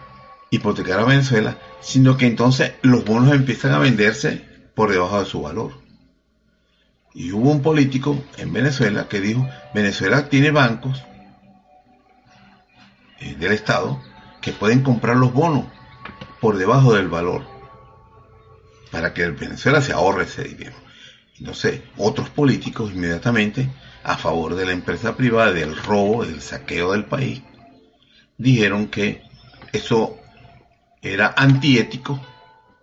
hipotecar 0.50 0.98
a 0.98 1.04
Venezuela, 1.04 1.56
sino 1.80 2.16
que 2.16 2.26
entonces 2.26 2.72
los 2.82 3.04
bonos 3.04 3.32
empiezan 3.32 3.72
a 3.72 3.78
venderse 3.78 4.44
por 4.74 4.90
debajo 4.90 5.20
de 5.20 5.26
su 5.26 5.42
valor. 5.42 5.89
Y 7.14 7.32
hubo 7.32 7.50
un 7.50 7.62
político 7.62 8.22
en 8.36 8.52
Venezuela 8.52 9.08
que 9.08 9.20
dijo, 9.20 9.48
Venezuela 9.74 10.28
tiene 10.28 10.50
bancos 10.50 11.04
eh, 13.20 13.34
del 13.38 13.52
Estado 13.52 14.00
que 14.40 14.52
pueden 14.52 14.82
comprar 14.82 15.16
los 15.16 15.32
bonos 15.32 15.66
por 16.40 16.56
debajo 16.56 16.94
del 16.94 17.08
valor 17.08 17.46
para 18.90 19.12
que 19.12 19.28
Venezuela 19.30 19.82
se 19.82 19.92
ahorre 19.92 20.24
ese 20.24 20.44
dinero. 20.44 20.76
Entonces, 21.38 21.80
otros 21.96 22.28
políticos 22.30 22.92
inmediatamente 22.92 23.70
a 24.02 24.16
favor 24.16 24.54
de 24.54 24.66
la 24.66 24.72
empresa 24.72 25.16
privada, 25.16 25.52
del 25.52 25.76
robo, 25.76 26.24
del 26.24 26.40
saqueo 26.40 26.92
del 26.92 27.04
país, 27.04 27.42
dijeron 28.36 28.88
que 28.88 29.22
eso 29.72 30.16
era 31.02 31.34
antiético 31.36 32.20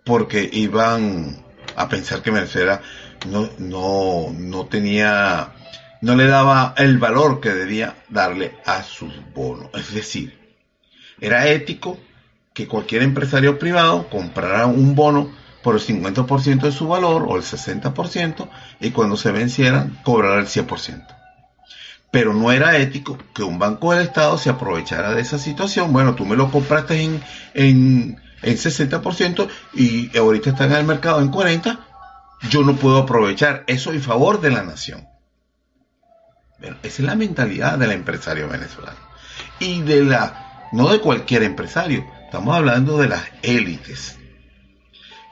porque 0.04 0.48
iban 0.52 1.44
a 1.76 1.88
pensar 1.88 2.22
que 2.22 2.30
Venezuela 2.30 2.80
no, 3.26 3.48
no, 3.58 4.32
no 4.32 4.66
tenía, 4.66 5.52
no 6.00 6.14
le 6.14 6.26
daba 6.26 6.74
el 6.76 6.98
valor 6.98 7.40
que 7.40 7.50
debía 7.50 7.96
darle 8.08 8.56
a 8.64 8.82
sus 8.82 9.12
bonos. 9.34 9.70
Es 9.74 9.92
decir, 9.92 10.38
era 11.20 11.48
ético 11.48 11.98
que 12.52 12.66
cualquier 12.66 13.02
empresario 13.02 13.58
privado 13.58 14.08
comprara 14.08 14.66
un 14.66 14.94
bono 14.94 15.30
por 15.62 15.74
el 15.74 15.80
50% 15.80 16.62
de 16.62 16.72
su 16.72 16.88
valor 16.88 17.26
o 17.28 17.36
el 17.36 17.42
60% 17.42 18.48
y 18.80 18.90
cuando 18.90 19.16
se 19.16 19.32
vencieran 19.32 19.98
cobrara 20.04 20.40
el 20.40 20.46
100%. 20.46 21.06
Pero 22.10 22.32
no 22.32 22.50
era 22.52 22.78
ético 22.78 23.18
que 23.34 23.42
un 23.42 23.58
banco 23.58 23.92
del 23.92 24.02
Estado 24.02 24.38
se 24.38 24.50
aprovechara 24.50 25.14
de 25.14 25.20
esa 25.20 25.38
situación. 25.38 25.92
Bueno, 25.92 26.14
tú 26.14 26.24
me 26.24 26.36
lo 26.36 26.50
compraste 26.50 27.02
en, 27.02 27.22
en, 27.52 28.20
en 28.42 28.56
60% 28.56 29.48
y 29.74 30.16
ahorita 30.16 30.50
está 30.50 30.64
en 30.64 30.72
el 30.72 30.84
mercado 30.84 31.20
en 31.20 31.30
40%, 31.30 31.78
yo 32.42 32.62
no 32.62 32.76
puedo 32.76 32.98
aprovechar 32.98 33.64
eso 33.66 33.92
en 33.92 34.02
favor 34.02 34.40
de 34.40 34.50
la 34.50 34.62
nación. 34.62 35.06
esa 36.60 36.76
es 36.82 37.00
la 37.00 37.14
mentalidad 37.14 37.78
del 37.78 37.92
empresario 37.92 38.48
venezolano. 38.48 38.98
Y 39.58 39.82
de 39.82 40.04
la, 40.04 40.68
no 40.72 40.88
de 40.88 41.00
cualquier 41.00 41.42
empresario, 41.42 42.06
estamos 42.24 42.54
hablando 42.54 42.98
de 42.98 43.08
las 43.08 43.24
élites. 43.42 44.18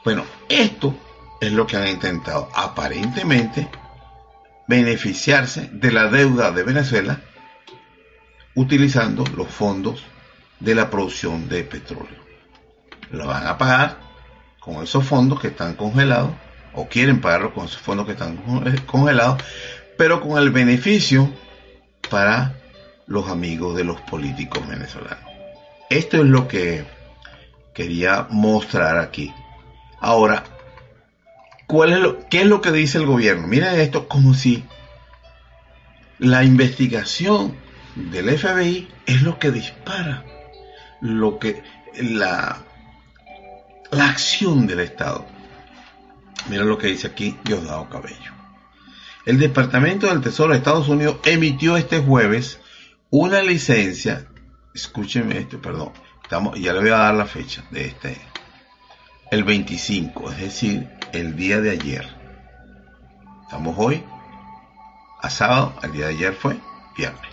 Bueno, 0.05 0.25
esto 0.49 0.97
es 1.40 1.53
lo 1.53 1.66
que 1.66 1.77
han 1.77 1.88
intentado 1.88 2.49
aparentemente 2.55 3.69
beneficiarse 4.69 5.69
de 5.73 5.92
la 5.92 6.09
deuda 6.09 6.51
de 6.51 6.62
Venezuela 6.62 7.21
utilizando 8.55 9.25
los 9.37 9.49
fondos 9.49 10.03
de 10.59 10.75
la 10.75 10.90
producción 10.90 11.49
de 11.49 11.62
petróleo. 11.62 12.25
Lo 13.11 13.27
van 13.27 13.47
a 13.47 13.59
pagar 13.59 13.99
con 14.59 14.83
esos 14.83 15.05
fondos 15.05 15.40
que 15.40 15.49
están 15.49 15.75
congelados 15.75 16.33
o 16.77 16.87
quieren 16.87 17.21
pagarlo 17.21 17.53
con 17.53 17.67
esos 17.67 17.81
fondos 17.81 18.07
que 18.07 18.12
están 18.12 18.39
eh, 18.67 18.77
congelados, 18.87 19.43
pero 19.99 20.21
con 20.21 20.41
el 20.41 20.51
beneficio 20.51 21.29
para 22.09 22.55
los 23.07 23.29
amigos 23.29 23.77
de 23.77 23.85
los 23.85 24.01
políticos 24.03 24.67
venezolanos. 24.69 25.19
Esto 25.91 26.19
es 26.19 26.25
lo 26.25 26.47
que 26.47 26.85
quería 27.74 28.27
mostrar 28.31 28.99
aquí. 28.99 29.33
Ahora, 30.01 30.45
¿cuál 31.66 31.93
es 31.93 31.99
lo, 31.99 32.29
¿qué 32.29 32.43
es 32.43 32.47
lo 32.47 32.61
que 32.61 32.70
dice 32.70 32.99
el 32.99 33.07
gobierno? 33.07 33.49
Miren 33.49 33.81
esto 33.81 34.07
como 34.07 34.35
si 34.35 34.64
la 36.18 36.45
investigación 36.45 37.57
del 37.97 38.39
FBI 38.39 38.89
es 39.07 39.22
lo 39.22 39.39
que 39.39 39.51
dispara 39.51 40.24
lo 41.01 41.39
que 41.39 41.62
la, 42.01 42.59
la 43.91 44.09
acción 44.09 44.66
del 44.66 44.81
Estado. 44.81 45.27
Mira 46.49 46.64
lo 46.64 46.78
que 46.78 46.88
dice 46.88 47.09
aquí 47.09 47.36
Diosdado 47.44 47.88
Cabello. 47.88 48.32
El 49.24 49.38
Departamento 49.38 50.07
del 50.07 50.20
Tesoro 50.20 50.53
de 50.53 50.59
Estados 50.59 50.88
Unidos 50.88 51.16
emitió 51.24 51.76
este 51.76 51.99
jueves 51.99 52.61
una 53.11 53.42
licencia, 53.42 54.26
escúcheme 54.72 55.38
esto, 55.38 55.61
perdón, 55.61 55.92
estamos, 56.22 56.59
ya 56.61 56.72
le 56.72 56.80
voy 56.80 56.90
a 56.90 56.99
dar 56.99 57.14
la 57.14 57.26
fecha 57.26 57.64
de 57.70 57.86
este, 57.86 58.16
el 59.32 59.42
25, 59.42 60.30
es 60.30 60.38
decir, 60.38 60.88
el 61.12 61.34
día 61.34 61.61
de 61.61 61.70
ayer. 61.70 62.07
Estamos 63.42 63.74
hoy 63.78 64.05
a 65.20 65.30
sábado, 65.30 65.74
el 65.82 65.92
día 65.92 66.07
de 66.07 66.14
ayer 66.14 66.34
fue 66.34 66.57
viernes. 66.97 67.30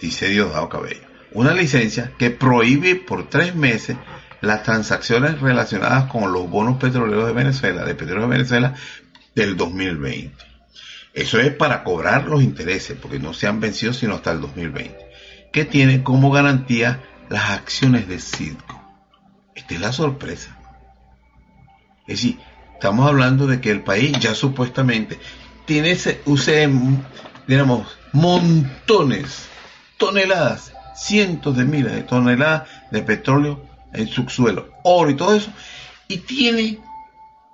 Dice 0.00 0.28
Diosdado 0.28 0.68
Cabello. 0.68 1.06
una 1.32 1.52
licencia 1.54 2.12
que 2.18 2.30
prohíbe 2.30 2.96
por 2.96 3.28
tres 3.28 3.54
meses 3.54 3.96
las 4.44 4.62
transacciones 4.62 5.40
relacionadas 5.40 6.04
con 6.04 6.32
los 6.32 6.48
bonos 6.48 6.78
petroleros 6.78 7.26
de 7.26 7.32
Venezuela, 7.32 7.84
de 7.84 7.94
petróleo 7.94 8.28
de 8.28 8.36
Venezuela 8.36 8.74
del 9.34 9.56
2020. 9.56 10.32
Eso 11.12 11.38
es 11.38 11.54
para 11.54 11.84
cobrar 11.84 12.26
los 12.26 12.42
intereses, 12.42 12.96
porque 13.00 13.18
no 13.18 13.34
se 13.34 13.46
han 13.46 13.60
vencido 13.60 13.92
sino 13.92 14.14
hasta 14.14 14.32
el 14.32 14.40
2020, 14.40 14.96
que 15.52 15.64
tiene 15.64 16.02
como 16.02 16.30
garantía 16.30 17.00
las 17.28 17.50
acciones 17.50 18.08
de 18.08 18.18
Citgo. 18.18 18.82
Esta 19.54 19.74
es 19.74 19.80
la 19.80 19.92
sorpresa. 19.92 20.58
Es 22.06 22.20
decir, 22.20 22.38
estamos 22.74 23.08
hablando 23.08 23.46
de 23.46 23.60
que 23.60 23.70
el 23.70 23.82
país 23.82 24.18
ya 24.18 24.34
supuestamente 24.34 25.18
tiene 25.64 25.92
ese, 25.92 26.20
use, 26.26 26.68
digamos, 27.46 27.86
montones, 28.12 29.48
toneladas, 29.96 30.72
cientos 30.94 31.56
de 31.56 31.64
miles 31.64 31.92
de 31.92 32.02
toneladas 32.02 32.68
de 32.90 33.02
petróleo 33.02 33.73
en 33.94 34.08
subsuelo, 34.08 34.68
oro 34.82 35.10
y 35.10 35.16
todo 35.16 35.34
eso, 35.34 35.50
y 36.08 36.18
tiene 36.18 36.80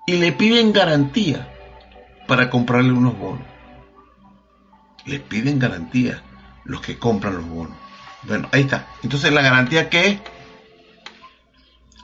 y 0.06 0.16
le 0.16 0.32
piden 0.32 0.72
garantía 0.72 1.48
para 2.26 2.50
comprarle 2.50 2.92
unos 2.92 3.16
bonos. 3.18 3.46
Le 5.06 5.20
piden 5.20 5.58
garantía 5.58 6.22
los 6.64 6.80
que 6.80 6.98
compran 6.98 7.36
los 7.36 7.48
bonos. 7.48 7.76
Bueno, 8.22 8.48
ahí 8.52 8.62
está. 8.62 8.88
Entonces, 9.02 9.32
¿la 9.32 9.42
garantía 9.42 9.88
qué 9.88 10.06
es? 10.06 10.18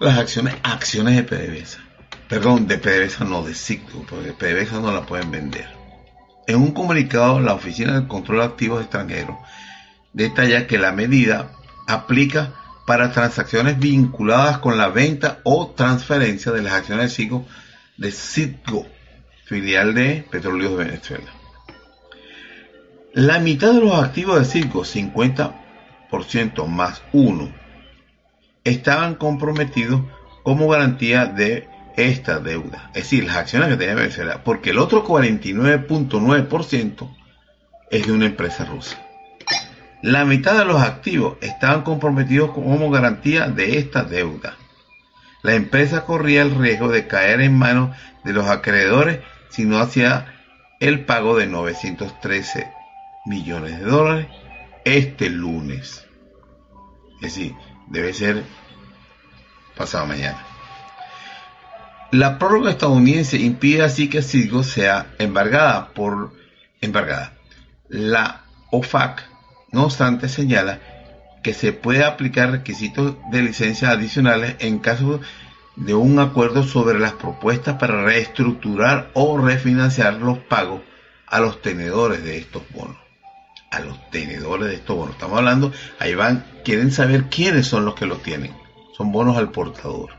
Las 0.00 0.18
acciones, 0.18 0.54
acciones 0.62 1.16
de 1.16 1.22
PDVSA. 1.22 1.80
Perdón, 2.28 2.66
de 2.66 2.78
PDVSA 2.78 3.24
no, 3.24 3.42
de 3.42 3.54
Ciclo, 3.54 4.02
porque 4.08 4.32
PDVSA 4.32 4.80
no 4.80 4.92
la 4.92 5.06
pueden 5.06 5.30
vender. 5.30 5.68
En 6.46 6.56
un 6.56 6.72
comunicado, 6.72 7.40
la 7.40 7.54
Oficina 7.54 7.94
del 7.94 8.08
Control 8.08 8.38
de 8.38 8.44
Activos 8.44 8.82
Extranjeros 8.82 9.36
detalla 10.12 10.66
que 10.66 10.78
la 10.78 10.92
medida 10.92 11.50
aplica 11.86 12.52
para 12.86 13.12
transacciones 13.12 13.78
vinculadas 13.78 14.58
con 14.58 14.78
la 14.78 14.88
venta 14.88 15.40
o 15.42 15.74
transferencia 15.76 16.52
de 16.52 16.62
las 16.62 16.74
acciones 16.74 17.10
de 17.10 17.16
Citgo, 17.16 17.44
de 17.96 18.12
Citgo 18.12 18.86
filial 19.44 19.94
de 19.94 20.24
Petróleos 20.30 20.78
de 20.78 20.84
Venezuela. 20.84 21.30
La 23.12 23.38
mitad 23.38 23.72
de 23.72 23.80
los 23.80 24.02
activos 24.02 24.38
de 24.38 24.44
Citgo, 24.44 24.84
50% 24.84 26.66
más 26.66 27.02
uno, 27.12 27.50
estaban 28.62 29.14
comprometidos 29.14 30.02
como 30.42 30.68
garantía 30.68 31.24
de 31.26 31.68
esta 31.96 32.40
deuda, 32.40 32.90
es 32.94 33.04
decir, 33.04 33.24
las 33.24 33.36
acciones 33.36 33.70
que 33.70 33.76
tenía 33.76 33.94
Venezuela, 33.94 34.42
porque 34.44 34.68
el 34.70 34.78
otro 34.78 35.02
49.9% 35.04 37.16
es 37.90 38.06
de 38.06 38.12
una 38.12 38.26
empresa 38.26 38.66
rusa. 38.66 39.05
La 40.02 40.24
mitad 40.24 40.58
de 40.58 40.64
los 40.64 40.80
activos 40.82 41.38
estaban 41.40 41.82
comprometidos 41.82 42.50
como 42.52 42.90
garantía 42.90 43.48
de 43.48 43.78
esta 43.78 44.04
deuda. 44.04 44.56
La 45.42 45.54
empresa 45.54 46.04
corría 46.04 46.42
el 46.42 46.54
riesgo 46.54 46.88
de 46.88 47.06
caer 47.06 47.40
en 47.40 47.56
manos 47.56 47.96
de 48.24 48.32
los 48.32 48.46
acreedores 48.48 49.20
si 49.48 49.64
no 49.64 49.78
hacía 49.78 50.34
el 50.80 51.04
pago 51.04 51.36
de 51.36 51.46
913 51.46 52.70
millones 53.24 53.78
de 53.78 53.84
dólares 53.84 54.26
este 54.84 55.30
lunes. 55.30 56.06
Es 57.16 57.34
decir, 57.34 57.54
debe 57.88 58.12
ser 58.12 58.44
pasado 59.76 60.06
mañana. 60.06 60.38
La 62.12 62.38
prórroga 62.38 62.70
estadounidense 62.70 63.36
impide 63.36 63.82
así 63.82 64.08
que 64.08 64.22
Citgo 64.22 64.62
sea 64.62 65.14
embargada 65.18 65.88
por 65.88 66.32
embargada. 66.80 67.32
La 67.88 68.44
OFAC, 68.70 69.24
no 69.76 69.84
obstante, 69.84 70.30
señala 70.30 70.80
que 71.42 71.52
se 71.52 71.74
puede 71.74 72.02
aplicar 72.02 72.50
requisitos 72.50 73.14
de 73.30 73.42
licencia 73.42 73.90
adicionales 73.90 74.56
en 74.60 74.78
caso 74.78 75.20
de 75.76 75.92
un 75.92 76.18
acuerdo 76.18 76.62
sobre 76.62 76.98
las 76.98 77.12
propuestas 77.12 77.76
para 77.76 78.02
reestructurar 78.02 79.10
o 79.12 79.36
refinanciar 79.36 80.14
los 80.14 80.38
pagos 80.38 80.80
a 81.26 81.40
los 81.40 81.60
tenedores 81.60 82.24
de 82.24 82.38
estos 82.38 82.62
bonos. 82.72 82.96
A 83.70 83.80
los 83.80 84.10
tenedores 84.10 84.68
de 84.68 84.76
estos 84.76 84.96
bonos. 84.96 85.14
Estamos 85.14 85.36
hablando, 85.36 85.72
ahí 85.98 86.14
van, 86.14 86.46
quieren 86.64 86.90
saber 86.90 87.24
quiénes 87.24 87.66
son 87.66 87.84
los 87.84 87.94
que 87.96 88.06
los 88.06 88.22
tienen. 88.22 88.56
Son 88.96 89.12
bonos 89.12 89.36
al 89.36 89.50
portador. 89.50 90.12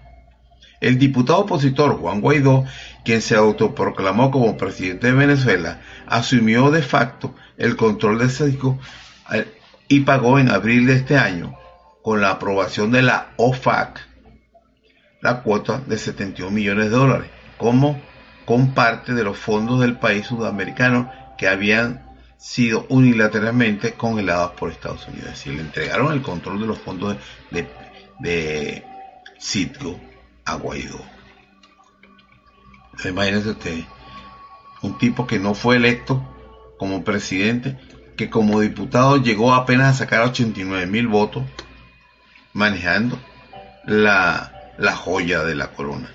El 0.82 1.00
diputado 1.00 1.40
opositor 1.40 1.98
Juan 1.98 2.22
Guaidó, 2.22 2.64
quien 3.04 3.24
se 3.24 3.36
autoproclamó 3.36 4.30
como 4.30 4.56
presidente 4.56 5.08
de 5.08 5.14
Venezuela, 5.14 5.82
asumió 6.06 6.70
de 6.70 6.84
facto 6.84 7.34
el 7.58 7.76
control 7.76 8.20
de 8.20 8.30
CEDICO 8.30 8.78
eh, 8.80 9.07
y 9.88 10.02
pagó 10.02 10.40
en 10.40 10.50
abril 10.50 10.88
de 10.88 10.94
este 10.94 11.18
año, 11.18 11.58
con 12.02 12.22
la 12.22 12.32
aprobación 12.32 12.92
de 12.92 13.02
la 13.02 13.34
OFAC, 13.38 14.00
la 15.22 15.42
cuota 15.42 15.82
de 15.86 15.98
71 15.98 16.52
millones 16.52 16.86
de 16.86 16.92
dólares, 16.92 17.30
como 17.58 18.02
con 18.46 18.74
parte 18.74 19.14
de 19.14 19.24
los 19.24 19.38
fondos 19.38 19.80
del 19.80 19.98
país 19.98 20.26
sudamericano 20.26 21.12
que 21.38 21.48
habían 21.48 22.06
sido 22.38 22.86
unilateralmente 22.90 23.94
congelados 23.94 24.52
por 24.52 24.72
Estados 24.72 25.08
Unidos. 25.08 25.26
Es 25.26 25.34
decir, 25.34 25.54
le 25.54 25.62
entregaron 25.62 26.14
el 26.14 26.22
control 26.22 26.62
de 26.62 26.68
los 26.68 26.78
fondos 26.78 27.18
de, 27.52 27.62
de, 27.62 27.70
de 28.20 28.86
Citgo 29.40 30.00
a 30.46 30.56
Guaidó. 30.56 31.00
Imagínense 33.04 33.50
usted, 33.50 33.84
un 34.82 34.98
tipo 34.98 35.28
que 35.28 35.40
no 35.40 35.54
fue 35.54 35.76
electo 35.76 36.24
como 36.78 37.04
presidente, 37.04 37.78
que 38.18 38.30
como 38.30 38.60
diputado 38.60 39.18
llegó 39.18 39.54
apenas 39.54 39.96
a 39.96 39.98
sacar 40.00 40.22
89 40.22 40.88
mil 40.88 41.08
votos, 41.08 41.44
manejando 42.52 43.18
la, 43.86 44.74
la 44.78 44.96
joya 44.96 45.44
de 45.44 45.56
la 45.56 45.68
corona. 45.68 46.10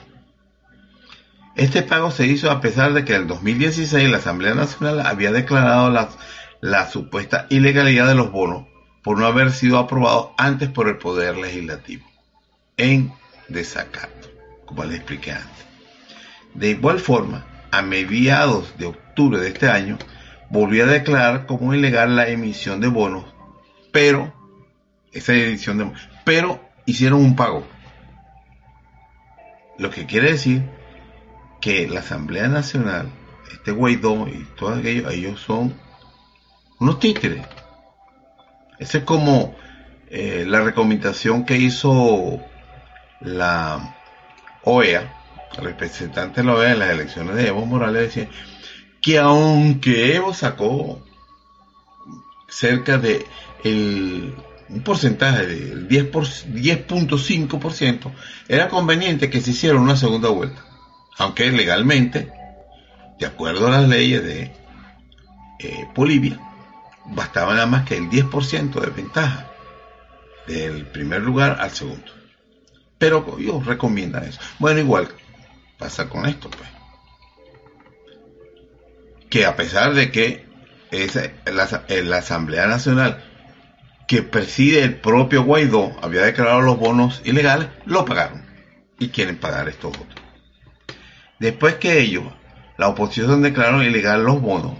Este 1.55 1.83
pago 1.83 2.11
se 2.11 2.27
hizo 2.27 2.51
a 2.51 2.61
pesar 2.61 2.93
de 2.93 3.05
que 3.05 3.15
en 3.15 3.23
el 3.23 3.29
2016 3.29 4.11
la 4.11 4.19
Asamblea 4.19 4.55
Nacional 4.55 5.01
había 5.07 5.33
declarado 5.33 5.91
la, 5.91 6.09
la 6.61 6.91
supuesta 6.91 7.47
ilegalidad 7.51 8.09
de 8.09 8.15
los 8.15 8.33
bonos 8.33 8.67
por 9.03 9.19
no 9.19 9.27
haber 9.27 9.53
sido 9.53 9.79
aprobados 9.79 10.29
antes 10.39 10.69
por 10.71 10.89
el 10.89 10.97
Poder 10.97 11.37
Legislativo, 11.37 12.07
en 12.77 13.13
desacato, 13.49 14.31
como 14.65 14.85
les 14.85 14.97
expliqué 14.97 15.33
antes. 15.33 15.67
De 16.55 16.71
igual 16.71 17.01
forma, 17.01 17.47
a 17.71 17.83
mediados 17.83 18.77
de 18.79 18.87
octubre 18.87 19.39
de 19.39 19.49
este 19.49 19.69
año, 19.69 19.99
volvió 20.53 20.85
a 20.85 20.89
declarar 20.89 21.47
como 21.47 21.73
ilegal 21.73 22.15
la 22.15 22.29
emisión 22.29 22.81
de 22.81 22.89
bonos, 22.89 23.25
pero, 23.91 24.33
esa 25.11 25.33
edición 25.33 25.79
de 25.79 25.91
pero 26.25 26.61
hicieron 26.85 27.21
un 27.21 27.35
pago. 27.35 27.67
Lo 29.79 29.91
que 29.91 30.05
quiere 30.05 30.33
decir 30.33 30.63
que 31.61 31.89
la 31.89 32.01
Asamblea 32.01 32.49
Nacional, 32.49 33.09
este 33.51 33.73
Guaidó 33.73 34.29
y 34.29 34.47
todos 34.57 34.79
aquellos, 34.79 35.11
ellos 35.13 35.41
son 35.41 35.75
unos 36.79 37.01
títeres. 37.01 37.47
Esa 38.79 38.99
es 38.99 39.05
como 39.05 39.57
eh, 40.11 40.45
la 40.47 40.61
recomendación 40.61 41.47
que 41.47 41.57
hizo 41.57 42.41
la 43.21 43.97
OEA, 44.65 45.15
representante 45.57 46.43
de 46.43 46.47
la 46.47 46.55
OEA 46.55 46.73
en 46.73 46.79
las 46.79 46.91
elecciones 46.91 47.37
de 47.37 47.49
Evo 47.49 47.65
Morales, 47.65 48.15
decía 48.15 48.29
que 49.03 49.19
aunque 49.19 50.15
Evo 50.15 50.33
sacó 50.33 51.03
cerca 52.49 52.97
de 52.99 53.27
un 53.65 54.83
porcentaje 54.85 55.47
del 55.47 55.89
10.5%, 55.89 58.13
era 58.49 58.69
conveniente 58.69 59.29
que 59.29 59.41
se 59.41 59.51
hiciera 59.51 59.79
una 59.79 59.97
segunda 59.97 60.29
vuelta. 60.29 60.65
Aunque 61.19 61.51
legalmente, 61.51 62.33
de 63.19 63.27
acuerdo 63.27 63.67
a 63.67 63.73
las 63.73 63.89
leyes 63.89 64.23
de 64.23 64.53
eh, 65.59 65.89
Bolivia, 65.95 66.39
bastaba 67.07 67.55
nada 67.55 67.67
más 67.67 67.85
que 67.85 67.97
el 67.97 68.09
10% 68.09 68.81
de 68.81 68.91
ventaja 68.91 69.49
del 70.47 70.87
primer 70.87 71.23
lugar 71.23 71.59
al 71.61 71.71
segundo. 71.71 72.13
Pero 72.99 73.37
ellos 73.39 73.67
recomiendan 73.67 74.25
eso. 74.25 74.41
Bueno, 74.59 74.81
igual 74.81 75.09
pasa 75.77 76.09
con 76.09 76.27
esto, 76.27 76.51
pues. 76.51 76.82
Que 79.33 79.47
a 79.47 79.57
pesar 79.57 79.95
de 79.95 80.11
que 80.11 80.45
es 80.91 81.19
la, 81.47 82.19
Asamblea 82.19 82.67
Nacional 82.67 83.25
que 84.07 84.23
preside 84.23 84.83
el 84.83 84.97
propio 84.97 85.43
Guaidó 85.43 85.97
había 86.03 86.21
declarado 86.21 86.61
los 86.61 86.79
bonos 86.79 87.23
ilegales, 87.25 87.69
lo 87.87 88.05
pagaron. 88.05 88.45
Y 88.99 89.09
quieren 89.09 89.39
pagar 89.39 89.71
estos 89.71 89.97
otros. 89.97 90.21
Después 91.39 91.77
que 91.77 91.99
ellos, 91.99 92.25
la 92.77 92.89
oposición 92.89 93.41
declaró 93.41 93.83
ilegal 93.83 94.23
los 94.23 94.39
bonos, 94.43 94.75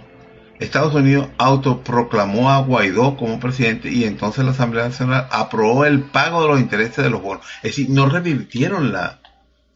Estados 0.59 0.93
Unidos 0.93 1.29
autoproclamó 1.39 2.51
a 2.51 2.59
Guaidó 2.59 3.17
como 3.17 3.39
presidente 3.39 3.89
y 3.89 4.03
entonces 4.03 4.45
la 4.45 4.51
Asamblea 4.51 4.89
Nacional 4.89 5.27
aprobó 5.31 5.83
el 5.85 6.03
pago 6.03 6.43
de 6.43 6.49
los 6.49 6.59
intereses 6.59 7.03
de 7.03 7.09
los 7.09 7.23
bonos. 7.23 7.43
Es 7.63 7.71
decir, 7.71 7.89
no 7.89 8.07
revirtieron 8.07 8.93
la, 8.93 9.19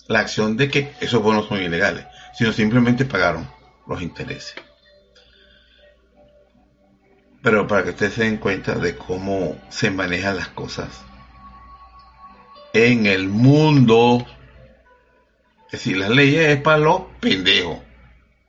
la 0.08 0.20
acción 0.20 0.56
de 0.56 0.70
que 0.70 0.94
esos 1.02 1.24
bonos 1.24 1.48
son 1.48 1.64
ilegales, 1.64 2.06
sino 2.38 2.54
simplemente 2.54 3.06
pagaron 3.06 3.50
los 3.88 4.04
intereses. 4.04 4.67
Pero 7.48 7.66
para 7.66 7.86
que 7.86 7.92
ustedes 7.92 8.16
se 8.16 8.24
den 8.24 8.36
cuenta 8.36 8.76
de 8.76 8.98
cómo 8.98 9.58
se 9.70 9.90
manejan 9.90 10.36
las 10.36 10.50
cosas 10.50 10.90
en 12.74 13.06
el 13.06 13.30
mundo. 13.30 14.28
Es 15.68 15.72
decir, 15.72 15.96
las 15.96 16.10
leyes 16.10 16.50
es 16.50 16.62
para 16.62 16.80
los 16.80 17.04
pendejos, 17.22 17.78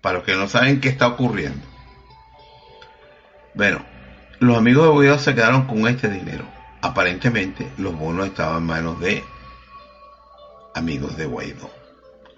para 0.01 0.17
los 0.17 0.25
que 0.25 0.35
no 0.35 0.49
saben 0.49 0.81
qué 0.81 0.89
está 0.89 1.07
ocurriendo. 1.07 1.65
Bueno, 3.55 3.85
los 4.41 4.59
amigos 4.59 4.87
de 4.87 4.91
Guaidó 4.91 5.19
se 5.21 5.33
quedaron 5.33 5.69
con 5.69 5.87
este 5.87 6.09
dinero. 6.09 6.45
Aparentemente 6.81 7.71
los 7.79 7.97
bonos 7.97 8.27
estaban 8.27 8.57
en 8.57 8.67
manos 8.67 8.99
de 8.99 9.23
amigos 10.75 11.17
de 11.17 11.27
Guaidó. 11.27 11.71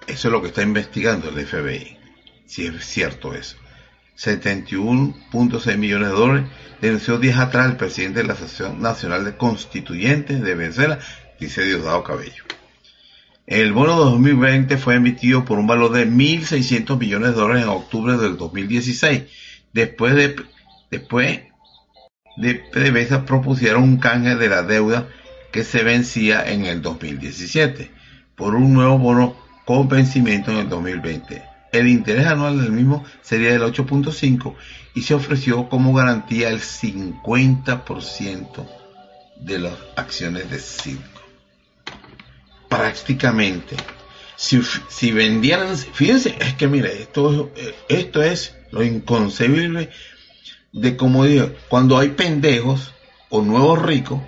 Eso 0.06 0.28
es 0.28 0.32
lo 0.32 0.42
que 0.42 0.48
está 0.48 0.60
investigando 0.60 1.30
el 1.30 1.46
FBI. 1.46 1.96
Si 2.44 2.66
es 2.66 2.84
cierto 2.84 3.32
eso. 3.32 3.56
71.6 4.20 5.78
millones 5.78 6.08
de 6.08 6.14
dólares 6.14 6.44
denunció 6.82 7.18
días 7.18 7.38
atrás 7.38 7.70
el 7.70 7.76
presidente 7.76 8.20
de 8.20 8.26
la 8.26 8.34
Asociación 8.34 8.82
Nacional 8.82 9.24
de 9.24 9.36
Constituyentes 9.36 10.42
de 10.42 10.54
Venezuela, 10.54 10.98
dice 11.38 11.64
Diosdado 11.64 12.04
Cabello. 12.04 12.44
El 13.46 13.72
bono 13.72 13.96
2020 13.96 14.76
fue 14.76 14.96
emitido 14.96 15.44
por 15.44 15.58
un 15.58 15.66
valor 15.66 15.92
de 15.92 16.06
1.600 16.06 16.98
millones 16.98 17.30
de 17.30 17.34
dólares 17.34 17.62
en 17.64 17.70
octubre 17.70 18.16
del 18.16 18.36
2016. 18.36 19.22
Después 19.72 20.14
de, 20.14 20.36
después 20.90 21.40
de 22.36 22.54
PDVSA 22.54 23.24
propusieron 23.24 23.82
un 23.82 23.96
canje 23.96 24.36
de 24.36 24.48
la 24.48 24.62
deuda 24.62 25.08
que 25.50 25.64
se 25.64 25.82
vencía 25.82 26.44
en 26.46 26.66
el 26.66 26.82
2017 26.82 27.90
por 28.36 28.54
un 28.54 28.74
nuevo 28.74 28.98
bono 28.98 29.36
con 29.64 29.88
vencimiento 29.88 30.50
en 30.50 30.58
el 30.58 30.68
2020. 30.68 31.49
El 31.72 31.88
interés 31.88 32.26
anual 32.26 32.60
del 32.60 32.72
mismo 32.72 33.04
sería 33.22 33.52
del 33.52 33.62
8.5 33.62 34.54
y 34.94 35.02
se 35.02 35.14
ofreció 35.14 35.68
como 35.68 35.92
garantía 35.92 36.48
el 36.48 36.60
50% 36.60 38.68
de 39.36 39.58
las 39.58 39.74
acciones 39.96 40.50
de 40.50 40.58
Circo. 40.58 41.20
Prácticamente, 42.68 43.76
si, 44.36 44.60
si, 44.88 45.12
vendieran, 45.12 45.76
fíjense, 45.76 46.36
es 46.40 46.54
que 46.54 46.66
mire, 46.66 47.02
esto, 47.02 47.52
esto 47.88 48.22
es 48.22 48.56
lo 48.70 48.82
inconcebible 48.82 49.90
de 50.72 50.96
como 50.96 51.24
digo, 51.24 51.52
cuando 51.68 51.98
hay 51.98 52.10
pendejos 52.10 52.94
o 53.28 53.42
nuevos 53.42 53.82
ricos 53.82 54.20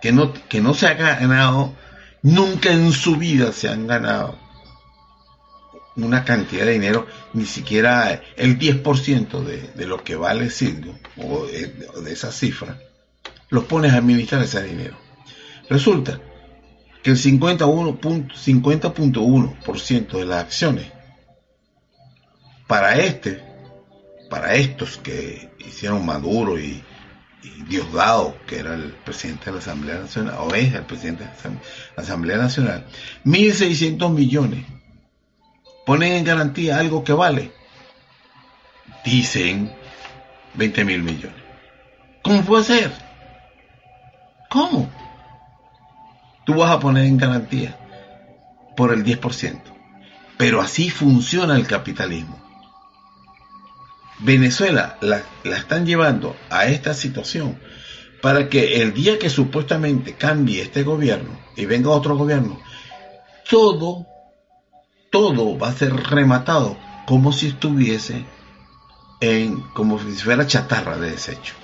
que 0.00 0.12
no, 0.12 0.32
que 0.48 0.60
no 0.60 0.74
se 0.74 0.86
han 0.86 0.98
ganado, 0.98 1.74
nunca 2.22 2.72
en 2.72 2.92
su 2.92 3.16
vida 3.16 3.52
se 3.52 3.68
han 3.68 3.86
ganado 3.86 4.45
una 6.04 6.24
cantidad 6.24 6.66
de 6.66 6.72
dinero, 6.72 7.06
ni 7.32 7.46
siquiera 7.46 8.20
el 8.36 8.58
10% 8.58 9.42
de, 9.42 9.70
de 9.74 9.86
lo 9.86 10.04
que 10.04 10.16
vale 10.16 10.50
Silvio, 10.50 10.98
o 11.16 11.46
de, 11.46 12.12
esa 12.12 12.30
cifra, 12.30 12.78
los 13.48 13.64
pones 13.64 13.92
a 13.92 13.96
administrar 13.96 14.42
ese 14.42 14.62
dinero. 14.62 14.96
Resulta 15.68 16.20
que 17.02 17.10
el 17.10 17.16
51.1% 17.16 18.34
50 18.36 20.18
de 20.18 20.26
las 20.26 20.44
acciones 20.44 20.86
para 22.66 22.98
este, 22.98 23.42
para 24.28 24.54
estos 24.54 24.98
que 24.98 25.50
hicieron 25.60 26.04
Maduro 26.04 26.58
y, 26.58 26.82
y 27.42 27.62
Diosdado, 27.68 28.36
que 28.46 28.58
era 28.58 28.74
el 28.74 28.92
presidente 29.04 29.46
de 29.46 29.52
la 29.52 29.58
Asamblea 29.58 30.00
Nacional, 30.00 30.34
o 30.40 30.54
es 30.54 30.74
el 30.74 30.82
presidente 30.82 31.24
de 31.24 31.30
la 31.96 32.02
Asamblea 32.02 32.36
Nacional, 32.36 32.86
1.600 33.24 34.12
millones 34.12 34.75
ponen 35.86 36.12
en 36.14 36.24
garantía 36.24 36.78
algo 36.78 37.04
que 37.04 37.12
vale, 37.12 37.52
dicen 39.04 39.72
20 40.54 40.84
mil 40.84 41.02
millones. 41.02 41.42
¿Cómo 42.22 42.42
puede 42.42 42.64
ser? 42.64 42.92
¿Cómo? 44.50 44.90
Tú 46.44 46.54
vas 46.54 46.72
a 46.72 46.80
poner 46.80 47.04
en 47.04 47.16
garantía 47.16 47.78
por 48.76 48.92
el 48.92 49.04
10%. 49.04 49.60
Pero 50.36 50.60
así 50.60 50.90
funciona 50.90 51.56
el 51.56 51.66
capitalismo. 51.66 52.36
Venezuela 54.18 54.98
la, 55.00 55.22
la, 55.44 55.56
están 55.56 55.86
llevando 55.86 56.36
a 56.50 56.66
esta 56.66 56.94
situación 56.94 57.58
para 58.22 58.48
que 58.48 58.82
el 58.82 58.92
día 58.92 59.18
que 59.18 59.30
supuestamente 59.30 60.14
cambie 60.14 60.62
este 60.62 60.82
gobierno 60.82 61.38
y 61.54 61.66
venga 61.66 61.90
otro 61.90 62.16
gobierno, 62.16 62.58
todo 63.48 64.06
todo 65.10 65.58
va 65.58 65.68
a 65.68 65.72
ser 65.72 65.94
rematado 65.94 66.76
como 67.06 67.32
si 67.32 67.48
estuviese 67.48 68.24
en, 69.20 69.60
como 69.72 69.98
si 69.98 70.12
fuera 70.12 70.46
chatarra 70.46 70.98
de 70.98 71.10
desecho, 71.12 71.54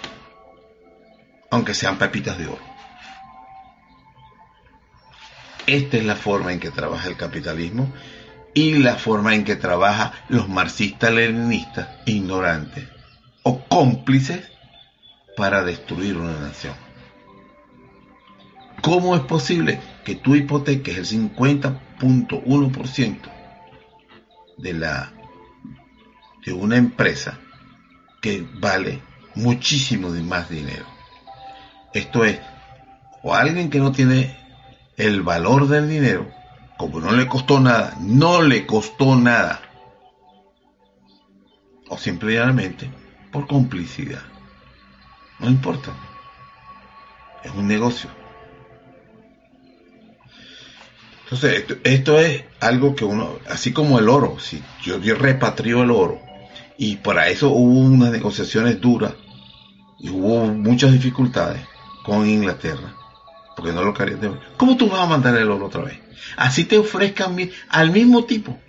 aunque 1.50 1.74
sean 1.74 1.98
pepitas 1.98 2.38
de 2.38 2.46
oro. 2.46 2.72
Esta 5.66 5.96
es 5.96 6.04
la 6.04 6.16
forma 6.16 6.52
en 6.52 6.60
que 6.60 6.70
trabaja 6.70 7.08
el 7.08 7.16
capitalismo 7.16 7.92
y 8.54 8.78
la 8.78 8.96
forma 8.96 9.34
en 9.34 9.44
que 9.44 9.56
trabaja 9.56 10.12
los 10.28 10.48
marxistas-leninistas 10.48 11.88
ignorantes 12.06 12.88
o 13.42 13.60
cómplices 13.64 14.50
para 15.36 15.62
destruir 15.62 16.16
una 16.16 16.38
nación. 16.38 16.74
¿Cómo 18.82 19.14
es 19.14 19.22
posible 19.22 19.80
que 20.04 20.16
tú 20.16 20.34
hipoteques 20.34 20.98
el 20.98 21.06
50.1% 21.06 23.18
de 24.58 24.72
la 24.74 25.12
de 26.44 26.52
una 26.52 26.76
empresa 26.76 27.38
que 28.20 28.44
vale 28.60 29.00
muchísimo 29.36 30.08
más 30.08 30.50
dinero? 30.50 30.84
Esto 31.94 32.24
es, 32.24 32.40
o 33.22 33.32
alguien 33.32 33.70
que 33.70 33.78
no 33.78 33.92
tiene 33.92 34.36
el 34.96 35.22
valor 35.22 35.68
del 35.68 35.88
dinero, 35.88 36.28
como 36.76 36.98
no 36.98 37.12
le 37.12 37.28
costó 37.28 37.60
nada, 37.60 37.96
no 38.00 38.42
le 38.42 38.66
costó 38.66 39.14
nada, 39.14 39.62
o 41.88 41.96
simplemente 41.96 42.90
por 43.30 43.46
complicidad. 43.46 44.22
No 45.38 45.48
importa. 45.48 45.92
Es 47.44 47.52
un 47.52 47.68
negocio. 47.68 48.21
Entonces, 51.32 51.64
esto, 51.84 52.20
es 52.20 52.44
algo 52.60 52.94
que 52.94 53.06
uno, 53.06 53.38
así 53.48 53.72
como 53.72 53.98
el 53.98 54.10
oro, 54.10 54.38
si 54.38 54.62
yo, 54.82 55.00
yo 55.00 55.14
repatrio 55.14 55.82
el 55.82 55.90
oro, 55.90 56.20
y 56.76 56.96
para 56.96 57.28
eso 57.28 57.48
hubo 57.48 57.80
unas 57.80 58.12
negociaciones 58.12 58.82
duras, 58.82 59.14
y 59.98 60.10
hubo 60.10 60.44
muchas 60.48 60.92
dificultades 60.92 61.62
con 62.04 62.28
Inglaterra, 62.28 62.94
porque 63.56 63.72
no 63.72 63.82
lo 63.82 63.94
querían 63.94 64.40
¿Cómo 64.58 64.76
tú 64.76 64.90
vas 64.90 65.00
a 65.00 65.06
mandar 65.06 65.34
el 65.36 65.50
oro 65.50 65.66
otra 65.66 65.84
vez? 65.84 65.98
Así 66.36 66.64
te 66.64 66.76
ofrezcan 66.76 67.34
al 67.70 67.90
mismo 67.90 68.24
tipo, 68.24 68.60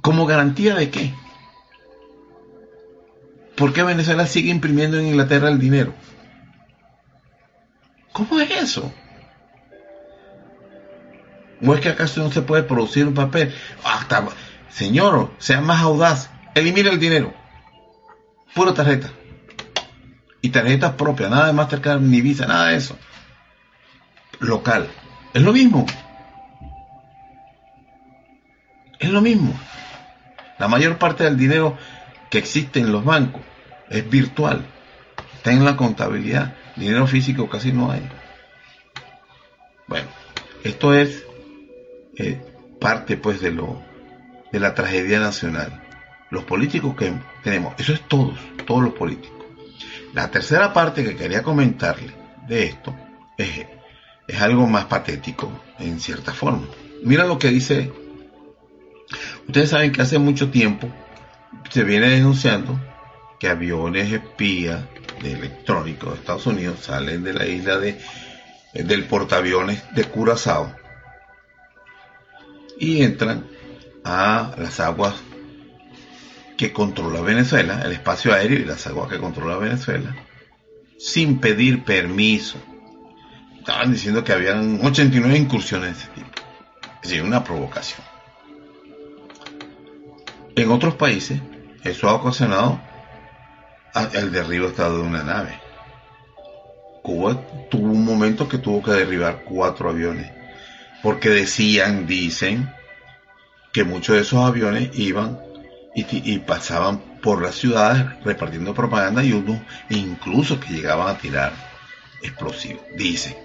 como 0.00 0.24
garantía 0.24 0.76
de 0.76 0.88
qué? 0.88 1.12
¿Por 3.54 3.74
qué 3.74 3.82
Venezuela 3.82 4.26
sigue 4.26 4.50
imprimiendo 4.50 4.98
en 4.98 5.08
Inglaterra 5.08 5.50
el 5.50 5.58
dinero? 5.58 5.92
¿Cómo 8.12 8.40
es 8.40 8.50
eso? 8.50 8.90
¿O 11.64 11.74
es 11.74 11.80
que 11.80 11.88
acaso 11.88 12.22
no 12.22 12.30
se 12.30 12.42
puede 12.42 12.62
producir 12.62 13.06
un 13.06 13.14
papel? 13.14 13.54
Hasta, 13.84 14.26
señor, 14.70 15.32
sea 15.38 15.60
más 15.60 15.82
audaz, 15.82 16.30
elimine 16.54 16.90
el 16.90 17.00
dinero. 17.00 17.34
Pura 18.54 18.74
tarjeta. 18.74 19.10
Y 20.42 20.50
tarjetas 20.50 20.92
propias, 20.92 21.30
nada 21.30 21.46
de 21.46 21.52
Mastercard 21.52 22.00
ni 22.00 22.20
Visa, 22.20 22.46
nada 22.46 22.68
de 22.68 22.76
eso. 22.76 22.96
Local. 24.38 24.88
Es 25.34 25.42
lo 25.42 25.52
mismo. 25.52 25.86
Es 28.98 29.10
lo 29.10 29.20
mismo. 29.20 29.58
La 30.58 30.68
mayor 30.68 30.98
parte 30.98 31.24
del 31.24 31.36
dinero 31.36 31.76
que 32.30 32.38
existe 32.38 32.80
en 32.80 32.92
los 32.92 33.04
bancos 33.04 33.42
es 33.90 34.08
virtual. 34.08 34.64
Está 35.34 35.52
en 35.52 35.64
la 35.64 35.76
contabilidad. 35.76 36.54
Dinero 36.76 37.06
físico 37.06 37.48
casi 37.48 37.72
no 37.72 37.90
hay. 37.90 38.08
Bueno, 39.86 40.08
esto 40.64 40.94
es 40.94 41.25
eh, 42.16 42.40
parte 42.80 43.16
pues 43.16 43.40
de 43.40 43.50
lo 43.52 43.82
de 44.52 44.60
la 44.60 44.74
tragedia 44.74 45.20
nacional. 45.20 45.82
Los 46.30 46.44
políticos 46.44 46.94
que 46.96 47.12
tenemos, 47.42 47.74
eso 47.78 47.92
es 47.92 48.00
todos, 48.08 48.38
todos 48.66 48.82
los 48.82 48.94
políticos. 48.94 49.44
La 50.12 50.30
tercera 50.30 50.72
parte 50.72 51.04
que 51.04 51.16
quería 51.16 51.42
comentarle 51.42 52.12
de 52.48 52.64
esto 52.64 52.94
es, 53.36 53.66
es 54.26 54.40
algo 54.40 54.66
más 54.66 54.86
patético 54.86 55.50
en 55.78 56.00
cierta 56.00 56.32
forma. 56.32 56.66
Mira 57.02 57.24
lo 57.24 57.38
que 57.38 57.48
dice. 57.48 57.92
Ustedes 59.46 59.70
saben 59.70 59.92
que 59.92 60.02
hace 60.02 60.18
mucho 60.18 60.50
tiempo 60.50 60.88
se 61.70 61.84
viene 61.84 62.08
denunciando 62.08 62.80
que 63.38 63.48
aviones 63.48 64.12
espías 64.12 64.80
de 65.22 65.32
electrónicos 65.32 66.12
de 66.12 66.18
Estados 66.18 66.46
Unidos 66.46 66.80
salen 66.80 67.22
de 67.22 67.34
la 67.34 67.46
isla 67.46 67.78
de 67.78 67.98
del 68.74 69.04
portaaviones 69.04 69.82
de 69.94 70.04
Curazao 70.04 70.74
y 72.78 73.02
entran 73.02 73.46
a 74.04 74.54
las 74.58 74.80
aguas 74.80 75.14
que 76.56 76.72
controla 76.72 77.20
Venezuela, 77.20 77.82
el 77.84 77.92
espacio 77.92 78.32
aéreo 78.32 78.58
y 78.58 78.64
las 78.64 78.86
aguas 78.86 79.10
que 79.10 79.18
controla 79.18 79.58
Venezuela, 79.58 80.16
sin 80.98 81.38
pedir 81.38 81.84
permiso. 81.84 82.58
Estaban 83.58 83.92
diciendo 83.92 84.24
que 84.24 84.32
habían 84.32 84.80
89 84.82 85.36
incursiones 85.36 85.96
de 85.96 86.02
ese 86.02 86.10
tipo. 86.12 86.30
Es 87.02 87.10
decir, 87.10 87.22
una 87.22 87.44
provocación. 87.44 88.06
En 90.54 90.70
otros 90.70 90.94
países, 90.94 91.40
eso 91.84 92.08
ha 92.08 92.14
ocasionado 92.14 92.80
el 94.14 94.32
derribo 94.32 94.68
de 94.68 95.00
una 95.00 95.22
nave. 95.22 95.60
Cuba 97.02 97.40
tuvo 97.70 97.92
un 97.92 98.04
momento 98.04 98.48
que 98.48 98.58
tuvo 98.58 98.82
que 98.82 98.90
derribar 98.90 99.44
cuatro 99.44 99.90
aviones, 99.90 100.30
porque 101.06 101.30
decían, 101.30 102.08
dicen, 102.08 102.68
que 103.72 103.84
muchos 103.84 104.16
de 104.16 104.22
esos 104.22 104.44
aviones 104.44 104.90
iban 104.98 105.38
y, 105.94 106.38
pasaban 106.40 106.98
por 107.22 107.40
las 107.40 107.54
ciudades 107.54 108.04
repartiendo 108.24 108.74
propaganda 108.74 109.22
y 109.22 109.32
unos 109.32 109.60
incluso 109.88 110.58
que 110.58 110.74
llegaban 110.74 111.06
a 111.06 111.16
tirar 111.16 111.52
explosivos, 112.22 112.82
dicen. 112.96 113.36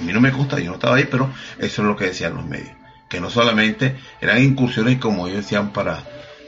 A 0.00 0.02
mí 0.02 0.12
no 0.12 0.20
me 0.20 0.32
consta, 0.32 0.58
yo 0.58 0.70
no 0.70 0.74
estaba 0.74 0.96
ahí, 0.96 1.06
pero 1.08 1.32
eso 1.60 1.82
es 1.82 1.86
lo 1.86 1.94
que 1.94 2.06
decían 2.06 2.34
los 2.34 2.44
medios. 2.44 2.74
Que 3.08 3.20
no 3.20 3.30
solamente 3.30 3.94
eran 4.20 4.42
incursiones, 4.42 4.98
como 4.98 5.28
ellos 5.28 5.44
decían, 5.44 5.72
para 5.72 6.02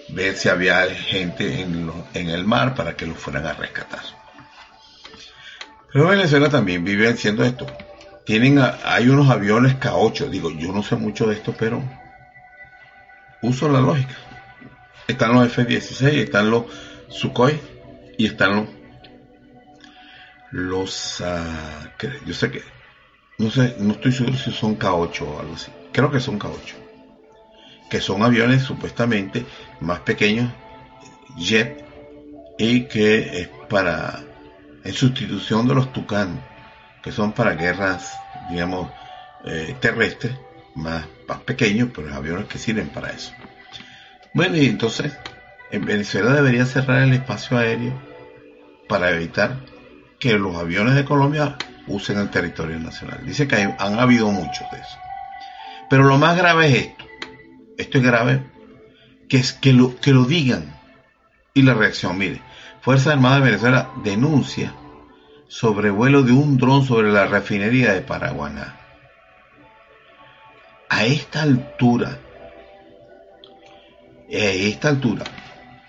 ver 0.09 0.35
si 0.35 0.49
había 0.49 0.87
gente 0.87 1.61
en, 1.61 1.89
en 2.15 2.31
el 2.31 2.45
mar 2.45 2.75
para 2.75 2.97
que 2.97 3.07
los 3.07 3.17
fueran 3.17 3.47
a 3.47 3.53
rescatar. 3.53 4.03
Pero 5.93 6.09
Venezuela 6.09 6.49
también 6.49 6.83
vive 6.83 7.09
haciendo 7.09 7.45
esto. 7.45 7.69
Tienen, 8.27 8.61
hay 8.85 9.09
unos 9.09 9.31
aviones 9.31 9.79
K8, 9.79 10.29
digo, 10.29 10.51
yo 10.51 10.73
no 10.73 10.83
sé 10.83 10.97
mucho 10.97 11.27
de 11.27 11.37
esto, 11.37 11.55
pero 11.57 11.83
uso 13.41 13.69
la 13.69 13.81
lógica 13.81 14.17
están 15.07 15.35
los 15.35 15.47
F-16, 15.47 16.09
están 16.15 16.51
los 16.51 16.65
Sukhoi 17.09 17.59
y 18.19 18.27
están 18.27 18.57
los, 18.57 18.69
los 20.51 21.21
uh, 21.21 22.25
yo 22.27 22.35
sé 22.35 22.51
que, 22.51 22.63
no 23.39 23.51
sé, 23.51 23.77
no 23.79 23.93
estoy 23.93 24.13
seguro 24.13 24.37
si 24.37 24.51
son 24.53 24.79
K8 24.79 25.21
o 25.23 25.41
algo 25.41 25.55
así. 25.55 25.71
Creo 25.93 26.11
que 26.11 26.21
son 26.21 26.39
K8. 26.39 26.75
Que 27.91 28.01
son 28.01 28.23
aviones 28.23 28.63
supuestamente 28.63 29.47
más 29.81 30.01
pequeños, 30.01 30.51
jet, 31.39 31.85
y 32.59 32.85
que 32.85 33.41
es 33.41 33.49
para, 33.69 34.25
en 34.83 34.93
sustitución 34.93 35.69
de 35.69 35.75
los 35.75 35.93
Tucán, 35.93 36.41
que 37.07 37.13
son 37.13 37.31
para 37.31 37.55
guerras, 37.55 38.19
digamos, 38.51 38.91
eh, 39.45 39.77
terrestres, 39.79 40.35
más, 40.75 41.07
más 41.29 41.39
pequeños, 41.39 41.91
pero 41.95 42.13
aviones 42.13 42.47
que 42.47 42.59
sirven 42.59 42.89
para 42.89 43.13
eso. 43.13 43.31
Bueno, 44.35 44.57
y 44.57 44.67
entonces 44.67 45.17
en 45.71 45.85
Venezuela 45.85 46.33
debería 46.33 46.67
cerrar 46.67 47.03
el 47.03 47.13
espacio 47.13 47.59
aéreo 47.59 47.93
para 48.89 49.11
evitar 49.11 49.55
que 50.19 50.37
los 50.37 50.57
aviones 50.57 50.97
de 50.97 51.05
Colombia 51.05 51.57
usen 51.87 52.19
el 52.19 52.29
territorio 52.29 52.81
nacional. 52.81 53.21
Dice 53.25 53.47
que 53.47 53.55
han 53.55 54.01
habido 54.01 54.29
muchos 54.33 54.69
de 54.73 54.79
eso. 54.79 54.99
Pero 55.89 56.03
lo 56.03 56.19
más 56.19 56.37
grave 56.37 56.67
es 56.67 56.75
esto. 56.87 57.05
Esto 57.79 57.99
es 57.99 58.05
grave, 58.05 58.43
que 59.29 59.37
es 59.37 59.53
que 59.53 59.73
lo, 59.73 59.95
que 60.01 60.11
lo 60.11 60.25
digan. 60.25 60.75
Y 61.55 61.63
la 61.63 61.75
reacción, 61.75 62.19
mire, 62.19 62.43
Fuerza 62.81 63.13
Armada 63.13 63.37
de 63.37 63.45
Venezuela 63.45 63.93
denuncia 64.03 64.75
sobrevuelo 65.49 66.23
de 66.23 66.33
un 66.33 66.59
dron 66.59 66.85
sobre 66.85 67.11
la 67.11 67.27
refinería 67.27 67.93
de 67.93 68.01
Paraguaná. 68.01 68.81
A 70.89 71.05
esta 71.05 71.43
altura 71.43 72.19
a 74.33 74.51
esta 74.51 74.89
altura, 74.89 75.25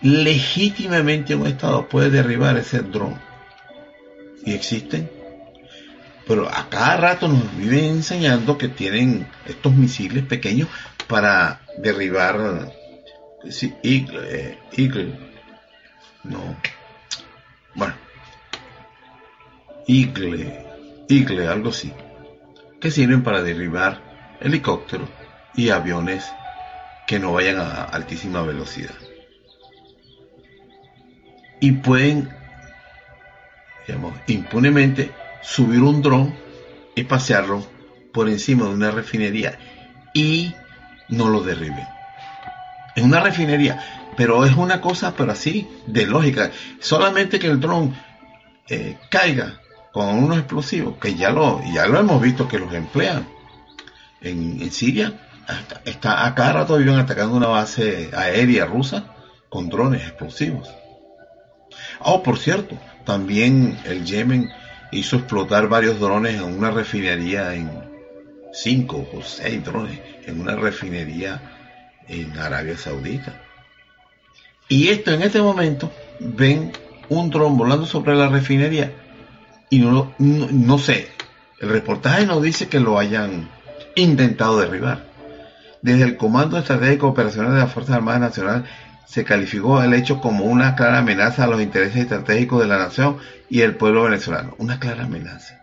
legítimamente 0.02 1.36
un 1.36 1.48
Estado 1.48 1.88
puede 1.88 2.10
derribar 2.10 2.58
ese 2.58 2.80
dron. 2.80 3.20
Y 4.46 4.54
existen. 4.54 5.10
Pero 6.28 6.48
a 6.48 6.70
cada 6.70 6.98
rato 6.98 7.28
nos 7.28 7.56
viven 7.58 7.86
enseñando 7.86 8.58
que 8.58 8.68
tienen 8.68 9.28
estos 9.46 9.74
misiles 9.74 10.24
pequeños 10.26 10.68
para 11.08 11.62
derribar. 11.78 12.72
Sí, 13.50 13.74
Eagle, 13.82 14.60
Eagle. 14.74 15.18
No. 16.24 16.56
Bueno. 17.76 18.07
Eagle. 19.88 20.66
Eagle, 21.10 21.48
algo 21.48 21.70
así. 21.70 21.92
Que 22.80 22.92
sirven 22.92 23.24
para 23.24 23.42
derribar 23.42 24.02
helicópteros 24.42 25.10
y 25.56 25.70
aviones 25.70 26.26
que 27.08 27.20
no 27.20 27.34
vayan 27.34 27.58
a 27.58 27.84
altísima 27.84 28.42
velocidad. 28.42 28.94
Y 31.60 31.72
pueden, 31.72 32.30
digamos, 33.88 34.14
impunemente 34.28 35.12
subir 35.42 35.82
un 35.82 36.02
dron 36.02 36.36
y 36.96 37.04
pasearlo 37.04 37.66
por 38.14 38.30
encima 38.30 38.66
de 38.66 38.74
una 38.74 38.92
refinería 38.92 39.58
y 40.14 40.54
no 41.08 41.30
lo 41.30 41.42
derriben. 41.42 41.88
Es 42.96 43.04
una 43.04 43.22
refinería, 43.22 43.80
pero 44.18 44.46
es 44.46 44.56
una 44.56 44.82
cosa, 44.82 45.16
pero 45.16 45.32
así, 45.32 45.68
de 45.88 46.06
lógica. 46.06 46.52
Solamente 46.80 47.40
que 47.40 47.48
el 47.48 47.60
dron 47.60 47.96
eh, 48.70 48.98
caiga 49.10 49.62
con 49.98 50.10
unos 50.10 50.38
explosivos, 50.38 50.98
que 51.02 51.16
ya 51.16 51.32
lo, 51.32 51.60
ya 51.74 51.88
lo 51.88 52.00
hemos 52.00 52.22
visto 52.22 52.48
que 52.48 52.60
los 52.60 52.72
emplean 52.72 53.28
en, 54.22 54.72
Siria, 54.72 55.20
está, 55.86 56.28
a 56.28 56.36
cada 56.36 56.54
rato 56.54 56.76
atacando 56.76 57.36
una 57.36 57.48
base 57.48 58.12
aérea 58.16 58.68
rusa 58.68 59.16
con 59.50 59.70
drones 59.70 60.04
explosivos. 60.04 60.70
Oh, 61.98 62.22
por 62.22 62.38
cierto, 62.38 62.78
también 63.06 63.76
el 63.86 64.06
Yemen 64.06 64.52
hizo 64.92 65.16
explotar 65.16 65.68
varios 65.68 66.00
drones 66.00 66.36
en 66.36 66.44
una 66.44 66.70
refinería 66.70 67.56
en 67.56 67.72
cinco 68.54 69.10
o 69.12 69.24
seis 69.24 69.66
drones 69.66 70.00
en 70.28 70.40
una 70.40 70.56
refinería 70.56 71.42
en 72.08 72.38
Arabia 72.38 72.78
Saudita. 72.78 73.34
Y 74.70 74.90
esto 74.90 75.12
en 75.12 75.24
este 75.24 75.42
momento 75.42 75.92
ven 76.20 76.72
un 77.10 77.32
dron 77.32 77.58
volando 77.58 77.88
sobre 77.88 78.16
la 78.16 78.30
refinería 78.30 78.92
y 79.70 79.80
no, 79.80 80.14
no, 80.18 80.48
no 80.52 80.78
sé, 80.78 81.10
el 81.60 81.70
reportaje 81.70 82.26
no 82.26 82.40
dice 82.40 82.68
que 82.68 82.80
lo 82.80 83.00
hayan 83.00 83.50
intentado 83.96 84.60
derribar. 84.60 85.06
Desde 85.82 86.04
el 86.04 86.18
Comando 86.18 86.58
Estratégico 86.58 87.08
Operacional 87.08 87.54
de 87.54 87.60
las 87.60 87.72
Fuerzas 87.72 87.96
Armadas 87.96 88.22
Nacionales 88.22 88.70
se 89.06 89.24
calificó 89.24 89.82
el 89.82 89.94
hecho 89.94 90.20
como 90.20 90.46
una 90.46 90.76
clara 90.76 91.00
amenaza 91.00 91.46
a 91.46 91.48
los 91.48 91.62
intereses 91.62 91.98
estratégicos 91.98 92.62
de 92.62 92.68
la 92.68 92.78
nación 92.78 93.18
y 93.50 93.62
el 93.62 93.76
pueblo 93.76 94.04
venezolano. 94.04 94.56
Una 94.58 94.80
clara 94.80 95.06
amenaza. 95.06 95.62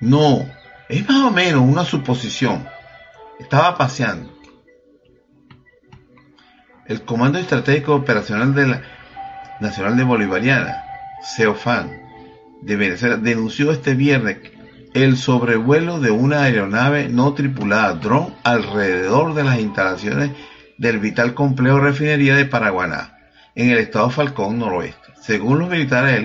No, 0.00 0.46
es 0.88 1.08
más 1.08 1.24
o 1.24 1.30
menos 1.30 1.62
una 1.62 1.84
suposición. 1.84 2.66
Estaba 3.40 3.76
paseando. 3.76 4.32
El 6.86 7.02
Comando 7.02 7.38
Estratégico 7.38 7.94
Operacional 7.94 8.54
de 8.54 8.66
la 8.66 8.82
Nacional 9.60 9.96
de 9.96 10.04
Bolivariana, 10.04 10.84
CEOFAN, 11.24 12.03
de 12.64 12.76
Venezuela, 12.76 13.16
denunció 13.16 13.70
este 13.72 13.94
viernes 13.94 14.38
el 14.94 15.16
sobrevuelo 15.16 15.98
de 15.98 16.12
una 16.12 16.44
aeronave 16.44 17.08
no 17.08 17.34
tripulada 17.34 17.94
dron 17.94 18.32
alrededor 18.44 19.34
de 19.34 19.42
las 19.42 19.58
instalaciones 19.58 20.30
del 20.78 21.00
vital 21.00 21.34
complejo 21.34 21.80
refinería 21.80 22.36
de 22.36 22.44
Paraguaná, 22.44 23.18
en 23.56 23.70
el 23.70 23.78
estado 23.78 24.08
Falcón 24.10 24.58
noroeste. 24.58 25.12
Según 25.20 25.58
los 25.58 25.68
militares, 25.68 26.16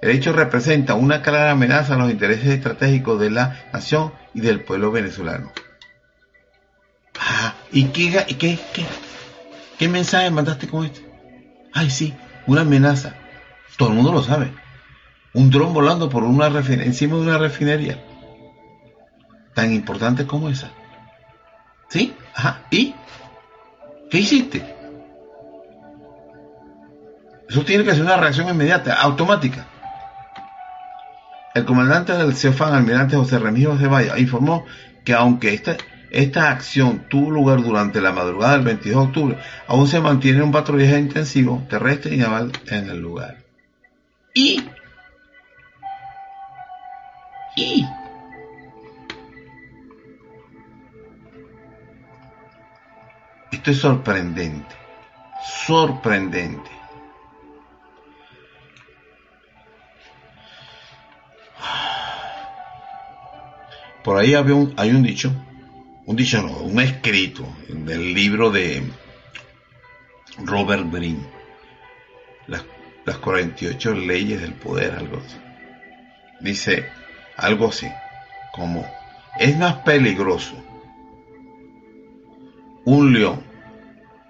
el 0.00 0.10
hecho, 0.10 0.32
representa 0.32 0.94
una 0.94 1.20
clara 1.20 1.50
amenaza 1.50 1.94
a 1.94 1.98
los 1.98 2.10
intereses 2.10 2.46
estratégicos 2.46 3.20
de 3.20 3.30
la 3.30 3.64
nación 3.72 4.12
y 4.32 4.40
del 4.40 4.62
pueblo 4.62 4.90
venezolano. 4.90 5.52
Ah, 7.18 7.54
¿y 7.70 7.84
qué, 7.84 8.58
qué 9.78 9.88
mensaje 9.88 10.30
mandaste 10.30 10.66
con 10.66 10.86
esto? 10.86 11.00
Ay, 11.74 11.90
sí, 11.90 12.14
una 12.46 12.62
amenaza. 12.62 13.16
Todo 13.76 13.90
el 13.90 13.96
mundo 13.96 14.12
lo 14.12 14.22
sabe 14.22 14.50
un 15.34 15.50
dron 15.50 15.72
volando 15.72 16.08
por 16.08 16.24
una 16.24 16.46
encima 16.46 17.16
de 17.16 17.22
una 17.22 17.38
refinería 17.38 17.98
tan 19.54 19.72
importante 19.72 20.26
como 20.26 20.48
esa. 20.48 20.70
¿Sí? 21.88 22.14
Ajá. 22.34 22.62
¿Y? 22.70 22.94
¿Qué 24.10 24.18
hiciste? 24.18 24.64
Eso 27.48 27.64
tiene 27.64 27.84
que 27.84 27.92
ser 27.92 28.02
una 28.02 28.16
reacción 28.16 28.48
inmediata, 28.48 28.94
automática. 28.94 29.66
El 31.54 31.64
comandante 31.64 32.12
del 32.12 32.34
CEOFAN, 32.34 32.74
almirante 32.74 33.16
José 33.16 33.38
Remigio 33.40 33.76
Valle, 33.76 34.12
informó 34.20 34.64
que 35.04 35.14
aunque 35.14 35.52
esta, 35.52 35.76
esta 36.10 36.50
acción 36.50 37.06
tuvo 37.08 37.30
lugar 37.30 37.60
durante 37.60 38.00
la 38.00 38.12
madrugada 38.12 38.52
del 38.52 38.62
22 38.64 39.02
de 39.02 39.08
octubre, 39.08 39.38
aún 39.66 39.88
se 39.88 40.00
mantiene 40.00 40.42
un 40.42 40.52
patrullaje 40.52 40.98
intensivo 40.98 41.66
terrestre 41.68 42.14
y 42.14 42.18
naval 42.18 42.52
en 42.68 42.88
el 42.88 43.00
lugar. 43.00 43.38
Y 44.32 44.62
esto 53.60 53.70
es 53.72 53.78
sorprendente. 53.78 54.74
sorprendente. 55.66 56.70
Por 64.02 64.16
ahí 64.16 64.32
hay 64.34 64.90
un 64.90 65.02
dicho, 65.02 65.30
un 66.06 66.16
dicho 66.16 66.40
no, 66.40 66.56
un 66.56 66.80
escrito 66.80 67.46
del 67.68 68.14
libro 68.14 68.50
de 68.50 68.82
Robert 70.38 70.90
Greene, 70.90 71.26
las, 72.46 72.64
las 73.04 73.18
48 73.18 73.94
leyes 73.94 74.40
del 74.40 74.54
poder, 74.54 74.92
algo. 74.92 75.20
Dice 76.40 76.88
algo 77.40 77.68
así, 77.68 77.90
como 78.52 78.86
es 79.38 79.56
más 79.56 79.76
peligroso 79.76 80.54
un 82.84 83.12
león 83.12 83.42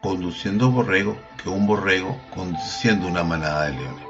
conduciendo 0.00 0.70
borrego 0.70 1.18
que 1.42 1.48
un 1.48 1.66
borrego 1.66 2.20
conduciendo 2.34 3.06
una 3.06 3.24
manada 3.24 3.66
de 3.66 3.72
leones. 3.72 4.04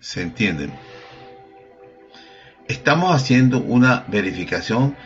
¿Se 0.00 0.22
entienden? 0.22 0.72
Estamos 2.66 3.14
haciendo 3.14 3.58
una 3.58 4.04
verificación 4.08 4.96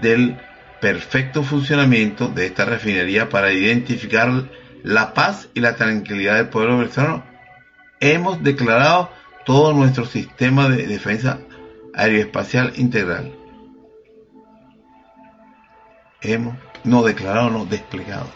del 0.00 0.36
perfecto 0.80 1.42
funcionamiento 1.42 2.28
de 2.28 2.46
esta 2.46 2.64
refinería 2.64 3.28
para 3.28 3.52
identificar 3.52 4.50
la 4.82 5.14
paz 5.14 5.48
y 5.54 5.60
la 5.60 5.76
tranquilidad 5.76 6.36
del 6.36 6.48
pueblo 6.48 6.78
venezolano. 6.78 7.24
Hemos 8.00 8.42
declarado 8.42 9.10
todo 9.44 9.72
nuestro 9.72 10.04
sistema 10.04 10.68
de 10.68 10.86
defensa 10.86 11.40
aeroespacial 11.94 12.72
integral. 12.76 13.32
Hemos, 16.20 16.56
no 16.84 17.02
declarado, 17.02 17.50
no 17.50 17.64
desplegado. 17.64 18.28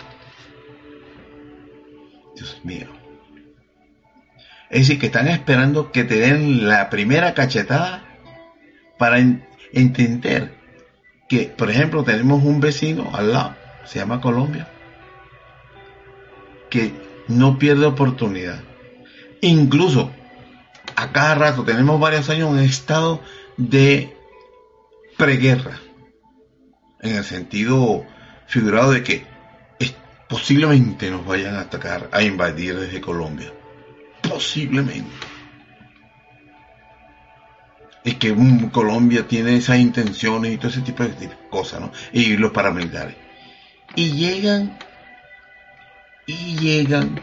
Dios 2.35 2.61
mío. 2.65 2.89
Es 4.69 4.81
decir, 4.81 4.99
que 4.99 5.07
están 5.07 5.29
esperando 5.29 5.93
que 5.93 6.05
te 6.05 6.17
den 6.17 6.69
la 6.69 6.91
primera 6.91 7.35
cachetada 7.35 8.03
para 8.99 9.19
entender 9.73 10.55
que, 11.29 11.47
por 11.47 11.71
ejemplo, 11.71 12.03
tenemos 12.05 12.43
un 12.45 12.61
vecino 12.61 13.11
al 13.15 13.33
lado, 13.33 13.57
se 13.85 14.01
llama 14.01 14.21
Colombia, 14.21 14.69
que 16.71 16.93
no 17.29 17.59
pierde 17.59 17.87
oportunidad. 17.87 18.63
Incluso 19.41 20.11
a 20.95 21.13
cada 21.13 21.35
rato 21.35 21.65
tenemos 21.65 22.01
varios 22.01 22.29
años 22.31 22.51
en 22.53 22.65
estado 22.65 23.21
de 23.57 24.17
preguerra, 25.17 25.79
en 27.01 27.17
el 27.17 27.25
sentido 27.25 28.05
figurado 28.47 28.93
de 28.93 29.03
que 29.03 29.37
posiblemente 30.29 31.11
nos 31.11 31.25
vayan 31.25 31.57
a 31.57 31.61
atacar, 31.61 32.09
a 32.13 32.23
invadir 32.23 32.79
desde 32.79 33.01
Colombia. 33.01 33.53
Posiblemente. 34.29 35.11
Y 38.05 38.13
que 38.15 38.35
Colombia 38.71 39.27
tiene 39.27 39.57
esas 39.57 39.79
intenciones 39.79 40.53
y 40.53 40.59
todo 40.59 40.69
ese 40.69 40.83
tipo 40.83 41.03
de 41.03 41.31
cosas, 41.51 41.81
¿no? 41.81 41.93
Y 42.13 42.37
los 42.37 42.53
paramilitares. 42.53 43.17
Y 43.97 44.13
llegan, 44.13 44.79
y 46.27 46.57
llegan 46.57 47.23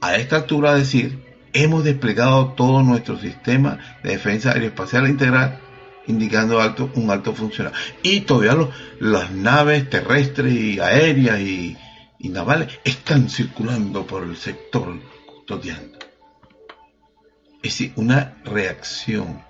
a 0.00 0.16
esta 0.16 0.36
altura 0.36 0.72
a 0.72 0.76
decir 0.76 1.18
hemos 1.52 1.84
desplegado 1.84 2.54
todo 2.54 2.82
nuestro 2.82 3.18
sistema 3.18 3.78
de 4.02 4.12
defensa 4.12 4.52
aeroespacial 4.52 5.08
integral 5.08 5.60
indicando 6.06 6.60
alto, 6.60 6.90
un 6.94 7.10
alto 7.10 7.34
funcional. 7.34 7.72
Y 8.02 8.22
todavía 8.22 8.68
las 8.98 9.30
naves 9.30 9.88
terrestres 9.88 10.52
y 10.52 10.80
aéreas 10.80 11.40
y, 11.40 11.76
navales 12.20 12.78
están 12.84 13.28
circulando 13.28 14.06
por 14.06 14.22
el 14.22 14.36
sector 14.36 14.98
custodiando. 15.26 15.98
Es 17.62 17.72
decir, 17.72 17.92
una 17.96 18.36
reacción 18.44 19.42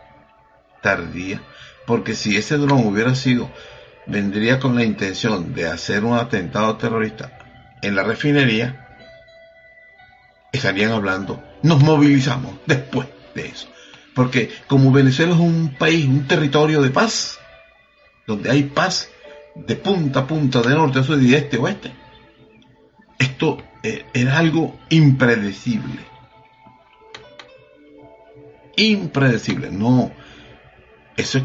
tardía, 0.82 1.42
porque 1.86 2.14
si 2.14 2.36
ese 2.36 2.56
dron 2.56 2.86
hubiera 2.86 3.14
sido, 3.14 3.50
vendría 4.06 4.58
con 4.58 4.74
la 4.74 4.84
intención 4.84 5.54
de 5.54 5.68
hacer 5.68 6.04
un 6.04 6.16
atentado 6.16 6.76
terrorista 6.76 7.38
en 7.82 7.94
la 7.96 8.02
refinería, 8.02 8.86
estarían 10.52 10.92
hablando 10.92 11.42
nos 11.62 11.80
movilizamos 11.82 12.56
después 12.66 13.08
de 13.34 13.46
eso. 13.46 13.68
Porque 14.14 14.50
como 14.66 14.92
Venezuela 14.92 15.32
es 15.32 15.40
un 15.40 15.74
país, 15.78 16.06
un 16.06 16.26
territorio 16.26 16.82
de 16.82 16.90
paz, 16.90 17.38
donde 18.26 18.50
hay 18.50 18.64
paz 18.64 19.08
de 19.54 19.76
punta 19.76 20.20
a 20.20 20.26
punta, 20.26 20.60
de 20.60 20.74
norte 20.74 20.98
a 20.98 21.02
sur 21.02 21.20
y 21.22 21.30
de 21.30 21.38
este 21.38 21.56
a 21.56 21.60
oeste, 21.60 21.92
esto 23.18 23.58
eh, 23.82 24.04
era 24.12 24.38
algo 24.38 24.78
impredecible. 24.90 26.00
Impredecible, 28.76 29.70
no. 29.70 30.10
Eso 31.16 31.38
es 31.38 31.44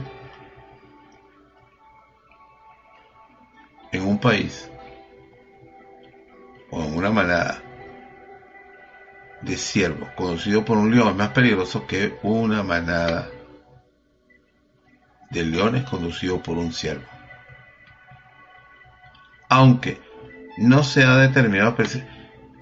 en 3.91 4.05
un 4.05 4.19
país 4.19 4.69
o 6.69 6.83
en 6.83 6.95
una 6.95 7.11
manada 7.11 7.61
de 9.41 9.55
ciervos, 9.55 10.09
conocido 10.15 10.65
por 10.65 10.77
un 10.77 10.93
león, 10.93 11.09
es 11.09 11.15
más 11.15 11.29
peligroso 11.29 11.85
que 11.88 12.17
una 12.23 12.63
manada 12.63 13.29
de 15.29 15.43
leones 15.43 15.83
conducido 15.83 16.41
por 16.41 16.57
un 16.57 16.73
ciervo. 16.73 17.05
Aunque 19.49 20.01
no 20.57 20.83
se 20.83 21.03
ha 21.03 21.15
determinado 21.17 21.75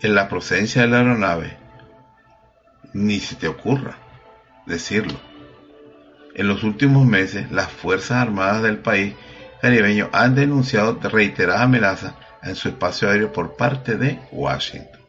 en 0.02 0.16
la 0.16 0.28
procedencia 0.28 0.82
de 0.82 0.88
la 0.90 0.98
aeronave, 0.98 1.58
ni 2.94 3.20
se 3.20 3.36
te 3.36 3.48
ocurra 3.48 3.98
decirlo. 4.66 5.20
En 6.36 6.48
los 6.48 6.64
últimos 6.64 7.06
meses, 7.06 7.50
las 7.52 7.72
Fuerzas 7.72 8.22
Armadas 8.22 8.62
del 8.62 8.80
país 8.80 9.16
caribeño 9.66 10.12
han 10.14 10.36
denunciado 10.36 11.00
reiteradas 11.02 11.64
amenazas 11.64 12.14
en 12.44 12.56
su 12.56 12.70
espacio 12.70 13.10
aéreo 13.10 13.34
por 13.34 13.56
parte 13.56 13.98
de 13.98 14.20
Washington. 14.32 15.02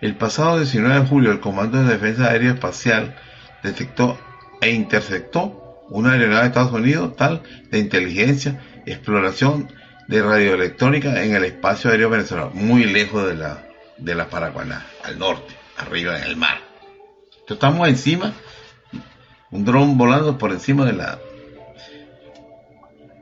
El 0.00 0.16
pasado 0.16 0.56
19 0.56 1.00
de 1.00 1.06
julio, 1.06 1.30
el 1.30 1.40
Comando 1.40 1.82
de 1.82 1.92
Defensa 1.92 2.30
Aérea 2.30 2.52
Espacial 2.52 3.16
detectó 3.62 4.18
e 4.62 4.70
interceptó 4.70 5.84
una 5.90 6.12
aeronave 6.12 6.40
de 6.40 6.46
Estados 6.46 6.72
Unidos 6.72 7.16
tal 7.16 7.42
de 7.70 7.78
inteligencia, 7.78 8.62
exploración 8.86 9.70
de 10.06 10.22
radioelectrónica 10.22 11.22
en 11.22 11.34
el 11.34 11.44
espacio 11.44 11.90
aéreo 11.90 12.08
venezolano, 12.08 12.52
muy 12.54 12.84
lejos 12.84 13.28
de 13.28 13.34
la, 13.34 13.66
de 13.98 14.12
al 14.12 15.18
norte, 15.18 15.54
arriba 15.76 16.16
en 16.16 16.24
el 16.24 16.36
mar. 16.36 16.60
Estamos 17.46 17.86
encima, 17.88 18.32
un 19.50 19.66
dron 19.66 19.98
volando 19.98 20.38
por 20.38 20.50
encima 20.50 20.86
de 20.86 20.94
la, 20.94 21.18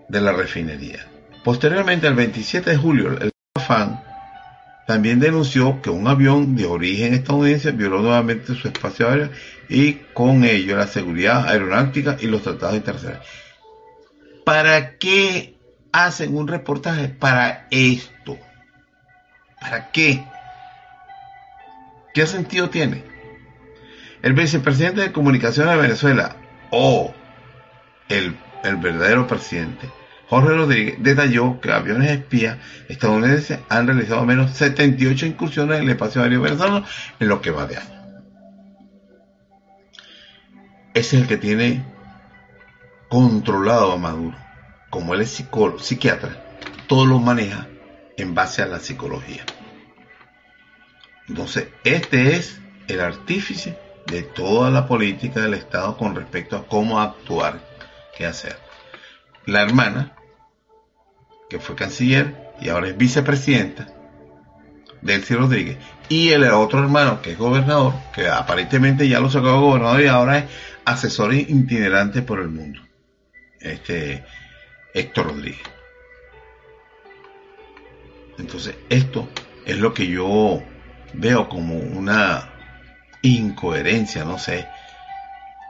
de 0.08 0.20
la 0.20 0.32
refinería. 0.32 1.06
Posteriormente, 1.44 2.06
el 2.06 2.14
27 2.14 2.70
de 2.70 2.76
julio, 2.76 3.18
el 3.20 3.30
FAN 3.60 4.02
también 4.86 5.18
denunció 5.18 5.82
que 5.82 5.90
un 5.90 6.06
avión 6.06 6.54
de 6.54 6.66
origen 6.66 7.14
estadounidense 7.14 7.72
violó 7.72 8.02
nuevamente 8.02 8.54
su 8.54 8.68
espacio 8.68 9.08
aéreo 9.08 9.30
y 9.68 9.94
con 10.14 10.44
ello 10.44 10.76
la 10.76 10.86
seguridad 10.86 11.48
aeronáutica 11.48 12.16
y 12.20 12.26
los 12.26 12.42
tratados 12.42 12.76
internacionales. 12.76 13.26
¿Para 14.44 14.96
qué 14.96 15.56
hacen 15.90 16.36
un 16.36 16.46
reportaje? 16.46 17.08
Para 17.08 17.66
esto. 17.72 18.38
¿Para 19.60 19.90
qué? 19.90 20.24
¿Qué 22.14 22.26
sentido 22.26 22.70
tiene? 22.70 23.02
El 24.22 24.34
vicepresidente 24.34 25.00
de 25.00 25.12
Comunicaciones 25.12 25.74
de 25.74 25.82
Venezuela 25.82 26.36
o 26.70 27.12
el, 28.08 28.36
el 28.66 28.76
verdadero 28.76 29.26
presidente 29.26 29.88
Jorge 30.28 30.48
Rodríguez 30.48 30.96
detalló 30.98 31.60
que 31.60 31.70
aviones 31.70 32.10
espías 32.10 32.58
estadounidenses 32.88 33.60
han 33.68 33.86
realizado 33.86 34.20
al 34.20 34.26
menos 34.26 34.50
78 34.52 35.26
incursiones 35.26 35.78
en 35.78 35.84
el 35.84 35.90
espacio 35.90 36.22
aéreo 36.22 36.42
venezolano 36.42 36.84
en 37.20 37.28
lo 37.28 37.40
que 37.40 37.52
va 37.52 37.66
de 37.66 37.76
año. 37.76 37.96
Ese 40.94 41.16
es 41.16 41.22
el 41.22 41.28
que 41.28 41.36
tiene 41.36 41.84
controlado 43.08 43.92
a 43.92 43.98
Maduro. 43.98 44.36
Como 44.90 45.14
él 45.14 45.20
es 45.20 45.30
psicólogo, 45.30 45.78
psiquiatra, 45.78 46.58
todo 46.88 47.06
lo 47.06 47.18
maneja 47.18 47.68
en 48.16 48.34
base 48.34 48.62
a 48.62 48.66
la 48.66 48.80
psicología. 48.80 49.44
Entonces, 51.28 51.68
este 51.84 52.36
es 52.36 52.60
el 52.88 53.00
artífice 53.00 53.78
de 54.06 54.22
toda 54.22 54.70
la 54.70 54.86
política 54.86 55.40
del 55.40 55.54
Estado 55.54 55.96
con 55.96 56.14
respecto 56.14 56.56
a 56.56 56.66
cómo 56.66 57.00
actuar, 57.00 57.60
qué 58.16 58.26
hacer. 58.26 58.56
La 59.44 59.62
hermana 59.62 60.16
que 61.48 61.60
fue 61.60 61.76
canciller 61.76 62.34
y 62.60 62.68
ahora 62.68 62.88
es 62.88 62.96
vicepresidenta, 62.96 63.86
Delcy 65.02 65.34
Rodríguez, 65.34 65.78
y 66.08 66.30
el 66.30 66.44
otro 66.44 66.80
hermano, 66.80 67.22
que 67.22 67.32
es 67.32 67.38
gobernador, 67.38 67.94
que 68.14 68.28
aparentemente 68.28 69.08
ya 69.08 69.20
lo 69.20 69.30
sacó 69.30 69.60
gobernador 69.60 70.00
y 70.00 70.06
ahora 70.06 70.38
es 70.38 70.44
asesor 70.84 71.34
itinerante 71.34 72.22
por 72.22 72.40
el 72.40 72.48
mundo. 72.48 72.80
este 73.60 74.24
Héctor 74.94 75.26
Rodríguez. 75.26 75.60
Entonces, 78.38 78.76
esto 78.88 79.28
es 79.64 79.78
lo 79.78 79.92
que 79.92 80.06
yo 80.06 80.62
veo 81.12 81.48
como 81.48 81.74
una 81.74 82.50
incoherencia, 83.22 84.24
no 84.24 84.38
sé. 84.38 84.66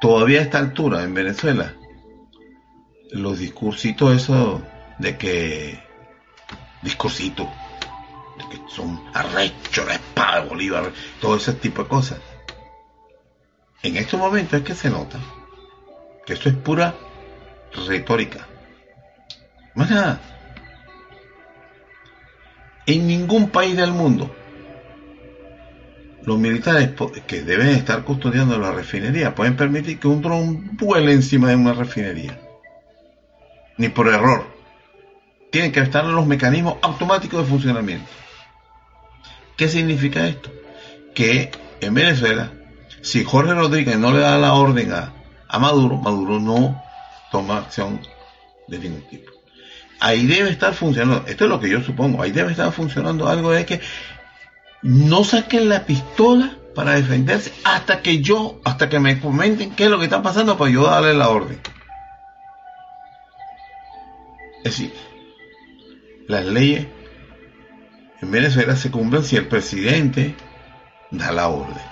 Todavía 0.01 0.40
a 0.40 0.42
esta 0.42 0.59
altura 0.59 1.03
en 1.03 1.14
Venezuela, 1.14 1.74
los 3.11 3.39
discursitos 3.39 4.17
eso 4.17 4.63
de 4.99 5.17
que 5.17 5.79
discursitos 6.83 7.49
que 8.51 8.61
son 8.69 9.03
arrechos, 9.15 9.87
la 9.87 9.95
espada 9.95 10.43
de 10.43 10.49
Bolívar, 10.49 10.93
todo 11.21 11.37
ese 11.37 11.55
tipo 11.55 11.83
de 11.83 11.89
cosas. 11.89 12.19
En 13.83 13.97
estos 13.97 14.21
momentos 14.21 14.61
es 14.61 14.65
que 14.65 14.75
se 14.75 14.91
nota 14.91 15.19
que 16.25 16.35
esto 16.35 16.49
es 16.49 16.55
pura 16.57 16.95
retórica. 17.87 18.47
Más 19.75 19.91
nada. 19.91 20.21
En 22.87 23.07
ningún 23.07 23.49
país 23.51 23.77
del 23.77 23.93
mundo 23.93 24.31
los 26.27 26.39
militares 26.39 26.91
que 27.29 27.43
deben 27.43 27.69
estar 27.69 28.03
custodiando 28.03 28.59
la 28.59 28.73
refinería 28.73 29.35
pueden 29.35 29.57
permitir 29.57 30.01
que 30.01 30.09
un 30.09 30.21
dron 30.21 30.77
vuele 30.77 31.13
encima 31.13 31.51
de 31.51 31.55
una 31.55 31.73
refinería. 31.73 32.45
Ni 33.77 33.89
por 33.89 34.09
error. 34.09 34.47
Tienen 35.51 35.72
que 35.72 35.81
estar 35.81 36.05
los 36.05 36.27
mecanismos 36.27 36.77
automáticos 36.83 37.43
de 37.43 37.51
funcionamiento. 37.51 38.09
¿Qué 39.57 39.68
significa 39.68 40.27
esto? 40.27 40.51
Que 41.14 41.51
en 41.81 41.95
Venezuela, 41.95 42.53
si 43.01 43.24
Jorge 43.24 43.55
Rodríguez 43.55 43.99
no 43.99 44.12
le 44.12 44.20
da 44.20 44.39
la 44.39 44.55
orden 44.55 44.93
a, 44.93 45.12
a 45.49 45.59
Maduro, 45.59 45.97
Maduro 45.97 46.39
no 46.41 46.83
toma 47.31 47.59
acción 47.59 48.01
de 48.68 48.79
ningún 48.79 49.03
tipo. 49.09 49.31
Ahí 50.01 50.27
debe 50.27 50.51
estar 50.51 50.74
funcionando, 50.74 51.27
esto 51.27 51.45
es 51.45 51.51
lo 51.51 51.59
que 51.59 51.70
yo 51.70 51.83
supongo, 51.83 52.22
ahí 52.22 52.31
debe 52.31 52.51
estar 52.51 52.70
funcionando 52.70 53.29
algo 53.29 53.51
de 53.53 53.64
que 53.64 53.81
no 54.83 55.24
saquen 55.24 55.68
la 55.68 55.87
pistola 55.87 56.59
para 56.74 56.93
defenderse 56.93 57.53
hasta 57.64 58.03
que 58.03 58.20
yo, 58.20 58.61
hasta 58.64 58.91
que 58.91 59.01
me 59.01 59.18
comenten 59.18 59.70
qué 59.70 59.85
es 59.85 59.91
lo 59.91 59.99
que 59.99 60.05
está 60.05 60.22
pasando 60.22 60.59
para 60.59 60.70
yo 60.70 60.85
darle 60.85 61.14
la 61.14 61.31
orden. 61.31 61.59
Es 64.67 64.79
decir, 64.79 64.93
las 66.27 66.45
leyes 66.45 66.89
en 68.21 68.31
Venezuela 68.33 68.75
se 68.75 68.91
cumplen 68.91 69.23
si 69.23 69.37
el 69.37 69.47
presidente 69.47 70.35
da 71.12 71.31
la 71.31 71.47
orden. 71.47 71.85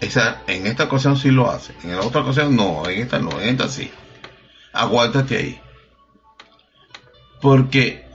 Esa, 0.00 0.40
en 0.46 0.66
esta 0.66 0.84
ocasión 0.84 1.18
sí 1.18 1.30
lo 1.30 1.50
hace, 1.50 1.74
en 1.84 1.94
la 1.94 2.00
otra 2.00 2.22
ocasión 2.22 2.56
no, 2.56 2.88
en 2.88 3.02
esta 3.02 3.18
no, 3.18 3.38
en 3.38 3.50
esta 3.50 3.68
sí. 3.68 3.90
Aguántate 4.72 5.36
ahí. 5.36 5.60
Porque 7.42 8.06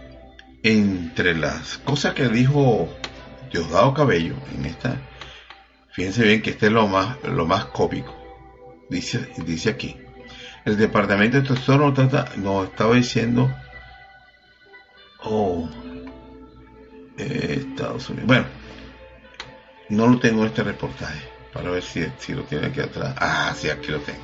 entre 0.63 1.35
las 1.35 1.77
cosas 1.77 2.15
que 2.15 2.27
dijo 2.27 2.89
Diosdado 3.51 3.93
Cabello 3.93 4.33
en 4.55 4.65
esta, 4.65 4.99
fíjense 5.91 6.23
bien 6.23 6.41
que 6.41 6.49
este 6.49 6.65
es 6.65 6.71
lo 6.71 6.87
más, 6.87 7.17
lo 7.23 7.45
más 7.45 7.65
cómico. 7.65 8.15
Dice, 8.89 9.29
dice 9.45 9.69
aquí. 9.69 9.95
El 10.65 10.77
departamento 10.77 11.39
de 11.39 11.47
tesoro 11.47 11.85
nos, 11.85 11.93
trata, 11.93 12.31
estaba 12.65 12.95
diciendo, 12.95 13.51
oh, 15.23 15.69
Estados 17.17 18.09
Unidos. 18.09 18.27
Bueno, 18.27 18.45
no 19.89 20.07
lo 20.07 20.19
tengo 20.19 20.41
en 20.41 20.47
este 20.47 20.63
reportaje, 20.63 21.21
para 21.53 21.69
ver 21.71 21.83
si, 21.83 22.05
si 22.17 22.33
lo 22.33 22.43
tiene 22.43 22.67
aquí 22.67 22.79
atrás. 22.79 23.15
Ah, 23.17 23.53
sí, 23.55 23.69
aquí 23.69 23.91
lo 23.91 23.99
tengo. 23.99 24.23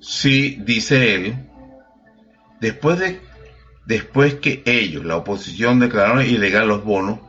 Sí, 0.00 0.58
dice 0.64 1.14
él, 1.14 1.48
después 2.60 2.98
de 2.98 3.20
después 3.88 4.34
que 4.34 4.62
ellos, 4.66 5.04
la 5.04 5.16
oposición, 5.16 5.80
declararon 5.80 6.24
ilegal 6.24 6.68
los 6.68 6.84
bonos, 6.84 7.20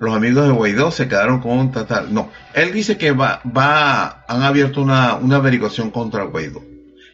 los 0.00 0.16
amigos 0.16 0.46
de 0.46 0.52
Guaidó 0.52 0.90
se 0.90 1.08
quedaron 1.08 1.40
con 1.40 1.58
un 1.58 1.72
total. 1.72 2.12
No, 2.12 2.30
él 2.54 2.72
dice 2.72 2.96
que 2.96 3.12
va, 3.12 3.42
va, 3.44 4.24
han 4.26 4.42
abierto 4.42 4.80
una, 4.80 5.14
una 5.16 5.36
averiguación 5.36 5.90
contra 5.90 6.24
Guaidó. 6.24 6.64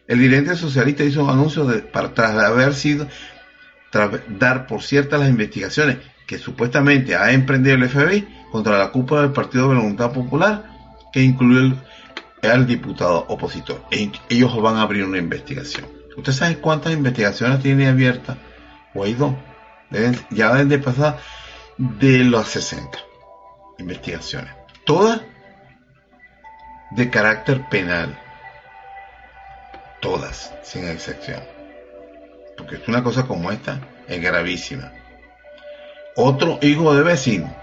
El 0.07 0.19
dirigente 0.19 0.55
socialista 0.55 1.03
hizo 1.03 1.23
un 1.23 1.29
anuncio 1.29 1.65
de, 1.65 1.79
para, 1.79 2.13
tras 2.13 2.31
haber 2.31 2.73
sido, 2.73 3.07
dar 4.27 4.67
por 4.67 4.81
ciertas 4.81 5.19
las 5.19 5.29
investigaciones 5.29 5.97
que 6.25 6.37
supuestamente 6.37 7.15
ha 7.15 7.31
emprendido 7.31 7.75
el 7.75 7.89
FBI 7.89 8.27
contra 8.51 8.77
la 8.77 8.91
cúpula 8.91 9.21
del 9.21 9.31
Partido 9.31 9.69
de 9.69 9.75
Voluntad 9.75 10.11
Popular, 10.11 10.63
que 11.11 11.21
incluye 11.21 11.75
al 12.41 12.65
diputado 12.65 13.25
opositor. 13.27 13.83
E, 13.91 14.11
ellos 14.29 14.61
van 14.61 14.77
a 14.77 14.83
abrir 14.83 15.03
una 15.03 15.17
investigación. 15.17 15.85
¿Usted 16.15 16.31
sabe 16.31 16.57
cuántas 16.57 16.93
investigaciones 16.93 17.61
tiene 17.61 17.87
abiertas 17.87 18.37
Guaidó? 18.93 19.37
Ya 20.31 20.51
deben 20.53 20.69
de 20.69 20.79
pasar 20.79 21.19
de 21.77 22.23
los 22.23 22.47
60 22.47 22.97
investigaciones. 23.79 24.51
Todas 24.85 25.21
de 26.91 27.09
carácter 27.09 27.67
penal. 27.69 28.17
Todas, 30.01 30.53
sin 30.63 30.87
excepción. 30.87 31.52
Porque 32.57 32.81
una 32.87 33.03
cosa 33.03 33.25
como 33.25 33.51
esta 33.51 33.79
es 34.07 34.21
gravísima. 34.21 34.91
Otro 36.15 36.59
hijo 36.61 36.93
de 36.95 37.03
vecino 37.03 37.53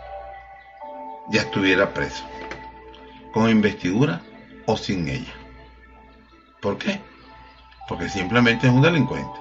ya 1.31 1.43
estuviera 1.43 1.95
preso. 1.95 2.25
Con 3.33 3.49
investidura 3.49 4.21
o 4.67 4.77
sin 4.77 5.09
ella. 5.09 5.33
¿Por 6.61 6.79
qué? 6.79 7.01
Porque 7.89 8.09
simplemente 8.09 8.67
es 8.67 8.73
un 8.73 8.83
delincuente. 8.83 9.39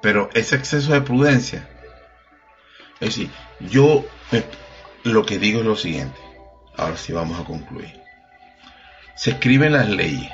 Pero 0.00 0.30
ese 0.32 0.56
exceso 0.56 0.92
de 0.92 1.02
prudencia, 1.02 1.68
es 3.00 3.16
decir, 3.16 3.30
yo 3.60 4.04
lo 5.04 5.26
que 5.26 5.38
digo 5.38 5.60
es 5.60 5.66
lo 5.66 5.76
siguiente, 5.76 6.18
ahora 6.76 6.96
sí 6.96 7.12
vamos 7.12 7.38
a 7.38 7.44
concluir. 7.44 8.00
Se 9.14 9.32
escriben 9.32 9.74
las 9.74 9.88
leyes. 9.88 10.32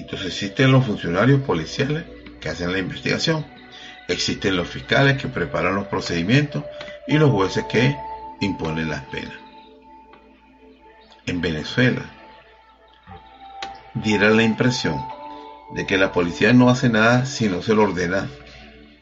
Entonces 0.00 0.28
existen 0.28 0.72
los 0.72 0.86
funcionarios 0.86 1.42
policiales 1.42 2.04
que 2.40 2.48
hacen 2.48 2.72
la 2.72 2.78
investigación, 2.78 3.44
existen 4.08 4.56
los 4.56 4.68
fiscales 4.68 5.20
que 5.20 5.28
preparan 5.28 5.74
los 5.74 5.88
procedimientos 5.88 6.64
y 7.06 7.18
los 7.18 7.30
jueces 7.30 7.64
que 7.64 7.96
imponen 8.40 8.88
las 8.88 9.04
penas. 9.06 9.34
En 11.26 11.40
Venezuela 11.42 12.02
diera 13.94 14.30
la 14.30 14.42
impresión 14.42 14.98
de 15.74 15.86
que 15.86 15.98
la 15.98 16.12
policía 16.12 16.52
no 16.54 16.70
hace 16.70 16.88
nada 16.88 17.26
si 17.26 17.48
no 17.48 17.60
se 17.60 17.74
lo 17.74 17.82
ordena. 17.82 18.26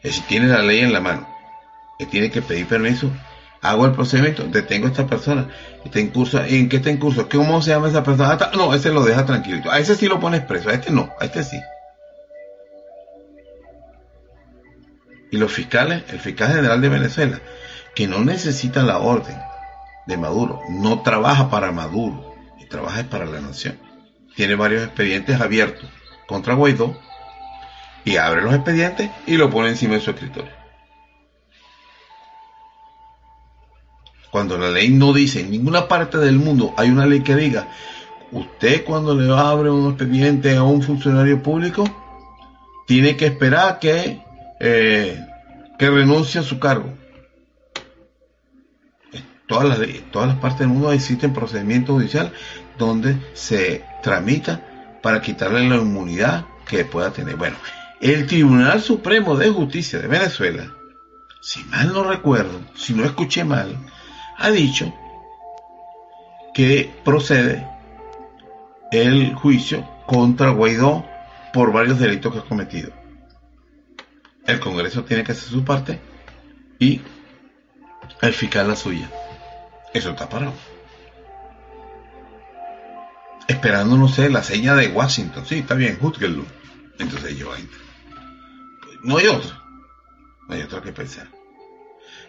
Es 0.03 0.15
si 0.15 0.21
tiene 0.21 0.47
la 0.47 0.61
ley 0.61 0.79
en 0.81 0.91
la 0.91 0.99
mano, 0.99 1.27
que 1.97 2.05
tiene 2.05 2.29
que 2.29 2.41
pedir 2.41 2.67
permiso, 2.67 3.09
hago 3.61 3.85
el 3.85 3.91
procedimiento, 3.91 4.43
detengo 4.43 4.87
a 4.87 4.91
esta 4.91 5.07
persona, 5.07 5.49
está 5.83 5.99
en 5.99 6.09
curso, 6.09 6.43
¿en 6.43 6.69
qué 6.69 6.77
está 6.77 6.89
en 6.89 6.97
curso? 6.97 7.27
¿Cómo 7.29 7.61
se 7.61 7.71
llama 7.71 7.89
esa 7.89 8.03
persona? 8.03 8.37
Ah, 8.39 8.51
no, 8.55 8.73
ese 8.73 8.91
lo 8.91 9.03
deja 9.03 9.25
tranquilito. 9.25 9.71
A 9.71 9.79
ese 9.79 9.95
sí 9.95 10.07
lo 10.07 10.19
pones 10.19 10.41
preso, 10.41 10.69
a 10.69 10.73
este 10.73 10.91
no, 10.91 11.09
a 11.19 11.25
este 11.25 11.43
sí. 11.43 11.59
Y 15.31 15.37
los 15.37 15.51
fiscales, 15.51 16.03
el 16.09 16.19
fiscal 16.19 16.49
general 16.49 16.81
de 16.81 16.89
Venezuela, 16.89 17.39
que 17.93 18.07
no 18.07 18.19
necesita 18.23 18.81
la 18.81 18.97
orden 18.97 19.37
de 20.07 20.17
Maduro, 20.17 20.61
no 20.69 21.01
trabaja 21.01 21.49
para 21.49 21.71
Maduro, 21.71 22.33
y 22.59 22.65
trabaja 22.65 23.03
para 23.03 23.25
la 23.25 23.41
nación. 23.41 23.77
Tiene 24.35 24.55
varios 24.55 24.83
expedientes 24.83 25.39
abiertos 25.39 25.89
contra 26.27 26.53
Guaidó 26.53 26.99
y 28.05 28.17
abre 28.17 28.41
los 28.41 28.53
expedientes 28.53 29.09
y 29.27 29.37
lo 29.37 29.49
pone 29.49 29.69
encima 29.69 29.95
de 29.95 30.01
su 30.01 30.11
escritorio. 30.11 30.58
Cuando 34.31 34.57
la 34.57 34.69
ley 34.69 34.89
no 34.89 35.13
dice 35.13 35.41
en 35.41 35.51
ninguna 35.51 35.87
parte 35.87 36.17
del 36.17 36.37
mundo 36.37 36.73
hay 36.77 36.89
una 36.89 37.05
ley 37.05 37.21
que 37.21 37.35
diga, 37.35 37.69
usted 38.31 38.83
cuando 38.83 39.15
le 39.15 39.33
abre 39.35 39.69
un 39.69 39.89
expediente 39.89 40.55
a 40.55 40.63
un 40.63 40.81
funcionario 40.81 41.41
público, 41.41 41.83
tiene 42.85 43.15
que 43.17 43.27
esperar 43.27 43.79
que, 43.79 44.21
eh, 44.59 45.25
que 45.77 45.89
renuncie 45.89 46.41
a 46.41 46.43
su 46.43 46.59
cargo. 46.59 46.93
En 49.13 49.23
todas 49.47 49.65
las, 49.65 49.79
todas 50.11 50.27
las 50.27 50.37
partes 50.37 50.59
del 50.59 50.69
mundo 50.69 50.91
existen 50.91 51.33
procedimientos 51.33 51.95
judiciales 51.95 52.31
donde 52.77 53.17
se 53.33 53.83
tramita 54.01 54.61
para 55.01 55.21
quitarle 55.21 55.67
la 55.67 55.77
inmunidad 55.77 56.45
que 56.67 56.85
pueda 56.85 57.11
tener. 57.11 57.35
Bueno, 57.35 57.57
el 58.01 58.27
Tribunal 58.27 58.81
Supremo 58.81 59.35
de 59.35 59.49
Justicia 59.49 59.99
de 59.99 60.07
Venezuela, 60.07 60.71
si 61.41 61.63
mal 61.65 61.91
no 61.93 62.03
recuerdo, 62.03 62.61
si 62.75 62.93
no 62.93 63.03
escuché 63.03 63.43
mal, 63.43 63.75
ha 64.39 64.51
dicho 64.51 64.93
que 66.53 66.91
procede 67.03 67.67
el 68.91 69.35
juicio 69.35 69.87
contra 70.07 70.49
Guaidó 70.49 71.05
por 71.53 71.71
varios 71.71 71.99
delitos 71.99 72.33
que 72.33 72.39
ha 72.39 72.43
cometido. 72.43 72.91
El 74.47 74.59
Congreso 74.59 75.03
tiene 75.03 75.23
que 75.23 75.33
hacer 75.33 75.49
su 75.49 75.63
parte 75.63 75.99
y 76.79 77.01
el 78.21 78.33
fiscal 78.33 78.67
la 78.67 78.75
suya. 78.75 79.09
Eso 79.93 80.11
está 80.11 80.27
parado. 80.27 80.53
esperando, 83.47 83.97
no 83.97 84.07
sé, 84.07 84.29
la 84.29 84.43
seña 84.43 84.75
de 84.75 84.89
Washington. 84.89 85.45
Sí, 85.45 85.59
está 85.59 85.73
bien, 85.73 85.97
júzguenlo. 85.99 86.45
Entonces 86.99 87.35
yo 87.37 87.55
entro. 87.55 87.79
No 89.03 89.17
hay 89.17 89.27
otra. 89.27 89.59
No 90.47 90.55
hay 90.55 90.61
otra 90.61 90.81
que 90.81 90.91
pensar. 90.91 91.27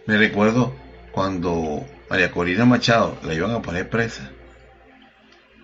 Me 0.06 0.16
recuerdo 0.16 0.74
cuando 1.12 1.84
María 2.10 2.32
Corina 2.32 2.64
Machado 2.64 3.16
la 3.22 3.34
iban 3.34 3.52
a 3.52 3.62
poner 3.62 3.88
presa 3.88 4.32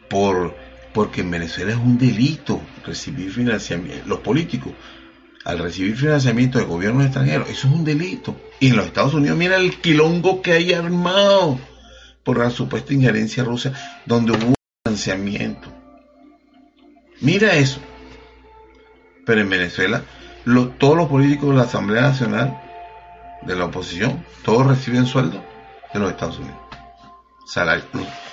por 0.08 0.54
porque 0.94 1.22
en 1.22 1.30
Venezuela 1.30 1.72
es 1.72 1.76
un 1.76 1.98
delito 1.98 2.62
recibir 2.86 3.30
financiamiento. 3.32 4.06
Los 4.06 4.20
políticos, 4.20 4.72
al 5.44 5.58
recibir 5.58 5.96
financiamiento 5.96 6.58
de 6.58 6.64
gobiernos 6.64 7.04
extranjeros, 7.04 7.50
eso 7.50 7.66
es 7.66 7.74
un 7.74 7.84
delito. 7.84 8.40
Y 8.60 8.68
en 8.68 8.76
los 8.76 8.86
Estados 8.86 9.12
Unidos, 9.12 9.36
mira 9.36 9.56
el 9.56 9.78
quilombo 9.80 10.40
que 10.40 10.52
hay 10.52 10.72
armado 10.72 11.58
por 12.22 12.38
la 12.38 12.48
supuesta 12.48 12.94
injerencia 12.94 13.44
rusa, 13.44 13.72
donde 14.06 14.32
hubo 14.32 14.54
financiamiento. 14.84 15.68
Mira 17.20 17.56
eso. 17.56 17.80
Pero 19.26 19.40
en 19.40 19.50
Venezuela, 19.50 20.02
todos 20.78 20.96
los 20.96 21.08
políticos 21.08 21.50
de 21.50 21.56
la 21.56 21.62
Asamblea 21.64 22.02
Nacional, 22.02 22.58
de 23.42 23.56
la 23.56 23.66
oposición, 23.66 24.24
todos 24.44 24.66
reciben 24.66 25.06
sueldo 25.06 25.55
de 25.98 26.04
los 26.04 26.12
Estados 26.12 26.38
Unidos. 26.38 26.56
Salario. 27.46 27.84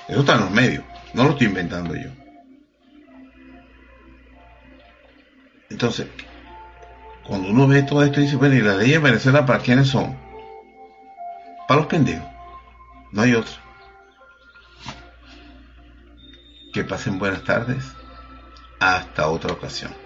Eso 0.08 0.20
está 0.20 0.34
en 0.34 0.40
los 0.42 0.52
medios. 0.52 0.84
No 1.14 1.24
lo 1.24 1.32
estoy 1.32 1.48
inventando 1.48 1.96
yo. 1.96 2.10
Entonces, 5.70 6.08
cuando 7.24 7.50
uno 7.50 7.68
ve 7.68 7.84
todo 7.84 8.04
esto, 8.04 8.20
dice, 8.20 8.36
bueno, 8.36 8.56
¿y 8.56 8.62
las 8.62 8.78
leyes 8.78 9.02
de 9.02 9.10
Venezuela 9.10 9.46
para 9.46 9.60
quiénes 9.60 9.88
son? 9.88 10.18
Para 11.68 11.82
los 11.82 11.88
pendejos. 11.88 12.28
No 13.12 13.22
hay 13.22 13.34
otro. 13.34 13.54
Que 16.74 16.84
pasen 16.84 17.20
buenas 17.20 17.44
tardes. 17.44 17.84
Hasta 18.80 19.28
otra 19.28 19.54
ocasión. 19.54 20.03